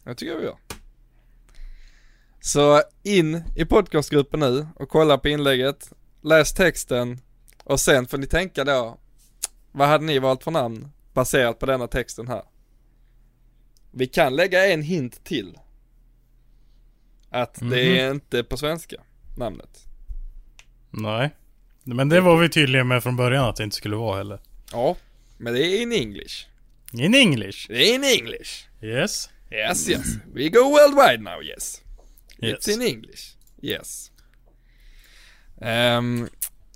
Jag 0.05 0.17
tycker 0.17 0.37
vi 0.37 0.45
gör. 0.45 0.57
Så 2.41 2.83
in 3.03 3.43
i 3.57 3.65
podcastgruppen 3.65 4.41
nu 4.41 4.69
och 4.77 4.89
kolla 4.89 5.19
på 5.19 5.29
inlägget, 5.29 5.93
läs 6.23 6.53
texten 6.53 7.19
och 7.65 7.81
sen 7.81 8.07
får 8.07 8.19
ni 8.19 8.27
tänka 8.27 8.65
då, 8.65 8.99
vad 9.73 9.89
hade 9.89 10.05
ni 10.05 10.19
valt 10.19 10.45
för 10.45 10.51
namn 10.51 10.89
baserat 11.13 11.59
på 11.59 11.67
denna 11.67 11.87
texten 11.87 12.29
här? 12.29 12.43
Vi 13.91 14.07
kan 14.07 14.37
lägga 14.37 14.73
en 14.73 14.83
hint 14.83 15.25
till. 15.25 15.59
Att 17.31 17.55
det 17.71 18.01
är 18.01 18.11
inte 18.11 18.45
på 18.45 18.57
svenska, 18.57 18.97
namnet. 19.37 19.85
Nej. 20.91 21.31
Men 21.85 22.09
det 22.09 22.21
var 22.21 22.37
vi 22.37 22.49
tydliga 22.49 22.85
med 22.85 23.03
från 23.03 23.17
början 23.17 23.45
att 23.45 23.57
det 23.57 23.65
inte 23.65 23.77
skulle 23.77 23.97
vara 23.97 24.17
heller. 24.17 24.41
Ja, 24.73 24.97
men 25.39 25.55
det 25.55 25.61
är 25.67 25.83
in 25.83 25.93
English. 25.93 26.47
In 26.93 27.15
English. 27.15 27.71
In 27.71 28.05
English. 28.05 28.69
Yes. 28.83 29.31
Yes, 29.51 29.89
yes. 29.89 30.07
We 30.35 30.49
go 30.49 30.61
worldwide 30.61 31.23
now, 31.23 31.43
yes. 31.43 31.83
Yes. 32.39 32.69
It's 32.69 32.75
in 32.75 32.83
English. 32.83 33.37
Yes. 33.63 34.11
Um, 35.61 36.29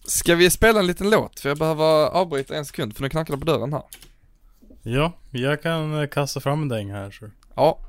ska 0.05 0.35
vi 0.35 0.51
spela 0.51 0.81
en 0.81 0.87
liten 0.87 1.11
låt? 1.11 1.40
För 1.40 1.49
jag 1.49 1.59
behöver 1.59 2.07
avbryta 2.07 2.57
en 2.57 2.64
sekund 2.64 2.97
för 2.97 3.03
nu 3.03 3.09
knackar 3.09 3.35
det 3.35 3.38
på 3.38 3.47
dörren 3.47 3.73
här. 3.73 3.83
Ja, 4.83 5.12
jag 5.31 5.62
kan 5.62 6.09
kasta 6.09 6.40
fram 6.40 6.62
en 6.62 6.68
däng 6.68 6.90
här 6.90 7.11
så. 7.11 7.31
Ja. 7.57 7.81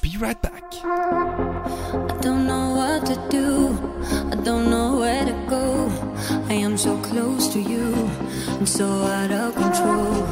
Be 0.00 0.16
right 0.18 0.40
back. 0.42 0.62
I 0.84 2.18
don't 2.20 2.46
know 2.46 2.74
what 2.74 3.06
to 3.06 3.16
do. 3.30 3.78
I 4.32 4.36
don't 4.36 4.68
know 4.68 4.98
where 4.98 5.24
to 5.24 5.32
go. 5.48 5.88
I 6.48 6.54
am 6.54 6.76
so 6.76 6.96
close 7.02 7.48
to 7.54 7.60
you 7.60 7.94
and 8.58 8.68
so 8.68 8.86
out 8.86 9.30
of 9.30 9.54
control. 9.54 10.24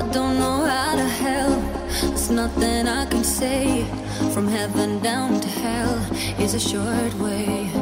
I 0.00 0.08
don't 0.12 0.38
know 0.38 0.64
how 0.64 0.96
to 0.96 1.04
help. 1.04 1.62
There's 2.02 2.30
nothing 2.30 2.88
I 2.88 3.06
can 3.06 3.24
say. 3.24 3.84
From 4.32 4.48
heaven 4.48 5.00
down 5.00 5.40
to 5.40 5.48
hell 5.48 5.94
is 6.40 6.54
a 6.54 6.60
short 6.60 7.14
way. 7.14 7.81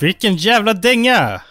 Vilken 0.00 0.36
jävla 0.36 0.72
dänga! 0.74 1.42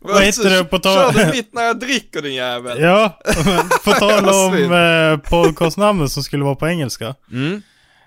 Vad 0.00 0.22
heter 0.22 0.50
det 0.50 0.64
på 0.64 0.78
tal- 0.78 1.12
Kör 1.14 1.24
du 1.24 1.30
mitt 1.32 1.54
när 1.54 1.62
jag 1.62 1.78
dricker 1.80 2.22
din 2.22 2.34
jävel? 2.34 2.80
Ja, 2.80 3.20
men 3.44 3.68
på 3.84 3.92
tal 3.98 4.28
om 4.28 4.72
eh, 4.72 5.30
podcastnamnet 5.30 6.12
som 6.12 6.22
skulle 6.22 6.44
vara 6.44 6.54
på 6.54 6.68
engelska. 6.68 7.14
Mm. 7.32 7.62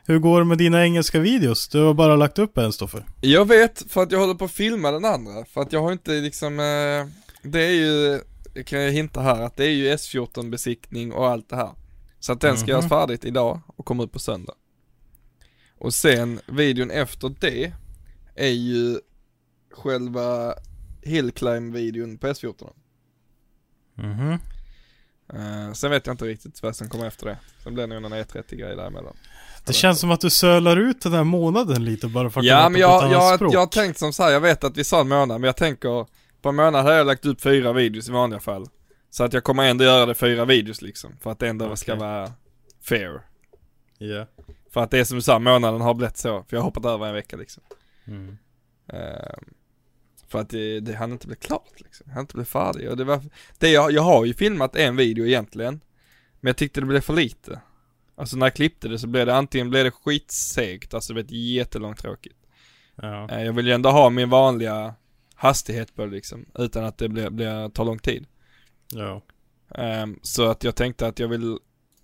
Hur 0.05 0.19
går 0.19 0.39
det 0.39 0.45
med 0.45 0.57
dina 0.57 0.83
engelska 0.83 1.19
videos? 1.19 1.67
Du 1.67 1.81
har 1.81 1.93
bara 1.93 2.15
lagt 2.15 2.39
upp 2.39 2.57
en 2.57 2.73
Stoffer. 2.73 3.05
Jag 3.21 3.47
vet 3.47 3.83
för 3.89 4.03
att 4.03 4.11
jag 4.11 4.19
håller 4.19 4.33
på 4.33 4.45
att 4.45 4.51
filma 4.51 4.91
den 4.91 5.05
andra, 5.05 5.45
för 5.53 5.61
att 5.61 5.73
jag 5.73 5.81
har 5.81 5.91
inte 5.91 6.11
liksom, 6.11 6.59
eh, 6.59 7.05
det 7.49 7.61
är 7.63 7.71
ju, 7.71 8.19
kan 8.65 8.79
jag 8.81 8.91
hinta 8.91 9.21
här, 9.21 9.41
att 9.41 9.57
det 9.57 9.65
är 9.65 9.69
ju 9.71 9.95
S14 9.95 10.49
besiktning 10.49 11.11
och 11.13 11.27
allt 11.29 11.49
det 11.49 11.55
här. 11.55 11.69
Så 12.19 12.31
att 12.31 12.41
den 12.41 12.57
ska 12.57 12.71
göras 12.71 12.89
färdigt 12.89 13.25
idag 13.25 13.61
och 13.77 13.85
komma 13.85 14.03
ut 14.03 14.11
på 14.11 14.19
söndag. 14.19 14.53
Och 15.77 15.93
sen 15.93 16.39
videon 16.45 16.91
efter 16.91 17.35
det 17.39 17.73
är 18.35 18.47
ju 18.49 18.99
själva 19.73 20.53
Hillclimb-videon 21.01 22.17
på 22.17 22.27
S14. 22.27 22.73
Mhm. 23.95 24.39
Eh, 25.33 25.73
sen 25.73 25.91
vet 25.91 26.07
jag 26.07 26.13
inte 26.13 26.25
riktigt 26.25 26.63
vad 26.63 26.75
som 26.75 26.89
kommer 26.89 27.07
efter 27.07 27.25
det. 27.25 27.37
Sen 27.63 27.73
blir 27.73 27.87
det 27.87 27.93
nog 27.93 28.01
någon 28.01 28.13
E30-grej 28.13 28.75
däremellan. 28.75 29.15
Det 29.65 29.73
känns 29.73 29.99
som 29.99 30.11
att 30.11 30.21
du 30.21 30.29
sölar 30.29 30.77
ut 30.77 31.01
den 31.01 31.13
här 31.13 31.23
månaden 31.23 31.85
lite 31.85 32.07
bara 32.07 32.29
för 32.29 32.39
att 32.39 32.45
Ja 32.45 32.69
men 32.69 32.71
på 32.71 32.77
ett 32.77 32.81
jag, 32.81 33.03
annat 33.03 33.41
jag, 33.41 33.53
jag 33.53 33.59
har 33.59 33.67
tänkt 33.67 33.99
som 33.99 34.13
så 34.13 34.23
här, 34.23 34.31
jag 34.31 34.41
vet 34.41 34.63
att 34.63 34.77
vi 34.77 34.83
sa 34.83 35.01
en 35.01 35.07
månad, 35.07 35.41
men 35.41 35.43
jag 35.47 35.57
tänker 35.57 36.05
På 36.41 36.49
en 36.49 36.55
månad 36.55 36.85
har 36.85 36.91
jag 36.91 37.07
lagt 37.07 37.25
upp 37.25 37.41
fyra 37.41 37.73
videos 37.73 38.09
i 38.09 38.11
vanliga 38.11 38.39
fall 38.39 38.65
Så 39.09 39.23
att 39.23 39.33
jag 39.33 39.43
kommer 39.43 39.63
ändå 39.63 39.83
göra 39.83 40.05
det 40.05 40.15
fyra 40.15 40.45
videos 40.45 40.81
liksom, 40.81 41.17
för 41.21 41.31
att 41.31 41.39
det 41.39 41.47
ändå 41.47 41.75
ska 41.75 41.93
Okej. 41.93 41.99
vara 42.07 42.31
fair 42.81 43.21
Ja. 43.97 44.25
För 44.73 44.81
att 44.83 44.91
det 44.91 44.99
är 44.99 45.03
som 45.03 45.15
du 45.17 45.21
sa, 45.21 45.39
månaden 45.39 45.81
har 45.81 45.93
blivit 45.93 46.17
så, 46.17 46.43
för 46.43 46.57
jag 46.57 46.61
har 46.61 46.65
hoppat 46.65 46.85
över 46.85 47.07
en 47.07 47.13
vecka 47.13 47.37
liksom 47.37 47.63
Mm. 48.05 48.37
Ehm, 48.87 49.43
För 50.27 50.39
att 50.39 50.49
det, 50.49 50.79
det 50.79 50.93
hann 50.95 51.11
inte 51.11 51.27
bli 51.27 51.35
klart 51.35 51.73
liksom. 51.81 52.03
Det 52.07 52.13
hann 52.13 52.21
inte 52.21 52.35
bli 52.35 52.45
färdigt. 52.45 52.89
Och 52.89 52.97
det 52.97 53.03
var, 53.03 53.21
det 53.57 53.69
jag, 53.69 53.91
jag 53.91 54.01
har 54.01 54.25
ju 54.25 54.33
filmat 54.33 54.75
en 54.75 54.95
video 54.95 55.25
egentligen. 55.25 55.81
Men 56.39 56.49
jag 56.49 56.57
tyckte 56.57 56.79
det 56.79 56.85
blev 56.85 57.01
för 57.01 57.13
lite. 57.13 57.61
Alltså 58.15 58.37
när 58.37 58.45
jag 58.45 58.55
klippte 58.55 58.87
det 58.87 58.99
så 58.99 59.07
blev 59.07 59.25
det 59.25 59.35
antingen 59.35 59.69
blev 59.69 59.83
det 59.85 59.91
skitsegt, 59.91 60.93
alltså 60.93 61.13
det 61.13 61.23
blev 61.23 61.39
jättelångt 61.39 61.99
tråkigt. 61.99 62.37
Ja. 62.95 63.29
Eh, 63.31 63.43
Jag 63.43 63.53
vill 63.53 63.67
ju 63.67 63.73
ändå 63.73 63.89
ha 63.89 64.09
min 64.09 64.29
vanliga 64.29 64.95
hastighet 65.35 65.95
på 65.95 66.05
det 66.05 66.11
liksom, 66.11 66.45
utan 66.59 66.85
att 66.85 66.97
det 66.97 67.09
blir, 67.09 67.29
blir, 67.29 67.69
tar 67.69 67.85
lång 67.85 67.99
tid. 67.99 68.25
Ja. 68.93 69.21
Ehm, 69.75 70.19
så 70.21 70.49
att 70.49 70.63
jag 70.63 70.75
tänkte 70.75 71.07
att 71.07 71.19
jag 71.19 71.27
vill, 71.27 71.57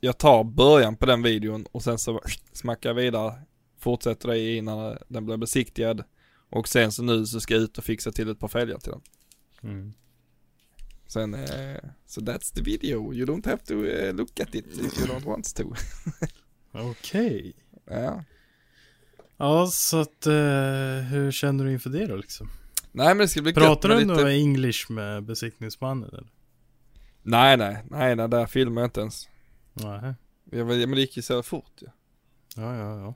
jag 0.04 0.18
tar 0.18 0.43
början 0.43 0.95
på 0.95 1.06
den 1.06 1.22
videon 1.22 1.66
och 1.72 1.84
sen 1.84 1.99
så 1.99 2.22
smackar 2.54 2.89
jag 2.89 2.95
vidare, 2.95 3.34
fortsätter 3.80 4.28
det 4.28 4.56
innan 4.56 4.97
den 5.08 5.26
blir 5.26 5.38
besiktigad. 5.38 6.04
Och 6.49 6.68
sen 6.68 6.91
så 6.91 7.04
nu 7.04 7.26
så 7.26 7.39
ska 7.39 7.54
jag 7.54 7.64
ut 7.64 7.78
och 7.78 7.84
fixa 7.84 8.12
till 8.12 8.30
ett 8.30 8.39
par 8.39 8.47
fälgar 8.47 8.78
till 8.78 8.91
den. 8.91 9.01
Mm. 9.72 9.93
Sen, 11.08 11.34
eh, 11.34 11.80
so 12.06 12.22
that's 12.22 12.56
the 12.56 12.62
video, 12.62 13.14
you 13.14 13.26
don't 13.26 13.45
have 13.45 13.58
to 13.66 13.86
eh, 13.86 14.14
look 14.14 14.39
at 14.39 14.56
it 14.56 14.66
if 14.68 14.99
you 14.99 15.08
don't 15.08 15.26
want 15.26 15.56
to. 15.56 15.74
Okej. 16.72 17.54
ja. 17.86 18.24
Ja, 19.38 19.68
så 19.68 19.99
att 19.99 20.26
eh, 20.26 20.34
hur 21.12 21.32
känner 21.32 21.66
du 21.66 21.72
inför 21.72 21.89
det 21.89 22.06
då 22.06 22.16
liksom? 22.16 22.49
Nej 22.91 23.08
men 23.08 23.18
det 23.18 23.28
ska 23.28 23.41
bli 23.41 23.54
Pratar 23.54 23.89
du 23.89 23.95
lite... 23.95 24.08
något 24.08 24.26
English 24.26 24.91
med 24.91 25.24
besiktningsmannen 25.24 26.10
eller? 26.10 26.28
Nej 27.22 27.58
nej, 27.58 27.84
nej 27.89 28.16
nej, 28.16 28.30
där 28.30 28.45
filmar 28.45 28.82
jag 28.82 28.88
inte 28.88 29.01
ens. 29.01 29.28
Nej. 29.74 30.13
Jag, 30.51 30.67
men 30.67 30.91
det 30.91 31.01
gick 31.01 31.17
ju 31.17 31.24
så 31.24 31.43
fort 31.43 31.82
ju. 31.82 31.88
Ja, 32.55 32.76
ja, 32.78 32.99
ja. 32.99 33.15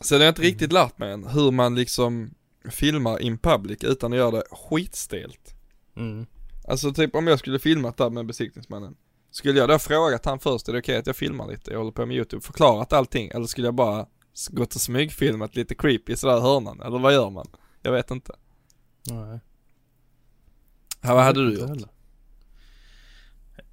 Sen 0.00 0.18
har 0.18 0.24
jag 0.24 0.30
inte 0.30 0.42
riktigt 0.42 0.72
lärt 0.72 0.98
mig 0.98 1.12
än 1.12 1.26
hur 1.26 1.50
man 1.50 1.74
liksom 1.74 2.34
filmar 2.70 3.18
in 3.18 3.38
public 3.38 3.84
utan 3.84 4.12
att 4.12 4.18
göra 4.18 4.30
det 4.30 4.44
skitstelt. 4.50 5.54
Mm. 5.96 6.26
Alltså 6.68 6.92
typ 6.92 7.14
om 7.14 7.26
jag 7.26 7.38
skulle 7.38 7.58
filmat 7.58 7.96
där 7.96 8.10
med 8.10 8.26
besiktningsmannen. 8.26 8.96
Skulle 9.30 9.58
jag 9.58 9.68
då 9.68 9.78
frågat 9.78 10.24
han 10.24 10.38
först, 10.38 10.68
är 10.68 10.72
det 10.72 10.78
okej 10.78 10.96
att 10.96 11.06
jag 11.06 11.16
filmar 11.16 11.46
lite? 11.48 11.70
Jag 11.70 11.78
håller 11.78 11.92
på 11.92 12.06
med 12.06 12.16
YouTube, 12.16 12.42
förklarat 12.42 12.92
allting. 12.92 13.28
Eller 13.28 13.46
skulle 13.46 13.66
jag 13.66 13.74
bara 13.74 14.06
gått 14.50 14.74
och 14.74 14.80
smygfilmat 14.80 15.56
lite 15.56 15.74
creepy 15.74 16.16
sådär 16.16 16.38
i 16.38 16.40
hörnan? 16.40 16.80
Eller 16.80 16.98
vad 16.98 17.12
gör 17.12 17.30
man? 17.30 17.46
Jag 17.82 17.92
vet 17.92 18.10
inte. 18.10 18.32
Nej. 19.10 19.40
Ja, 21.00 21.14
vad 21.14 21.24
hade 21.24 21.44
du 21.46 21.54
gjort? 21.54 21.68
heller. 21.68 21.88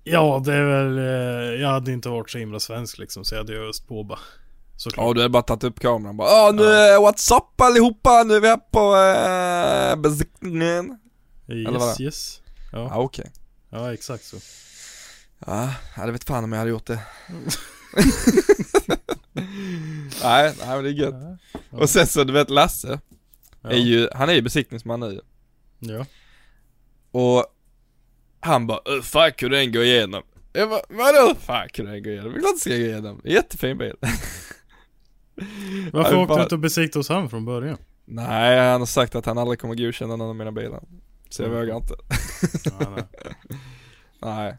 Ja, 0.04 0.42
det 0.46 0.54
är 0.54 0.64
väl, 0.64 0.98
eh, 0.98 1.62
jag 1.62 1.70
hade 1.70 1.92
inte 1.92 2.10
varit 2.10 2.30
så 2.30 2.38
himla 2.38 2.60
svensk 2.60 2.98
liksom, 2.98 3.26
så 3.26 3.36
jag 3.36 3.40
hade 3.40 3.54
ju 3.54 3.70
öst 3.70 3.88
på 3.88 4.04
bara. 4.04 4.20
Såklart. 4.78 5.06
Ja 5.08 5.14
du 5.14 5.22
har 5.22 5.30
bara 5.30 5.44
tagit 5.44 5.64
upp 5.64 5.80
kameran 5.80 6.18
bara, 6.18 6.30
ja 6.30 6.52
nu, 6.52 6.64
ja. 6.64 7.00
what's 7.12 7.38
up 7.38 7.62
allihopa, 7.62 8.24
nu 8.24 8.34
är 8.36 8.40
vi 8.42 8.48
här 8.48 8.58
på 8.58 8.96
äh, 8.96 10.02
besiktningen. 10.02 11.00
yes, 11.48 11.68
eller 11.68 12.02
yes. 12.02 12.42
Ja 12.72 12.80
Ja, 12.80 12.96
okej. 12.98 13.32
ja, 13.70 13.94
exakt 13.94 14.24
så. 14.26 14.38
Ja, 15.46 15.74
jag 15.98 16.12
vet 16.12 16.24
fan 16.24 16.44
om 16.44 16.52
jag 16.52 16.60
hade 16.60 16.72
gjort 16.72 16.86
det. 16.88 17.00
nej, 20.24 20.54
nej 20.60 20.68
men 20.68 20.84
det 20.84 20.90
är 20.90 20.94
gött. 20.94 21.16
Och 21.72 21.90
sen 21.90 22.08
så 22.08 22.24
du 22.24 22.34
vet 22.34 22.50
Lasse, 22.50 23.00
Ja. 23.62 23.70
är 23.70 23.76
ju, 23.76 24.10
han 24.16 24.30
är 24.30 24.34
ju 24.34 24.42
besiktningsman 24.42 25.00
nu 25.00 25.22
Ja. 25.80 26.06
Och 27.12 27.46
han 28.40 28.68
bara, 28.68 28.80
"Hur 28.86 29.02
fan 29.02 29.32
kunde 29.32 29.58
den 29.58 29.72
gå 29.72 29.84
igenom? 29.84 30.24
Jag 30.54 30.70
bara, 30.70 30.82
vadå 30.90 31.28
hur 31.28 31.36
fan 31.36 31.70
kunde 31.70 31.92
den 31.92 32.04
gå 32.04 32.10
igenom? 32.10 32.32
Det 32.34 32.38
är 32.38 32.42
klart 32.42 32.52
den 32.54 32.60
ska 32.60 32.70
gå 32.70 32.76
igenom, 32.76 33.22
jättefin 33.26 33.78
bil. 33.78 33.94
Varför 35.94 36.16
åkte 36.16 36.28
bara- 36.28 36.38
du 36.38 36.44
inte 36.44 36.56
och 36.56 36.60
besiktade 36.62 37.00
hos 37.00 37.10
han 37.10 37.30
från 37.30 37.46
början? 37.46 37.78
Nej, 38.06 38.60
han 38.72 38.82
har 38.82 38.86
sagt 38.86 39.16
att 39.16 39.26
han 39.26 39.38
aldrig 39.38 39.60
kommer 39.60 39.76
godkänna 39.76 40.16
någon 40.16 40.30
av 40.30 40.36
mina 40.36 40.52
bilar. 40.52 40.84
Så 41.30 41.42
jag 41.44 41.50
Mm. 41.52 41.60
vågar 41.60 41.76
inte. 41.78 41.94
Nej. 42.80 43.04
Nej. 44.22 44.58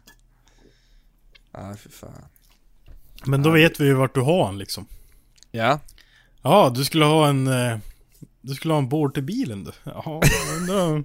Nej, 1.53 1.77
för 1.77 1.91
fan. 1.91 2.25
Men 3.27 3.43
då 3.43 3.51
vet 3.51 3.81
vi 3.81 3.85
ju 3.85 3.95
vart 3.95 4.15
du 4.15 4.21
har 4.21 4.45
han 4.47 4.59
liksom. 4.59 4.87
Ja, 5.51 5.81
Ja, 6.43 6.73
du 6.75 6.85
skulle 6.85 7.05
ha 7.05 7.29
en... 7.29 7.47
eh, 7.47 7.79
Du 8.41 8.55
skulle 8.55 8.75
ha 8.75 8.79
en 8.79 8.89
board 8.89 9.15
till 9.15 9.23
bilen 9.23 9.65
du. 9.65 9.73
Ja, 9.85 10.21
jag 10.23 10.57
undrar... 10.61 11.05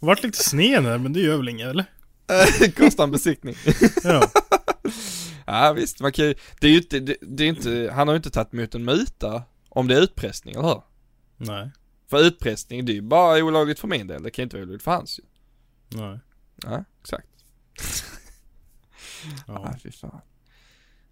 Det 0.00 0.06
vart 0.06 0.22
lite 0.22 0.42
sned 0.44 0.84
där, 0.84 0.98
men 0.98 1.12
det 1.12 1.20
gör 1.20 1.36
väl 1.36 1.48
inget 1.48 1.68
eller? 1.68 1.84
kostar 2.76 3.04
en 3.04 3.10
besiktning. 3.10 3.54
Ja. 4.04 4.30
Ja 5.50 5.72
visst, 5.72 6.00
man 6.00 6.12
kan 6.12 6.24
ju, 6.24 6.34
det 6.60 6.66
är 6.66 6.70
ju 6.70 6.76
inte, 6.78 7.00
det, 7.00 7.16
det 7.20 7.44
är 7.44 7.48
inte, 7.48 7.90
han 7.94 8.08
har 8.08 8.14
ju 8.14 8.16
inte 8.16 8.30
tagit 8.30 8.54
emot 8.54 8.74
en 8.74 8.84
muta 8.84 9.42
om 9.68 9.88
det 9.88 9.94
är 9.96 10.00
utpressning, 10.00 10.54
eller 10.54 10.68
hur? 10.68 10.82
Nej. 11.36 11.70
För 12.06 12.24
utpressning, 12.24 12.84
det 12.84 12.92
är 12.92 12.94
ju 12.94 13.02
bara 13.02 13.44
olagligt 13.44 13.78
för 13.78 13.88
min 13.88 14.06
del, 14.06 14.22
det 14.22 14.30
kan 14.30 14.42
inte 14.42 14.56
vara 14.56 14.62
olagligt 14.62 14.82
för 14.82 14.90
hans 14.90 15.18
ju. 15.18 15.24
Nej. 15.88 16.18
Ja, 16.64 16.84
exakt. 17.00 17.28
Ja. 19.46 19.68
Nej, 19.70 19.80
fy 19.82 19.90
fan. 19.90 20.20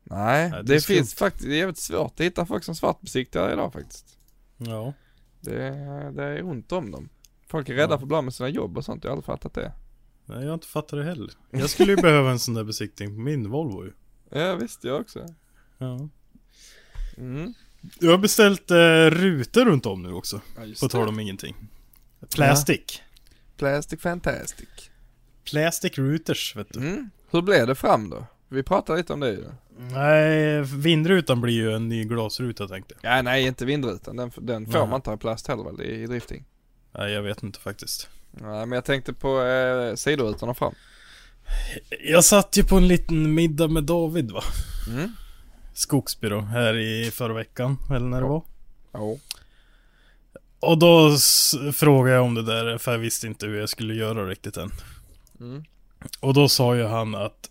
Nej, 0.04 0.50
Nej, 0.50 0.62
det, 0.64 0.74
det 0.74 0.80
finns 0.86 1.14
faktiskt, 1.14 1.44
det 1.44 1.54
är 1.54 1.58
jävligt 1.58 1.78
svårt 1.78 2.12
att 2.12 2.26
hitta 2.26 2.46
folk 2.46 2.64
som 2.64 2.74
svartbesiktigar 2.74 3.52
idag 3.52 3.72
faktiskt. 3.72 4.18
Ja. 4.56 4.92
Det, 5.40 5.70
det 6.14 6.24
är 6.24 6.44
ont 6.44 6.72
om 6.72 6.90
dem. 6.90 7.08
Folk 7.46 7.68
är 7.68 7.74
rädda 7.74 7.94
Ja. 7.94 7.98
för 7.98 8.04
att 8.04 8.08
bli 8.08 8.22
med 8.22 8.34
sina 8.34 8.48
jobb 8.48 8.76
och 8.78 8.84
sånt, 8.84 9.04
jag 9.04 9.10
har 9.10 9.12
aldrig 9.16 9.24
fattat 9.26 9.54
det. 9.54 9.72
Nej, 10.24 10.40
jag 10.40 10.46
har 10.46 10.54
inte 10.54 10.66
fattat 10.66 10.98
det 10.98 11.04
heller. 11.04 11.30
Jag 11.50 11.70
skulle 11.70 11.90
ju 11.92 11.96
behöva 11.96 12.30
en 12.30 12.38
sån 12.38 12.54
där 12.54 12.64
besiktning 12.64 13.14
på 13.14 13.20
min 13.20 13.50
Volvo 13.50 13.84
ju. 13.84 13.92
Ja 14.30 14.54
visst, 14.54 14.84
jag 14.84 15.00
också. 15.00 15.26
Ja. 15.78 16.08
Mm. 17.16 17.54
Jag 18.00 18.10
har 18.10 18.18
beställt 18.18 18.70
eh, 18.70 18.76
rutor 19.10 19.64
runt 19.64 19.86
om 19.86 20.02
nu 20.02 20.12
också. 20.12 20.40
Ja, 20.56 20.62
På 20.80 20.88
tal 20.88 21.08
om 21.08 21.20
ingenting. 21.20 21.56
Plastic. 22.34 23.02
Plastic 23.56 24.00
Fantastic. 24.00 24.68
Plastic 25.44 25.98
routers 25.98 26.56
vet 26.56 26.72
du. 26.72 26.78
Mm. 26.80 27.10
Hur 27.30 27.42
blev 27.42 27.66
det 27.66 27.74
fram 27.74 28.10
då? 28.10 28.26
Vi 28.48 28.62
pratade 28.62 28.98
lite 28.98 29.12
om 29.12 29.20
det 29.20 29.30
ju. 29.30 29.44
Nej, 29.78 30.62
vindrutan 30.62 31.40
blir 31.40 31.54
ju 31.54 31.72
en 31.72 31.88
ny 31.88 32.04
glasruta 32.04 32.68
tänkte 32.68 32.94
jag. 33.02 33.18
Ja 33.18 33.22
nej 33.22 33.46
inte 33.46 33.64
vindrutan, 33.64 34.16
den, 34.16 34.30
den 34.36 34.66
får 34.66 34.78
Nej. 34.78 34.88
man 34.88 34.94
inte 34.96 35.10
ha 35.10 35.14
i 35.14 35.18
plast 35.18 35.46
heller 35.46 35.64
väl 35.64 35.80
i, 35.82 36.02
i 36.02 36.06
drifting? 36.06 36.44
Nej, 36.98 37.12
jag 37.12 37.22
vet 37.22 37.42
inte 37.42 37.60
faktiskt. 37.60 38.08
Nej 38.30 38.66
men 38.66 38.72
jag 38.72 38.84
tänkte 38.84 39.12
på 39.12 39.42
eh, 39.42 39.94
sidorutorna 39.94 40.54
fram. 40.54 40.74
Jag 42.04 42.24
satt 42.24 42.56
ju 42.56 42.64
på 42.64 42.76
en 42.76 42.88
liten 42.88 43.34
middag 43.34 43.68
med 43.68 43.84
David 43.84 44.30
va. 44.30 44.42
Mm. 44.88 45.12
Skogsby 45.74 46.28
då, 46.28 46.40
här 46.40 46.76
i 46.76 47.10
förra 47.10 47.34
veckan, 47.34 47.78
eller 47.90 48.06
när 48.06 48.20
det 48.20 48.28
var. 48.28 48.42
Ja. 48.92 49.16
Och 50.60 50.78
då 50.78 51.16
frågade 51.72 52.16
jag 52.16 52.24
om 52.24 52.34
det 52.34 52.42
där, 52.42 52.78
för 52.78 52.92
jag 52.92 52.98
visste 52.98 53.26
inte 53.26 53.46
hur 53.46 53.60
jag 53.60 53.68
skulle 53.68 53.94
göra 53.94 54.28
riktigt 54.28 54.56
än. 54.56 54.70
Mm. 55.40 55.64
Och 56.20 56.34
då 56.34 56.48
sa 56.48 56.76
ju 56.76 56.84
han 56.84 57.14
att 57.14 57.50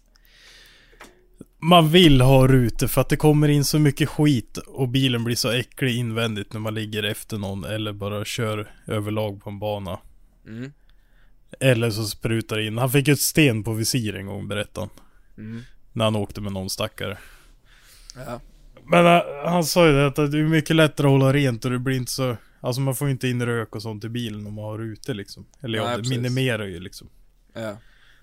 man 1.65 1.89
vill 1.89 2.21
ha 2.21 2.47
rutor 2.47 2.87
för 2.87 3.01
att 3.01 3.09
det 3.09 3.17
kommer 3.17 3.47
in 3.47 3.65
så 3.65 3.79
mycket 3.79 4.09
skit 4.09 4.57
och 4.57 4.89
bilen 4.89 5.23
blir 5.23 5.35
så 5.35 5.51
äcklig 5.51 5.95
invändigt 5.95 6.53
när 6.53 6.59
man 6.59 6.73
ligger 6.73 7.03
efter 7.03 7.37
någon 7.37 7.63
eller 7.63 7.93
bara 7.93 8.25
kör 8.25 8.71
överlag 8.87 9.43
på 9.43 9.49
en 9.49 9.59
bana. 9.59 9.99
Mm. 10.47 10.71
Eller 11.59 11.89
så 11.89 12.03
sprutar 12.03 12.57
det 12.57 12.65
in. 12.65 12.77
Han 12.77 12.91
fick 12.91 13.07
ett 13.07 13.19
sten 13.19 13.63
på 13.63 13.73
visir 13.73 14.15
en 14.15 14.25
gång 14.25 14.47
berättade 14.47 14.87
han. 14.87 15.45
Mm. 15.45 15.61
När 15.93 16.05
han 16.05 16.15
åkte 16.15 16.41
med 16.41 16.53
någon 16.53 16.69
stackare. 16.69 17.17
Ja. 18.15 18.39
Men 18.83 19.05
äh, 19.05 19.21
han 19.45 19.63
sa 19.63 19.87
ju 19.87 19.93
det 19.93 20.07
att 20.07 20.15
det 20.15 20.39
är 20.39 20.43
mycket 20.43 20.75
lättare 20.75 21.07
att 21.07 21.11
hålla 21.11 21.33
rent 21.33 21.65
och 21.65 21.71
det 21.71 21.79
blir 21.79 21.95
inte 21.95 22.11
så 22.11 22.37
Alltså 22.59 22.81
man 22.81 22.95
får 22.95 23.09
inte 23.09 23.27
in 23.27 23.45
rök 23.45 23.75
och 23.75 23.81
sånt 23.81 24.03
i 24.03 24.09
bilen 24.09 24.47
om 24.47 24.53
man 24.53 24.65
har 24.65 24.77
rutor 24.77 25.13
liksom. 25.13 25.45
Eller 25.61 25.77
ja, 25.77 25.83
Nej, 25.83 25.91
det 25.91 25.97
precis. 25.97 26.17
minimerar 26.17 26.65
ju 26.65 26.79
liksom. 26.79 27.09
Ja. 27.53 27.77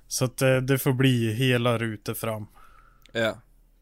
Så 0.08 0.24
att 0.24 0.42
eh, 0.42 0.56
det 0.56 0.78
får 0.78 0.92
bli 0.92 1.32
hela 1.32 1.78
rutor 1.78 2.14
fram. 2.14 2.46
Ja. 3.12 3.40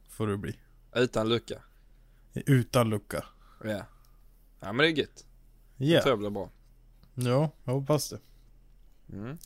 Får 0.08 0.26
det 0.26 0.36
bli. 0.36 0.58
Utan 0.94 1.28
lucka. 1.28 1.62
Utan 2.34 2.90
lucka. 2.90 3.24
Ja. 3.64 3.86
Ja 4.60 4.72
men 4.72 4.76
det 4.76 4.86
är 4.86 4.96
gött. 4.98 5.26
Ja. 5.76 5.96
Det 5.96 6.02
tror 6.02 6.12
jag 6.12 6.18
blir 6.18 6.30
bra. 6.30 6.50
Ja, 7.14 7.50
jag 7.64 7.72
hoppas 7.72 8.10
det. 8.10 8.18
Mm. 9.12 9.38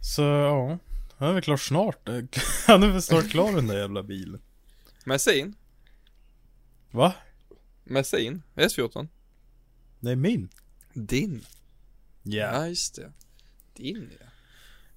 Så 0.00 0.22
ja. 0.22 0.78
Han 1.16 1.28
är 1.28 1.32
väl 1.32 1.42
klar 1.42 1.56
snart. 1.56 2.08
Han 2.66 2.82
är 2.82 2.88
väl 2.88 3.02
snart 3.02 3.30
klar 3.30 3.52
den 3.52 3.66
där 3.66 3.78
jävla 3.78 4.02
bilen. 4.02 4.40
Messin. 5.04 5.54
Va? 6.90 7.14
Messin. 7.84 8.42
S14. 8.54 9.08
Det 10.00 10.10
är 10.10 10.16
min. 10.16 10.48
Din. 10.92 11.44
Ja. 12.22 12.52
Ja 12.52 12.66
just 12.66 12.94
det. 12.94 13.12
Din 13.74 14.10
ja. 14.20 14.26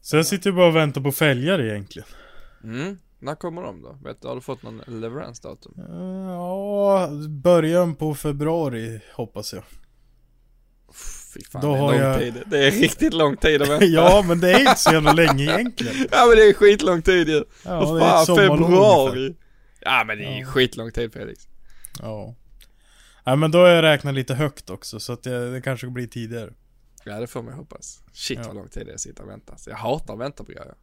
Så 0.02 0.16
jag 0.16 0.26
sitter 0.26 0.50
ju 0.50 0.56
bara 0.56 0.68
och 0.68 0.76
väntar 0.76 1.02
på 1.02 1.12
fälgar 1.12 1.62
egentligen. 1.62 2.08
Mm. 2.64 3.00
När 3.20 3.36
kommer 3.36 3.62
de 3.62 3.82
då? 3.82 3.98
Vet 4.04 4.22
du, 4.22 4.28
har 4.28 4.36
du 4.36 4.42
fått 4.42 4.64
någon 4.64 4.82
leveransdatum? 4.88 5.74
Eh, 5.78 6.32
Ja, 6.32 7.10
början 7.30 7.96
på 7.96 8.16
februari 8.16 9.02
hoppas 9.14 9.54
jag. 9.54 9.64
Fy 11.34 11.44
fan, 11.52 11.62
Då 11.62 11.68
det 11.72 11.78
är 11.78 11.82
har 11.82 11.92
lång 11.92 12.02
jag- 12.02 12.20
tid. 12.20 12.44
Det 12.48 12.68
är 12.68 12.72
riktigt 12.72 13.14
lång 13.14 13.38
tid 13.38 13.62
att 13.62 13.70
vänta. 13.70 13.86
ja, 13.86 14.24
men 14.28 14.40
det 14.40 14.52
är 14.52 14.60
inte 14.60 14.76
så 14.80 14.92
jävla 14.94 15.14
länge 15.14 15.44
egentligen. 15.44 16.08
Ja 16.12 16.26
men 16.28 16.38
det 16.38 16.44
är 16.50 16.54
skitlång 16.54 17.02
tid 17.02 17.30
ju. 17.30 17.44
Ja, 17.66 17.80
Vad 17.86 18.00
fan, 18.02 18.26
sommarlov 18.26 18.52
ungefär. 18.56 18.66
februari. 18.66 19.36
Ja 19.82 20.04
men 20.08 20.18
det 20.18 20.26
är 20.26 20.40
Ja. 20.40 20.46
skitlång 20.46 20.92
tid 20.92 21.14
Felix. 21.14 21.48
Ja. 22.02 22.36
Ja 23.24 23.36
men 23.36 23.52
då 23.52 23.58
har 23.60 23.68
jag 23.68 23.84
räknat 23.84 24.14
lite 24.14 24.34
högt 24.34 24.70
också 24.70 25.00
så 25.00 25.14
att 25.14 25.24
det, 25.24 25.52
det 25.52 25.62
kanske 25.62 25.88
blir 25.88 26.08
tidigare. 26.08 26.54
Ja 27.06 27.20
det 27.20 27.28
får 27.28 27.44
man 27.44 27.54
hoppas. 27.54 28.04
Shit 28.14 28.40
Ja. 28.42 28.48
vad 28.48 28.56
lång 28.56 28.68
tid 28.68 28.86
det 28.86 28.92
är 28.92 28.96
att 28.96 29.02
sitta 29.02 29.24
och 29.24 29.30
vänta. 29.30 29.58
Så 29.58 29.70
jag 29.70 29.78
hatar 29.78 30.14
att 30.14 30.20
vänta 30.20 30.44
på 30.44 30.52
grejer. 30.52 30.74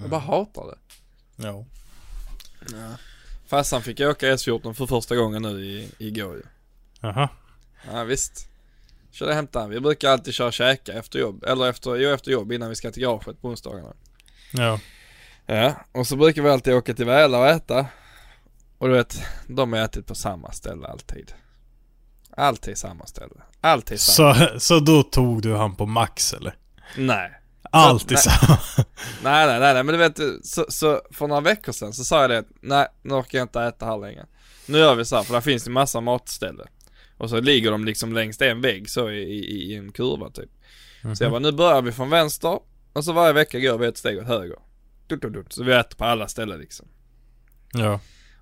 Jag 0.00 0.10
bara 0.10 0.20
hatar 0.20 0.66
det. 0.66 0.78
Ja. 1.42 2.96
Farsan 3.46 3.82
fick 3.82 4.00
åka 4.00 4.34
S14 4.34 4.72
för 4.72 4.86
första 4.86 5.16
gången 5.16 5.42
nu 5.42 5.64
i, 5.64 5.88
igår 5.98 6.34
ju. 6.34 6.42
Jaha. 7.00 7.28
Ja 7.92 8.04
visst. 8.04 8.48
Körde 9.12 9.34
hem 9.34 9.48
han. 9.52 9.70
Vi 9.70 9.80
brukar 9.80 10.10
alltid 10.10 10.34
köra 10.34 10.46
och 10.46 10.52
käka 10.52 10.92
efter 10.92 11.18
jobb. 11.18 11.44
Eller 11.44 11.68
efter, 11.68 11.96
jo 11.96 12.10
efter 12.10 12.30
jobb 12.30 12.52
innan 12.52 12.68
vi 12.68 12.74
ska 12.74 12.90
till 12.90 13.02
garaget 13.02 13.40
på 13.40 13.48
onsdagarna. 13.48 13.92
Ja. 14.52 14.80
Ja, 15.46 15.74
och 15.92 16.06
så 16.06 16.16
brukar 16.16 16.42
vi 16.42 16.50
alltid 16.50 16.74
åka 16.74 16.94
till 16.94 17.06
Väla 17.06 17.38
och 17.38 17.46
äta. 17.46 17.86
Och 18.78 18.88
du 18.88 18.94
vet, 18.94 19.22
de 19.46 19.72
har 19.72 19.80
ätit 19.80 20.06
på 20.06 20.14
samma 20.14 20.52
ställe 20.52 20.86
alltid. 20.86 21.32
Alltid 22.36 22.78
samma 22.78 23.06
ställe. 23.06 23.34
Alltid 23.60 24.00
samma. 24.00 24.34
Så, 24.34 24.60
så 24.60 24.80
då 24.80 25.02
tog 25.02 25.42
du 25.42 25.54
han 25.54 25.76
på 25.76 25.86
max 25.86 26.32
eller? 26.32 26.54
Nej. 26.96 27.41
Alltid 27.72 28.18
samma. 28.18 28.58
Nej, 29.22 29.46
nej, 29.46 29.60
nej, 29.60 29.74
nej, 29.74 29.84
men 29.84 29.86
du 29.86 29.96
vet, 29.98 30.46
så, 30.46 30.66
så 30.68 31.02
för 31.10 31.26
några 31.26 31.40
veckor 31.40 31.72
sedan 31.72 31.92
så 31.92 32.04
sa 32.04 32.20
jag 32.20 32.30
det, 32.30 32.44
nej, 32.60 32.86
nu 33.02 33.14
orkar 33.14 33.38
jag 33.38 33.44
inte 33.44 33.62
äta 33.62 33.86
här 33.86 33.98
längre. 33.98 34.26
Nu 34.66 34.78
gör 34.78 34.94
vi 34.94 35.04
så 35.04 35.16
här, 35.16 35.22
för 35.22 35.34
där 35.34 35.40
finns 35.40 35.64
det 35.64 35.70
massa 35.70 36.00
matställen. 36.00 36.66
Och 37.16 37.30
så 37.30 37.40
ligger 37.40 37.70
de 37.70 37.84
liksom 37.84 38.12
längs 38.12 38.40
en 38.40 38.60
vägg 38.60 38.90
så 38.90 39.10
i, 39.10 39.22
i, 39.22 39.72
i 39.72 39.74
en 39.76 39.92
kurva 39.92 40.30
typ. 40.30 40.50
Så 41.16 41.24
jag 41.24 41.30
bara, 41.30 41.40
nu 41.40 41.52
börjar 41.52 41.82
vi 41.82 41.92
från 41.92 42.10
vänster, 42.10 42.58
och 42.92 43.04
så 43.04 43.12
varje 43.12 43.32
vecka 43.32 43.58
går 43.58 43.78
vi 43.78 43.86
ett 43.86 43.96
steg 43.98 44.18
åt 44.18 44.26
höger. 44.26 44.58
Dut, 45.06 45.22
dut, 45.22 45.32
dut. 45.32 45.52
Så 45.52 45.64
vi 45.64 45.72
äter 45.72 45.96
på 45.96 46.04
alla 46.04 46.28
ställen 46.28 46.60
liksom. 46.60 46.88
Ja. 47.72 48.00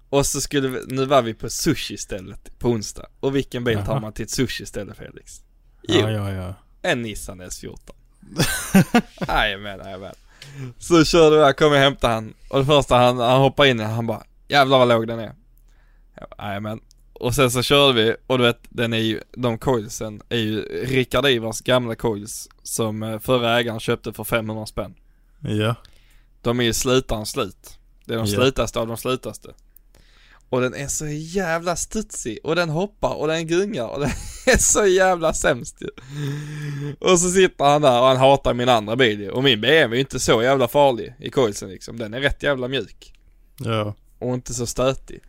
Och 0.08 0.26
så 0.26 0.40
skulle 0.40 0.68
vi, 0.68 0.80
nu 0.86 1.04
var 1.06 1.22
vi 1.22 1.34
på 1.34 1.50
sushi-stället 1.50 2.58
på 2.58 2.68
onsdag. 2.68 3.06
Och 3.20 3.36
vilken 3.36 3.64
bil 3.64 3.78
tar 3.86 4.00
man 4.00 4.12
till 4.12 4.24
ett 4.24 4.30
sushi-ställe 4.30 4.94
Felix? 4.94 5.40
Jo, 5.82 6.00
Ja, 6.00 6.10
ja, 6.10 6.30
ja. 6.30 6.54
en 6.82 7.02
Nissan 7.02 7.42
S14. 7.42 7.90
Jajamän, 9.28 9.78
jajamän. 9.84 10.14
Så 10.78 11.04
körde 11.04 11.36
jag, 11.36 11.56
kom 11.56 11.72
och 11.72 11.78
hämtade 11.78 12.14
han. 12.14 12.34
Och 12.48 12.58
det 12.58 12.64
första 12.66 12.96
han, 12.96 13.18
han 13.18 13.40
hoppar 13.40 13.64
in 13.66 13.80
han 13.80 14.06
bara 14.06 14.22
Jävlar 14.48 14.78
vad 14.78 14.88
låg 14.88 15.06
den 15.06 15.18
är. 15.18 15.32
Jajamän. 16.38 16.80
Och 17.12 17.34
sen 17.34 17.50
så 17.50 17.62
körde 17.62 17.92
vi 18.02 18.16
och 18.26 18.38
du 18.38 18.44
vet, 18.44 18.58
den 18.68 18.92
är 18.92 18.98
ju, 18.98 19.20
de 19.36 19.58
coilsen 19.58 20.22
är 20.28 20.36
ju 20.38 20.60
Rickard 20.86 21.26
Ivars 21.26 21.60
gamla 21.60 21.94
coils 21.94 22.48
som 22.62 23.02
eh, 23.02 23.18
förra 23.18 23.58
ägaren 23.58 23.80
köpte 23.80 24.12
för 24.12 24.24
500 24.24 24.66
spänn. 24.66 24.94
Ja. 25.40 25.74
De 26.42 26.60
är 26.60 26.64
ju 26.64 26.72
slutarens 26.72 27.30
slut. 27.30 27.78
Det 28.04 28.14
är 28.14 28.18
de 28.18 28.26
Ja. 28.26 28.34
slutaste 28.40 28.80
av 28.80 28.86
de 28.86 28.96
slutaste. 28.96 29.48
Och 30.48 30.60
den 30.60 30.74
är 30.74 30.88
så 30.88 31.06
jävla 31.06 31.76
studsig 31.76 32.38
och 32.44 32.56
den 32.56 32.68
hoppar 32.68 33.14
och 33.14 33.26
den 33.28 33.46
gungar 33.46 33.84
och 33.86 34.00
den 34.00 34.10
är 34.52 34.58
så 34.58 34.86
jävla 34.86 35.32
sämst 35.32 35.76
ju. 35.80 35.88
Och 36.98 37.18
så 37.20 37.30
sitter 37.30 37.64
han 37.64 37.82
där 37.82 38.00
och 38.00 38.06
han 38.06 38.16
hatar 38.16 38.54
min 38.54 38.68
andra 38.68 38.96
bil 38.96 39.20
ju. 39.20 39.30
Och 39.30 39.44
min 39.44 39.60
BMW 39.60 39.94
är 39.94 39.96
ju 39.96 40.00
inte 40.00 40.20
så 40.20 40.42
jävla 40.42 40.68
farlig 40.68 41.14
i 41.18 41.30
coilsen 41.30 41.70
liksom. 41.70 41.98
Den 41.98 42.14
är 42.14 42.20
rätt 42.20 42.42
jävla 42.42 42.68
mjuk. 42.68 43.12
Ja. 43.58 43.94
Och 44.18 44.34
inte 44.34 44.54
så 44.54 44.66
stötig. 44.66 45.20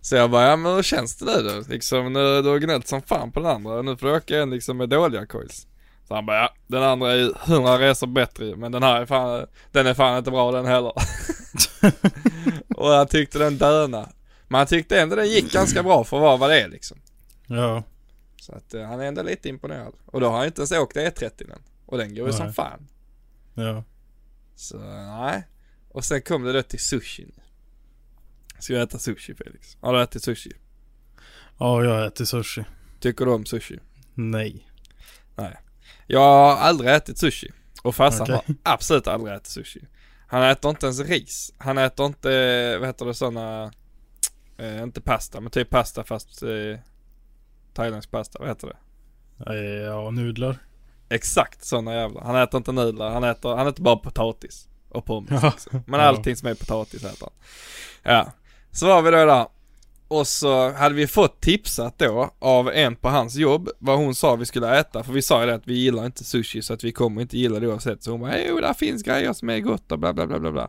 Så 0.00 0.16
jag 0.16 0.30
bara, 0.30 0.46
ja 0.46 0.56
men 0.56 0.74
hur 0.74 0.82
känns 0.82 1.16
det 1.16 1.24
nu 1.24 1.48
då? 1.48 1.62
Liksom, 1.68 2.12
nu, 2.12 2.42
du 2.42 2.48
har 2.48 2.58
gnällt 2.58 2.88
som 2.88 3.02
fan 3.02 3.32
på 3.32 3.40
den 3.40 3.50
andra 3.50 3.72
och 3.72 3.84
nu 3.84 3.96
får 3.96 4.06
du 4.06 4.16
åka 4.16 4.38
en 4.38 4.50
liksom 4.50 4.76
med 4.76 4.88
dåliga 4.88 5.26
coils. 5.26 5.66
Så 6.08 6.14
han 6.14 6.26
bara, 6.26 6.36
ja 6.36 6.54
den 6.66 6.82
andra 6.82 7.12
är 7.12 7.16
ju 7.16 7.32
hundra 7.38 7.78
resor 7.78 8.06
bättre 8.06 8.56
men 8.56 8.72
den 8.72 8.82
här 8.82 9.00
är 9.00 9.06
fan, 9.06 9.46
den 9.72 9.86
är 9.86 9.94
fan 9.94 10.18
inte 10.18 10.30
bra 10.30 10.52
den 10.52 10.66
heller. 10.66 10.92
och 12.76 12.88
han 12.88 13.06
tyckte 13.06 13.38
den 13.38 13.58
döna. 13.58 14.08
Men 14.48 14.58
han 14.58 14.66
tyckte 14.66 15.00
ändå 15.00 15.16
den 15.16 15.28
gick 15.28 15.52
ganska 15.52 15.82
bra 15.82 16.04
för 16.04 16.16
att 16.16 16.22
vara 16.22 16.36
vad 16.36 16.50
det 16.50 16.60
är 16.60 16.68
liksom. 16.68 16.98
Ja. 17.46 17.82
Så 18.40 18.52
att 18.52 18.74
eh, 18.74 18.82
han 18.82 19.00
är 19.00 19.04
ändå 19.04 19.22
lite 19.22 19.48
imponerad. 19.48 19.94
Och 20.06 20.20
då 20.20 20.28
har 20.28 20.36
han 20.36 20.46
inte 20.46 20.60
ens 20.60 20.72
åkt 20.72 20.96
E30 20.96 21.52
än. 21.52 21.62
Och 21.86 21.98
den 21.98 22.14
går 22.14 22.26
ju 22.26 22.32
som 22.32 22.46
Nej. 22.46 22.54
fan. 22.54 22.88
Ja. 23.54 23.84
Så 24.54 24.78
nej. 24.78 25.46
Och 25.88 26.04
sen 26.04 26.22
kom 26.22 26.42
det 26.42 26.52
då 26.52 26.62
till 26.62 26.78
sushi. 26.78 27.34
Ska 28.58 28.72
jag 28.72 28.82
äta 28.82 28.98
sushi 28.98 29.34
Felix? 29.34 29.76
Har 29.80 29.92
du 29.92 30.02
ätit 30.02 30.22
sushi? 30.22 30.52
Ja, 31.58 31.84
jag 31.84 32.06
äter 32.06 32.24
sushi. 32.24 32.64
Tycker 33.00 33.24
du 33.24 33.30
om 33.30 33.46
sushi? 33.46 33.78
Nej. 34.14 34.66
Jag 36.06 36.20
har 36.20 36.56
aldrig 36.56 36.90
ätit 36.90 37.18
sushi. 37.18 37.50
Och 37.82 37.94
farsan 37.94 38.22
Okej. 38.22 38.34
har 38.34 38.54
absolut 38.62 39.06
aldrig 39.06 39.34
ätit 39.34 39.46
sushi. 39.46 39.80
Han 40.26 40.42
äter 40.42 40.70
inte 40.70 40.86
ens 40.86 41.00
ris. 41.00 41.52
Han 41.58 41.78
äter 41.78 42.06
inte, 42.06 42.28
vad 42.78 42.88
heter 42.88 43.06
det, 43.06 43.14
sådana, 43.14 43.72
eh, 44.58 44.82
inte 44.82 45.00
pasta, 45.00 45.40
men 45.40 45.50
typ 45.50 45.70
pasta 45.70 46.04
fast 46.04 46.42
eh, 46.42 46.78
thailändsk 47.74 48.10
pasta, 48.10 48.38
vad 48.38 48.48
heter 48.48 48.66
det? 48.66 48.76
Ja, 49.84 50.10
nudlar. 50.10 50.58
Exakt 51.08 51.64
sådana 51.64 51.94
jävla. 51.94 52.24
Han 52.24 52.36
äter 52.36 52.58
inte 52.58 52.72
nudlar, 52.72 53.10
han 53.10 53.24
äter, 53.24 53.56
han 53.56 53.66
äter 53.66 53.82
bara 53.82 53.96
potatis. 53.96 54.68
Och 54.88 55.04
pommes 55.04 55.42
liksom. 55.42 55.82
Men 55.86 56.00
allting 56.00 56.36
som 56.36 56.48
är 56.48 56.54
potatis 56.54 57.04
äter 57.04 57.18
han. 57.20 57.32
Ja. 58.02 58.32
Så 58.72 58.86
var 58.86 59.02
vi 59.02 59.10
då 59.10 59.24
där. 59.24 59.46
Och 60.08 60.26
så 60.26 60.72
hade 60.72 60.94
vi 60.94 61.06
fått 61.06 61.40
tipsat 61.40 61.98
då 61.98 62.30
av 62.38 62.70
en 62.70 62.96
på 62.96 63.08
hans 63.08 63.36
jobb 63.36 63.68
vad 63.78 63.98
hon 63.98 64.14
sa 64.14 64.36
vi 64.36 64.46
skulle 64.46 64.78
äta. 64.78 65.04
För 65.04 65.12
vi 65.12 65.22
sa 65.22 65.40
ju 65.40 65.46
det 65.46 65.54
att 65.54 65.66
vi 65.66 65.74
gillar 65.74 66.06
inte 66.06 66.24
sushi 66.24 66.62
så 66.62 66.74
att 66.74 66.84
vi 66.84 66.92
kommer 66.92 67.22
inte 67.22 67.38
gilla 67.38 67.60
det 67.60 67.66
oavsett. 67.66 68.02
Så 68.02 68.10
hon 68.10 68.20
bara, 68.20 68.38
jo 68.48 68.60
där 68.60 68.74
finns 68.74 69.02
grejer 69.02 69.32
som 69.32 69.50
är 69.50 69.58
gott 69.60 69.92
och 69.92 69.98
bla 69.98 70.12
bla 70.12 70.26
bla 70.26 70.38
bla 70.38 70.52
bla. 70.52 70.68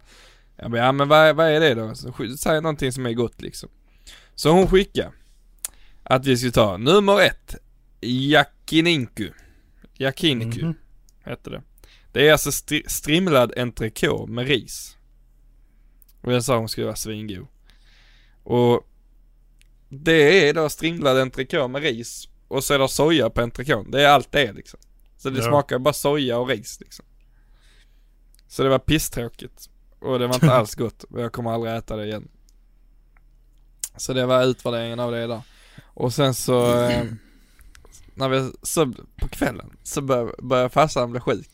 Jag 0.56 0.72
bara, 0.72 0.82
ja 0.82 0.92
men 0.92 1.08
vad, 1.08 1.36
vad 1.36 1.48
är 1.48 1.60
det 1.60 1.74
då? 1.74 1.96
Så 1.96 2.14
säg 2.38 2.62
någonting 2.62 2.92
som 2.92 3.06
är 3.06 3.14
gott 3.14 3.42
liksom. 3.42 3.70
Så 4.36 4.52
hon 4.52 4.68
skickade 4.68 5.12
att 6.04 6.26
vi 6.26 6.38
skulle 6.38 6.52
ta 6.52 6.78
nummer 6.78 7.22
ett, 7.22 7.56
yakiniku. 8.02 9.30
Yakiniku 9.94 10.66
Mhm. 10.66 10.74
hette 11.24 11.50
det. 11.50 11.62
Det 12.12 12.28
är 12.28 12.32
alltså 12.32 12.50
stri- 12.50 12.88
strimlad 12.90 13.58
entrecote 13.58 14.32
med 14.32 14.48
ris. 14.48 14.98
Och 16.22 16.34
jag 16.34 16.44
sa 16.44 16.58
hon 16.58 16.70
skulle 16.70 16.86
vara 16.86 16.96
svingod. 16.96 17.48
Och 18.44 18.88
det 19.90 20.50
är 20.50 20.54
då 20.54 20.70
strimlad 20.70 21.18
entrecote 21.20 21.68
med 21.68 21.82
ris 21.82 22.28
och 22.48 22.64
så 22.64 22.74
är 22.74 22.80
det 22.80 22.88
soja 22.90 23.30
på 23.30 23.42
entrecoten. 23.42 23.92
Det 23.92 24.02
är 24.04 24.08
allt 24.10 24.32
det 24.32 24.48
är 24.48 24.54
liksom. 24.54 24.80
Så 25.18 25.30
det 25.30 25.40
Ja. 25.40 25.46
smakar 25.48 25.80
bara 25.80 25.94
soja 25.94 26.38
och 26.38 26.50
ris 26.50 26.80
liksom. 26.80 27.06
Så 28.48 28.64
det 28.64 28.70
var 28.70 28.80
pisstråkigt. 28.80 29.70
Och 30.00 30.20
det 30.20 30.28
var 30.28 30.34
inte 30.36 30.52
alls 30.54 30.76
gott 30.76 31.04
och 31.04 31.22
jag 31.22 31.32
kommer 31.32 31.52
aldrig 31.52 31.74
äta 31.76 31.96
det 31.96 32.06
igen. 32.08 32.28
Så 33.98 34.14
det 34.14 34.26
var 34.26 34.44
utvärderingen 34.46 35.00
av 35.00 35.12
det 35.12 35.28
där. 35.28 35.42
Och 35.94 36.14
sen 36.14 36.34
så, 36.34 36.84
eh, 36.84 37.04
när 38.16 38.30
vi, 38.30 38.52
så 38.62 38.94
på 39.22 39.28
kvällen 39.28 39.70
så 39.84 40.02
bör, 40.02 40.36
började 40.42 40.70
farsan 40.70 41.12
bli 41.12 41.20
sjuk. 41.20 41.50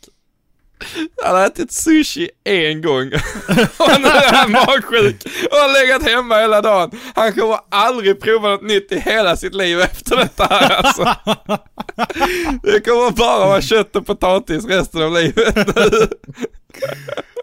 Han 1.23 1.35
har 1.35 1.45
ätit 1.45 1.71
sushi 1.71 2.29
en 2.43 2.81
gång 2.81 3.05
och 3.77 4.01
nu 4.01 4.07
är 4.07 4.33
han 4.33 4.51
magsjuk 4.51 5.25
och 5.51 5.57
har 5.57 5.81
legat 5.81 6.03
hemma 6.03 6.39
hela 6.39 6.61
dagen. 6.61 6.91
Han 7.15 7.33
kommer 7.33 7.59
aldrig 7.71 8.21
prova 8.21 8.49
något 8.49 8.61
nytt 8.61 8.91
i 8.91 8.99
hela 8.99 9.37
sitt 9.37 9.53
liv 9.53 9.79
efter 9.79 10.15
detta 10.15 10.47
här 10.49 10.69
alltså. 10.69 11.15
Det 12.63 12.85
kommer 12.85 13.11
bara 13.11 13.45
vara 13.45 13.61
kött 13.61 13.95
och 13.95 14.05
potatis 14.05 14.65
resten 14.65 15.01
av 15.01 15.13
livet 15.13 15.75
nu. 15.75 16.07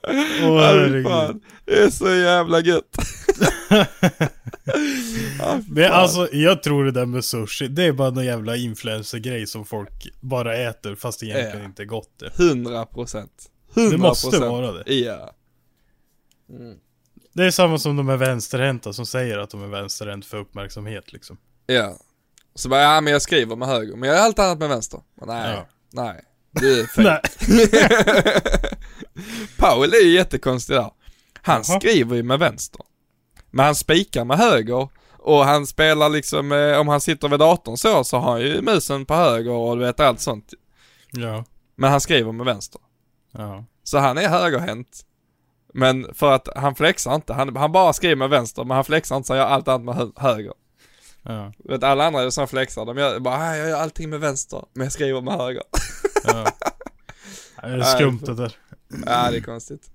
Fy 0.06 0.42
herregud. 0.42 1.06
fan. 1.06 1.40
Det 1.64 1.78
är 1.82 1.90
så 1.90 2.08
jävla 2.14 2.60
gött. 2.60 2.96
Men 5.68 5.92
alltså, 5.92 6.28
jag 6.32 6.62
tror 6.62 6.84
det 6.84 6.90
där 6.90 7.06
med 7.06 7.24
sushi, 7.24 7.68
det 7.68 7.82
är 7.84 7.92
bara 7.92 8.10
någon 8.10 8.24
jävla 8.24 8.56
influencer-grej 8.56 9.46
som 9.46 9.64
folk 9.64 10.08
bara 10.20 10.56
äter 10.56 10.94
fast 10.94 11.20
det 11.20 11.26
egentligen 11.26 11.58
Ja. 11.60 11.64
inte 11.64 11.82
är 11.82 11.86
gott 11.86 12.10
det. 12.18 12.44
100 12.44 12.86
procent. 12.86 13.50
100 13.74 13.90
Det 13.90 13.98
måste 13.98 14.38
vara 14.38 14.72
det. 14.72 14.94
Ja. 14.94 15.34
Det 17.32 17.44
är 17.44 17.50
samma 17.50 17.78
som 17.78 17.96
de 17.96 18.08
är 18.08 18.16
vänsterhänta 18.16 18.92
som 18.92 19.06
säger 19.06 19.38
att 19.38 19.50
de 19.50 19.62
är 19.62 19.66
vänsterhänt 19.68 20.26
för 20.26 20.36
uppmärksamhet 20.36 21.12
liksom. 21.12 21.36
Ja. 21.66 21.96
Så 22.54 22.68
bara, 22.68 22.82
ja 22.82 23.00
men 23.00 23.12
jag 23.12 23.22
skriver 23.22 23.56
med 23.56 23.68
höger, 23.68 23.96
men 23.96 24.08
jag 24.08 24.16
gör 24.18 24.24
allt 24.24 24.38
annat 24.38 24.58
med 24.58 24.68
vänster. 24.68 25.00
Men 25.14 25.28
nej, 25.28 25.54
Ja. 25.56 25.66
nej. 26.04 26.24
Du 26.54 26.80
är. 26.80 26.88
Nej. 27.02 27.20
Paul 29.58 29.94
är 29.94 30.04
ju 30.04 30.10
jättekonstig 30.10 30.76
där. 30.76 30.90
Han 31.42 31.62
Jaha. 31.68 31.80
skriver 31.80 32.16
ju 32.16 32.22
med 32.22 32.38
vänster. 32.38 32.80
Men 33.50 33.64
han 33.64 33.74
spikar 33.74 34.24
med 34.24 34.38
höger. 34.38 34.88
Och 35.18 35.44
han 35.44 35.66
spelar 35.66 36.08
liksom, 36.08 36.52
eh, 36.52 36.78
om 36.80 36.88
han 36.88 37.00
sitter 37.00 37.28
vid 37.28 37.38
datorn 37.38 37.76
så, 37.76 38.04
så 38.04 38.16
har 38.18 38.30
han 38.32 38.40
ju 38.40 38.62
musen 38.62 39.06
på 39.06 39.14
höger 39.14 39.50
och 39.50 39.76
du 39.78 39.84
vet 39.84 40.00
allt 40.00 40.20
sånt. 40.20 40.54
Ja. 41.10 41.44
Men 41.76 41.90
han 41.90 42.00
skriver 42.00 42.32
med 42.32 42.46
vänster. 42.46 42.80
Ja. 43.32 43.64
Så 43.84 43.98
han 43.98 44.18
är 44.18 44.28
högerhänt. 44.28 45.00
Men 45.74 46.14
för 46.14 46.32
att 46.32 46.48
han 46.56 46.74
flexar 46.74 47.14
inte, 47.14 47.32
han, 47.32 47.56
han 47.56 47.72
bara 47.72 47.92
skriver 47.92 48.16
med 48.16 48.30
vänster 48.30 48.64
men 48.64 48.74
han 48.74 48.84
flexar 48.84 49.16
inte 49.16 49.26
så 49.26 49.32
han 49.32 49.38
gör 49.40 49.46
allt 49.48 49.68
annat 49.68 49.84
med 49.84 49.94
hö- 49.94 50.12
höger. 50.30 50.52
Ja. 51.22 51.52
Du 51.58 51.72
vet 51.72 51.82
alla 51.82 52.06
andra 52.06 52.30
som 52.30 52.48
flexar, 52.48 52.84
de 52.84 52.98
gör 52.98 53.18
bara 53.20 53.36
"Ah, 53.36 53.56
jag 53.56 53.68
gör 53.68 53.76
allting 53.80 54.10
med 54.10 54.20
vänster 54.20 54.64
men 54.72 54.84
jag 54.84 54.92
skriver 54.92 55.20
med 55.20 55.34
höger. 55.34 55.62
ja. 56.24 56.46
Det 57.62 57.68
är 57.68 57.82
skumt 57.82 58.20
det 58.26 58.34
där. 58.34 58.56
ja 59.06 59.30
det 59.30 59.36
är 59.36 59.40
konstigt. 59.40 59.90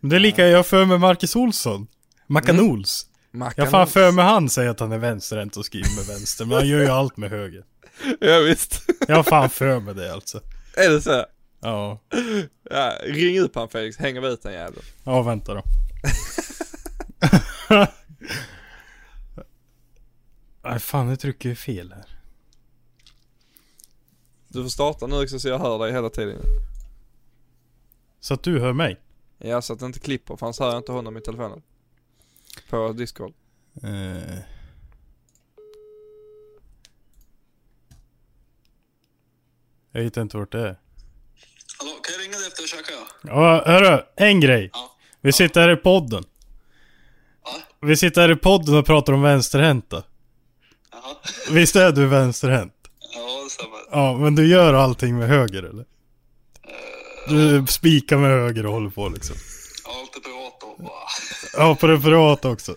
Men 0.00 0.10
det 0.10 0.16
är 0.16 0.20
lika 0.20 0.46
jag 0.46 0.66
för 0.66 0.84
med 0.84 1.00
Marcus 1.00 1.36
Olsson. 1.36 1.86
Macanols. 2.26 3.06
Mackan 3.30 3.54
Jag 3.56 3.64
har 3.64 3.70
fan 3.70 3.86
för 3.86 4.12
mig 4.12 4.24
han 4.24 4.48
säger 4.48 4.70
att 4.70 4.80
han 4.80 4.92
är 4.92 4.98
vänsterhänt 4.98 5.56
och 5.56 5.64
skriver 5.64 5.96
med 5.96 6.06
vänster, 6.06 6.44
men 6.44 6.56
han 6.56 6.68
gör 6.68 6.80
ju 6.80 6.88
allt 6.88 7.16
med 7.16 7.30
höger. 7.30 7.64
Ja 8.20 8.38
visst. 8.38 8.82
Jag 9.08 9.26
fan 9.26 9.50
för 9.50 9.80
mig 9.80 9.94
det 9.94 10.12
alltså. 10.14 10.40
är 10.76 10.90
det 10.90 11.02
så? 11.02 11.24
Ja. 11.60 12.00
Ja, 12.70 12.92
ring 13.04 13.40
upp 13.40 13.54
han 13.54 13.68
Felix, 13.68 13.96
hänger 13.96 14.20
vi 14.20 14.28
ut 14.28 14.42
den 14.42 14.52
jäveln. 14.52 14.84
Ja, 15.04 15.22
vänta 15.22 15.54
då. 15.54 15.62
Nej 20.64 20.78
fan, 20.78 21.08
nu 21.08 21.16
trycker 21.16 21.48
jag 21.48 21.58
fel 21.58 21.94
här. 21.96 22.17
Du 24.48 24.62
får 24.62 24.68
starta 24.68 25.06
nu 25.06 25.22
också 25.22 25.40
så 25.40 25.48
jag 25.48 25.58
hör 25.58 25.78
dig 25.78 25.92
hela 25.92 26.10
tiden. 26.10 26.42
Så 28.20 28.34
att 28.34 28.42
du 28.42 28.60
hör 28.60 28.72
mig? 28.72 29.00
Ja, 29.38 29.62
så 29.62 29.72
att 29.72 29.78
det 29.78 29.86
inte 29.86 29.98
klipper 29.98 30.36
för 30.36 30.46
annars 30.46 30.58
hör 30.60 30.68
jag 30.68 30.76
inte 30.76 30.92
honom 30.92 31.16
i 31.16 31.20
telefonen. 31.20 31.62
På 32.70 32.92
Discord. 32.92 33.32
Eh. 33.82 34.38
Jag 39.92 40.02
hittar 40.02 40.22
inte 40.22 40.36
vart 40.36 40.52
det 40.52 40.60
är. 40.60 40.78
Hallå, 41.78 41.90
kan 42.02 42.12
jag 42.12 42.22
ringa 42.22 42.38
dig 42.38 42.46
efter 42.46 42.66
käka? 42.66 42.92
Ja, 43.22 43.62
hörru, 43.66 44.02
en 44.16 44.40
grej. 44.40 44.70
Ja. 44.72 44.96
Vi 45.20 45.32
sitter 45.32 45.60
här 45.60 45.70
i 45.70 45.76
podden. 45.76 46.24
Ja. 47.44 47.50
Vi 47.80 47.96
sitter 47.96 48.20
här 48.20 48.30
i 48.30 48.36
podden 48.36 48.74
och 48.74 48.86
pratar 48.86 49.12
om 49.12 49.22
vänsterhänta. 49.22 50.02
Jaha. 50.92 51.16
Visst 51.50 51.76
är 51.76 51.92
du 51.92 52.06
vänsterhänt? 52.06 52.77
Ja, 53.18 53.44
det 53.44 53.50
stämmer. 53.50 53.78
Ja, 53.90 54.16
men 54.18 54.34
du 54.34 54.46
gör 54.46 54.74
allting 54.74 55.18
med 55.18 55.28
höger 55.28 55.62
eller? 55.62 55.84
Du 57.28 57.66
spikar 57.68 58.16
med 58.16 58.30
höger 58.30 58.66
och 58.66 58.72
håller 58.72 58.90
på 58.90 59.08
liksom. 59.08 59.36
Allt 59.84 60.16
är 60.16 60.20
privat 60.20 60.62
och 60.62 60.84
bara... 60.84 61.66
Ja, 61.68 61.74
på 61.74 61.86
det 61.86 61.98
privata 62.00 62.48
också. 62.50 62.74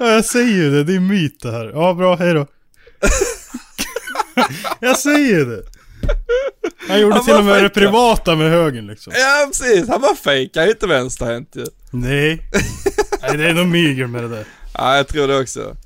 ja, 0.00 0.10
jag 0.12 0.24
säger 0.24 0.54
ju 0.54 0.70
det, 0.70 0.84
det 0.84 0.94
är 0.94 1.00
myt 1.00 1.40
det 1.42 1.50
här. 1.52 1.70
Ja, 1.74 1.94
bra, 1.94 2.16
hej 2.16 2.34
då. 2.34 2.46
jag 4.80 4.98
säger 4.98 5.44
det. 5.44 5.62
Han 6.88 7.00
gjorde 7.00 7.14
Han 7.14 7.24
till 7.24 7.34
och 7.34 7.44
med 7.44 7.54
det 7.54 7.60
fejkad. 7.60 7.74
privata 7.74 8.36
med 8.36 8.50
högern 8.50 8.86
liksom. 8.86 9.12
Ja 9.16 9.46
precis, 9.46 9.88
han 9.88 10.00
var 10.00 10.14
fake, 10.14 10.50
han 10.54 10.64
är 10.64 10.68
inte 10.70 10.86
vänsterhänt 10.86 11.50
ju. 11.56 11.64
Nej. 11.90 12.40
Nej, 13.22 13.36
det 13.36 13.48
är 13.48 13.54
nog 13.54 13.66
mygel 13.66 14.06
med 14.08 14.22
det 14.22 14.28
där. 14.28 14.44
Ja, 14.74 14.96
jag 14.96 15.08
tror 15.08 15.28
det 15.28 15.40
också. 15.40 15.76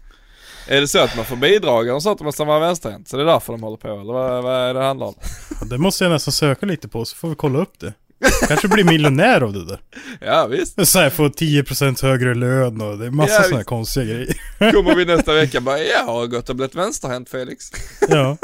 Är 0.69 0.81
det 0.81 0.89
så 0.89 0.99
att 0.99 1.17
man 1.17 1.25
får 1.25 1.37
bidrag 1.37 1.89
och 1.95 2.03
sånt 2.03 2.21
om 2.21 2.25
man 2.25 2.33
ska 2.33 2.45
vara 2.45 2.59
vänsterhänt? 2.59 3.09
Så 3.09 3.17
det 3.17 3.23
är 3.23 3.27
därför 3.27 3.53
de 3.53 3.63
håller 3.63 3.77
på 3.77 3.89
eller 3.89 4.13
vad, 4.13 4.43
vad 4.43 4.55
är 4.55 4.75
det 4.75 4.85
handlar 4.85 5.07
om? 5.07 5.15
Ja, 5.61 5.67
Det 5.67 5.79
måste 5.79 6.05
jag 6.05 6.11
nästan 6.11 6.33
söka 6.33 6.67
lite 6.67 6.89
på 6.89 7.05
så 7.05 7.17
får 7.17 7.29
vi 7.29 7.35
kolla 7.35 7.59
upp 7.59 7.79
det. 7.81 7.93
Kanske 8.49 8.69
blir 8.69 8.85
miljonär 8.85 9.41
av 9.41 9.53
det 9.53 9.67
där. 9.67 9.81
Ja 10.21 10.47
visst. 10.47 10.87
Så 10.89 10.99
här, 10.99 11.11
få 11.11 11.29
10% 11.29 12.03
högre 12.03 12.35
lön 12.35 12.81
och 12.81 12.99
det 12.99 13.07
är 13.07 13.11
massa 13.11 13.33
Ja, 13.35 13.43
sådana 13.43 13.65
konstiga 13.65 14.05
grejer. 14.07 14.35
Kommer 14.73 14.95
vi 14.95 15.05
nästa 15.05 15.35
vecka 15.35 15.61
bara, 15.61 15.79
jag 15.79 16.05
har 16.05 16.27
gått 16.27 16.49
och 16.49 16.57
blivit 16.57 16.75
vänsterhänt 16.75 17.29
Felix. 17.29 17.71
Ja. 18.09 18.37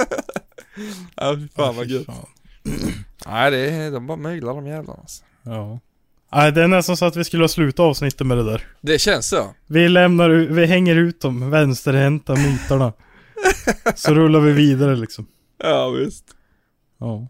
Ja 1.17 1.37
fy 1.37 1.49
fan 1.57 1.77
vad 1.77 1.87
Fy 1.87 1.93
gött. 1.93 2.07
Nej 3.27 3.51
det 3.51 3.59
är, 3.59 3.91
de 3.91 4.07
bara 4.07 4.17
myglar 4.17 4.55
de 4.55 4.67
jävlarna 4.67 5.01
alltså. 5.01 5.25
Ja. 5.43 5.81
Nej, 6.35 6.53
det 6.53 6.63
är 6.63 6.69
nästan 6.69 6.97
så 6.97 7.05
att 7.05 7.17
vi 7.17 7.25
skulle 7.25 7.43
ha 7.43 7.49
slutat 7.49 7.81
avsnittet 7.81 8.27
med 8.27 8.37
det 8.39 8.45
där. 8.45 8.67
Det 8.81 8.99
känns 8.99 9.29
så. 9.29 9.55
Vi 9.67 9.89
lämnar 9.89 10.29
vi 10.31 10.67
hänger 10.67 10.97
ut 10.97 11.21
de 11.21 11.51
vänsterhänta 11.51 12.35
myterna. 12.35 12.93
Så 13.95 14.15
rullar 14.15 14.41
vi 14.41 14.53
vidare 14.53 14.97
liksom. 14.97 15.27
Ja 15.59 15.91
visst. 15.91 16.25
Ja. 17.01 17.27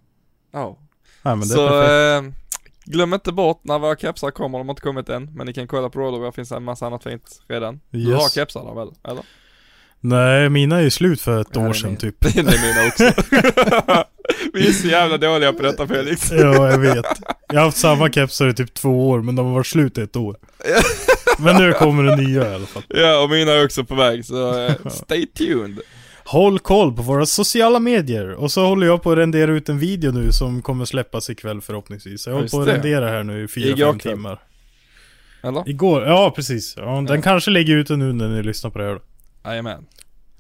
Ja. 0.53 0.79
Nej 1.23 1.37
men 1.37 1.49
det 1.49 1.55
är 1.55 1.57
Så 1.57 1.69
perfekt. 1.69 2.35
eh, 2.87 2.93
glöm 2.93 3.15
inte 3.15 3.33
bort 3.33 3.61
när 3.65 3.79
våra 3.79 3.97
kepsar 3.97 4.31
kommer, 4.31 4.59
de 4.59 4.69
har 4.69 4.73
inte 4.73 4.83
kommit 4.83 5.09
än. 5.09 5.25
Men 5.35 5.47
ni 5.47 5.53
kan 5.53 5.67
kolla 5.69 5.89
på 5.91 6.01
Rollerwear, 6.01 6.33
finns 6.33 6.53
en 6.53 6.65
massa 6.65 6.87
annat 6.87 7.03
fint 7.05 7.43
redan. 7.49 7.81
Du 7.91 7.99
Yes. 7.99 8.23
har 8.23 8.29
kepsar 8.29 8.65
där 8.65 8.75
väl? 8.75 8.89
Eller? 9.05 9.25
Nej, 10.07 10.49
mina 10.49 10.77
är 10.79 10.83
ju 10.83 10.91
slut 10.91 11.21
för 11.21 11.41
ett 11.41 11.57
år 11.57 11.73
sedan 11.73 11.91
min. 11.91 11.99
typ. 11.99 12.17
Det 12.21 12.39
är 12.39 12.43
mina 12.45 12.89
också. 12.89 13.23
Vi 14.53 14.69
är 14.69 14.73
så 14.73 14.87
jävla 14.89 15.17
dåliga 15.19 15.53
på 15.53 15.63
detta 15.63 15.87
Felix. 15.87 16.33
Ja, 16.33 16.71
jag 16.71 16.79
vet. 16.79 17.07
Jag 17.49 17.57
har 17.61 17.65
haft 17.65 17.77
samma 17.77 18.11
kepsar 18.13 18.49
i 18.49 18.55
typ 18.55 18.75
två 18.75 19.09
år, 19.11 19.23
men 19.23 19.37
de 19.37 19.47
har 19.47 19.53
varit 19.55 19.67
slut 19.67 19.99
i 19.99 20.01
ett 20.01 20.17
år. 20.17 20.37
Men 21.39 21.57
nu 21.57 21.73
kommer 21.73 22.03
det 22.03 22.17
nya 22.17 22.51
i 22.51 22.55
alla 22.55 22.67
fall. 22.67 22.83
Ja 22.89 23.19
och 23.23 23.31
mina 23.31 23.53
är 23.53 23.65
också 23.65 23.85
på 23.85 23.95
väg 23.95 24.25
så 24.25 24.67
eh, 24.67 24.75
stay 24.91 25.27
tuned. 25.27 25.79
Håll 26.25 26.59
koll 26.59 26.93
på 26.97 27.03
våra 27.03 27.27
sociala 27.27 27.79
medier. 27.81 28.31
Och 28.33 28.53
så 28.53 28.67
håller 28.67 28.87
jag 28.87 29.03
på 29.03 29.13
att 29.13 29.19
rendera 29.19 29.51
ut 29.53 29.69
en 29.69 29.79
video 29.79 30.13
nu 30.13 30.33
som 30.33 30.63
kommer 30.63 30.85
släppas 30.85 31.31
ikväll 31.31 31.61
förhoppningsvis. 31.61 32.27
Jag 32.27 32.35
håller 32.35 32.49
på 32.49 32.61
att 32.61 32.69
rendera 32.69 33.09
här 33.09 33.23
nu 33.23 33.45
i 33.45 33.49
fyra 33.49 33.69
Igår 33.69 33.87
fem 33.93 33.99
kväll. 33.99 34.13
timmar. 34.13 34.39
Eller? 35.43 35.69
Igår, 35.69 36.03
ja 36.07 36.33
precis. 36.37 36.75
Ja, 36.77 36.83
den 37.09 37.17
Ja. 37.17 37.23
kanske 37.23 37.51
ligger 37.51 37.77
ute 37.77 37.97
nu 37.97 38.13
när 38.13 38.29
ni 38.29 38.43
lyssnar 38.43 38.71
på 38.71 38.79
det 38.79 38.85
här 38.85 38.93
då. 38.95 39.01
Jajamän. 39.51 39.85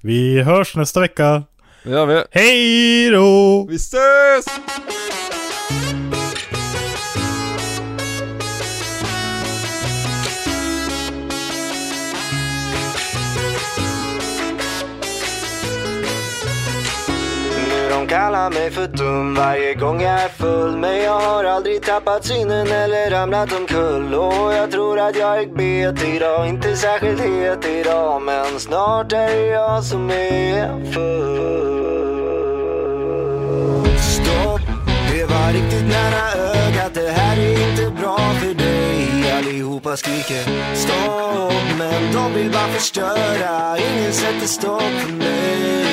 Vi 0.06 0.42
hörs 0.42 0.76
nästa 0.76 1.00
vecka. 1.00 1.42
Det 1.82 1.90
gör 1.90 2.06
vi. 2.06 2.24
Hej 2.30 3.10
då! 3.10 3.66
Vi 3.70 3.76
ses! 3.76 4.44
De 18.04 18.14
kallar 18.14 18.50
mig 18.50 18.70
för 18.70 18.86
dum. 18.86 19.34
Varje 19.34 19.74
gång 19.74 20.02
jag 20.02 20.22
är 20.22 20.28
full 20.28 20.76
Men 20.76 21.02
jag 21.02 21.20
har 21.20 21.44
aldrig 21.44 21.82
tappat 21.82 22.24
synen 22.24 22.66
eller 22.66 23.10
ramlat 23.10 23.52
omkull. 23.52 24.14
Och 24.14 24.54
jag 24.54 24.70
tror 24.70 24.98
att 24.98 25.16
jag 25.16 25.42
är 25.42 25.46
bet 25.46 26.04
idag, 26.04 26.48
inte 26.48 26.76
särskilt 26.76 27.20
het 27.20 27.66
idag 27.66 28.22
Men 28.22 28.60
snart 28.60 29.12
är 29.12 29.26
det 29.26 29.46
jag 29.46 29.84
som 29.84 30.10
är 30.10 30.92
full. 30.92 31.44
Stopp, 33.98 34.60
det 35.12 35.24
var 35.24 35.52
riktigt 35.52 35.88
nära 35.88 36.32
ögat. 36.56 36.94
Det 36.94 37.10
här 37.10 37.36
är 37.38 37.70
inte 37.70 38.00
bra 38.00 38.18
för 38.18 38.54
dig. 38.54 39.32
Allihopa 39.38 39.96
skriker 39.96 40.74
stopp. 40.74 41.52
Men 41.78 42.12
de 42.12 42.34
vill 42.34 42.50
bara 42.50 42.68
förstöra. 42.68 43.78
Ingen 43.78 44.12
sätter 44.12 44.46
stopp 44.46 44.82
för 44.82 45.12
mig 45.12 45.83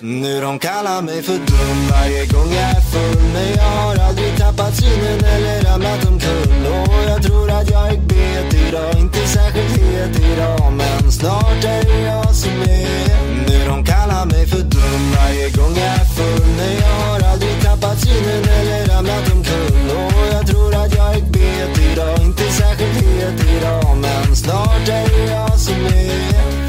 nu 0.00 0.40
de 0.40 0.58
kallar 0.58 1.02
mig 1.02 1.22
för 1.22 1.32
dum. 1.32 1.88
Varje 1.90 2.26
gång 2.26 2.52
jag 2.52 2.70
är 2.70 2.80
full 2.80 3.22
Men 3.32 3.48
jag 3.56 3.70
har 3.80 3.96
aldrig 4.08 4.36
tappat 4.38 4.76
synen 4.76 5.24
eller 5.24 5.62
ramlat 5.62 6.06
omkull. 6.06 6.66
Och 6.66 7.10
jag 7.10 7.22
tror 7.22 7.50
att 7.50 7.70
jag 7.70 7.88
är 7.88 7.98
bet 7.98 8.54
idag, 8.68 8.98
inte 8.98 9.18
särskilt 9.18 9.76
het 9.76 10.20
idag 10.32 10.72
Men 10.72 11.12
snart 11.12 11.64
är 11.64 11.84
det 11.84 12.00
jag 12.00 12.34
som 12.34 12.60
är. 12.62 13.48
Nu 13.48 13.66
de 13.68 13.84
kallar 13.84 14.26
mig 14.26 14.46
för 14.46 14.62
dum. 14.62 15.02
Varje 15.16 15.50
gång 15.50 15.74
jag 15.76 15.94
är 16.02 16.08
full 16.16 16.46
Men 16.56 16.74
jag 16.74 16.94
har 17.04 17.32
aldrig 17.32 17.62
tappat 17.62 17.98
synen 18.00 18.44
eller 18.58 18.94
ramlat 18.94 19.32
omkull. 19.32 19.90
Och 19.96 20.26
jag 20.34 20.46
tror 20.46 20.74
att 20.74 20.94
jag 20.96 21.14
är 21.16 21.20
bet 21.20 21.78
idag, 21.92 22.20
inte 22.20 22.42
särskilt 22.52 22.96
het 23.02 23.40
idag 23.56 23.96
Men 23.96 24.36
snart 24.36 24.88
är 24.88 25.08
det 25.08 25.32
jag 25.32 25.58
som 25.58 25.86
är. 25.86 26.67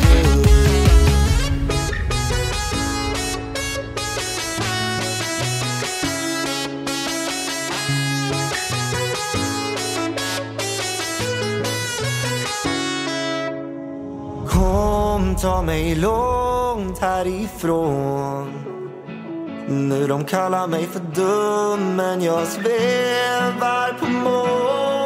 Kom, 14.69 15.35
ta 15.35 15.61
mig 15.61 15.95
långt 15.95 16.99
härifrån. 16.99 18.53
Nu 19.67 20.07
de 20.07 20.25
kallar 20.25 20.67
mig 20.67 20.87
för 20.87 20.99
dum 20.99 21.95
men 21.95 22.21
jag 22.23 22.47
svävar 22.47 23.93
på 23.99 24.05
moln 24.05 24.98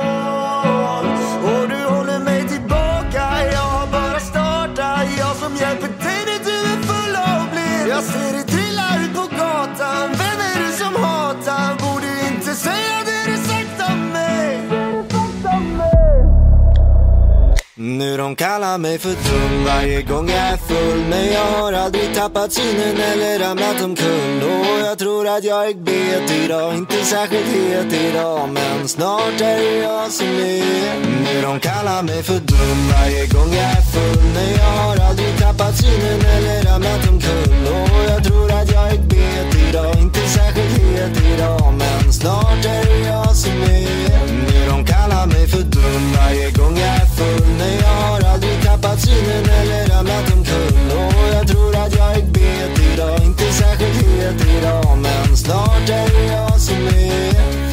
nu 17.97 18.17
de 18.17 18.35
kallar 18.35 18.77
mig 18.77 18.99
för 18.99 19.09
dum. 19.09 19.65
Varje 19.65 20.01
gång 20.01 20.29
jag 20.29 20.37
är 20.37 20.57
full 20.57 21.01
Men 21.09 21.33
jag 21.33 21.45
har 21.45 21.73
aldrig 21.73 22.15
tappat 22.15 22.53
synen 22.53 22.97
eller 23.11 23.39
ramlat 23.39 23.81
omkull. 23.83 24.43
Och 24.43 24.79
jag 24.87 24.97
tror 24.99 25.27
att 25.27 25.43
jag 25.43 25.69
är 25.69 25.73
bet 25.73 26.31
idag, 26.45 26.75
inte 26.75 27.05
särskilt 27.05 27.47
het 27.47 27.93
idag 27.93 28.49
Men 28.53 28.87
snart 28.87 29.41
är 29.41 29.57
det 29.57 29.77
jag 29.77 30.11
som 30.11 30.27
är. 30.27 30.95
Nu 31.25 31.41
de 31.41 31.59
kallar 31.59 32.03
mig 32.03 32.23
för 32.23 32.39
dum. 32.39 32.79
Varje 32.93 33.25
gång 33.27 33.53
jag 33.53 33.69
är 33.79 33.85
full 33.93 34.23
Men 34.33 34.49
jag 34.51 34.71
har 34.81 35.09
aldrig 35.09 35.37
tappat 35.39 35.77
synen 35.77 36.19
eller 36.35 36.71
ramlat 36.71 37.09
omkull. 37.09 37.67
Och 37.67 38.03
jag 38.11 38.23
tror 38.23 38.51
att 38.51 38.71
jag 38.71 38.89
är 38.93 38.97
bet 38.97 39.69
idag, 39.69 39.95
inte 39.99 40.19
särskilt 40.19 40.77
het 40.77 41.17
idag 41.33 41.73
Men 41.77 42.13
snart 42.13 42.65
är 42.65 42.83
det 42.85 42.99
jag 43.07 43.35
som 43.35 43.61
är. 43.61 44.27
Nu 44.47 44.69
de 44.69 44.85
kallar 44.85 45.25
mig 45.27 45.47
för 45.47 45.61
dum. 45.61 46.03
Varje 46.17 46.51
gång 46.51 46.77
jag 46.77 46.95
är 46.95 46.99
full 47.05 47.12
full 47.23 47.47
Men 47.57 47.73
jag 47.79 47.95
har 48.03 48.33
aldrig 48.33 48.63
tappat 48.63 48.99
synen 49.01 49.45
eller 49.61 49.87
ramlat 49.87 50.33
omkull. 50.33 50.97
Och 50.97 51.27
jag 51.35 51.47
tror 51.47 51.75
att 51.75 51.95
jag 51.95 52.15
gick 52.15 52.25
bet 52.25 52.79
idag, 52.93 53.19
inte 53.23 53.43
särskilt 53.43 53.95
het 53.95 54.47
idag 54.57 54.97
Men 54.97 55.37
snart 55.37 55.89
är 55.89 56.07
det 56.15 56.25
jag 56.25 56.61
som 56.61 56.87
är 56.87 57.72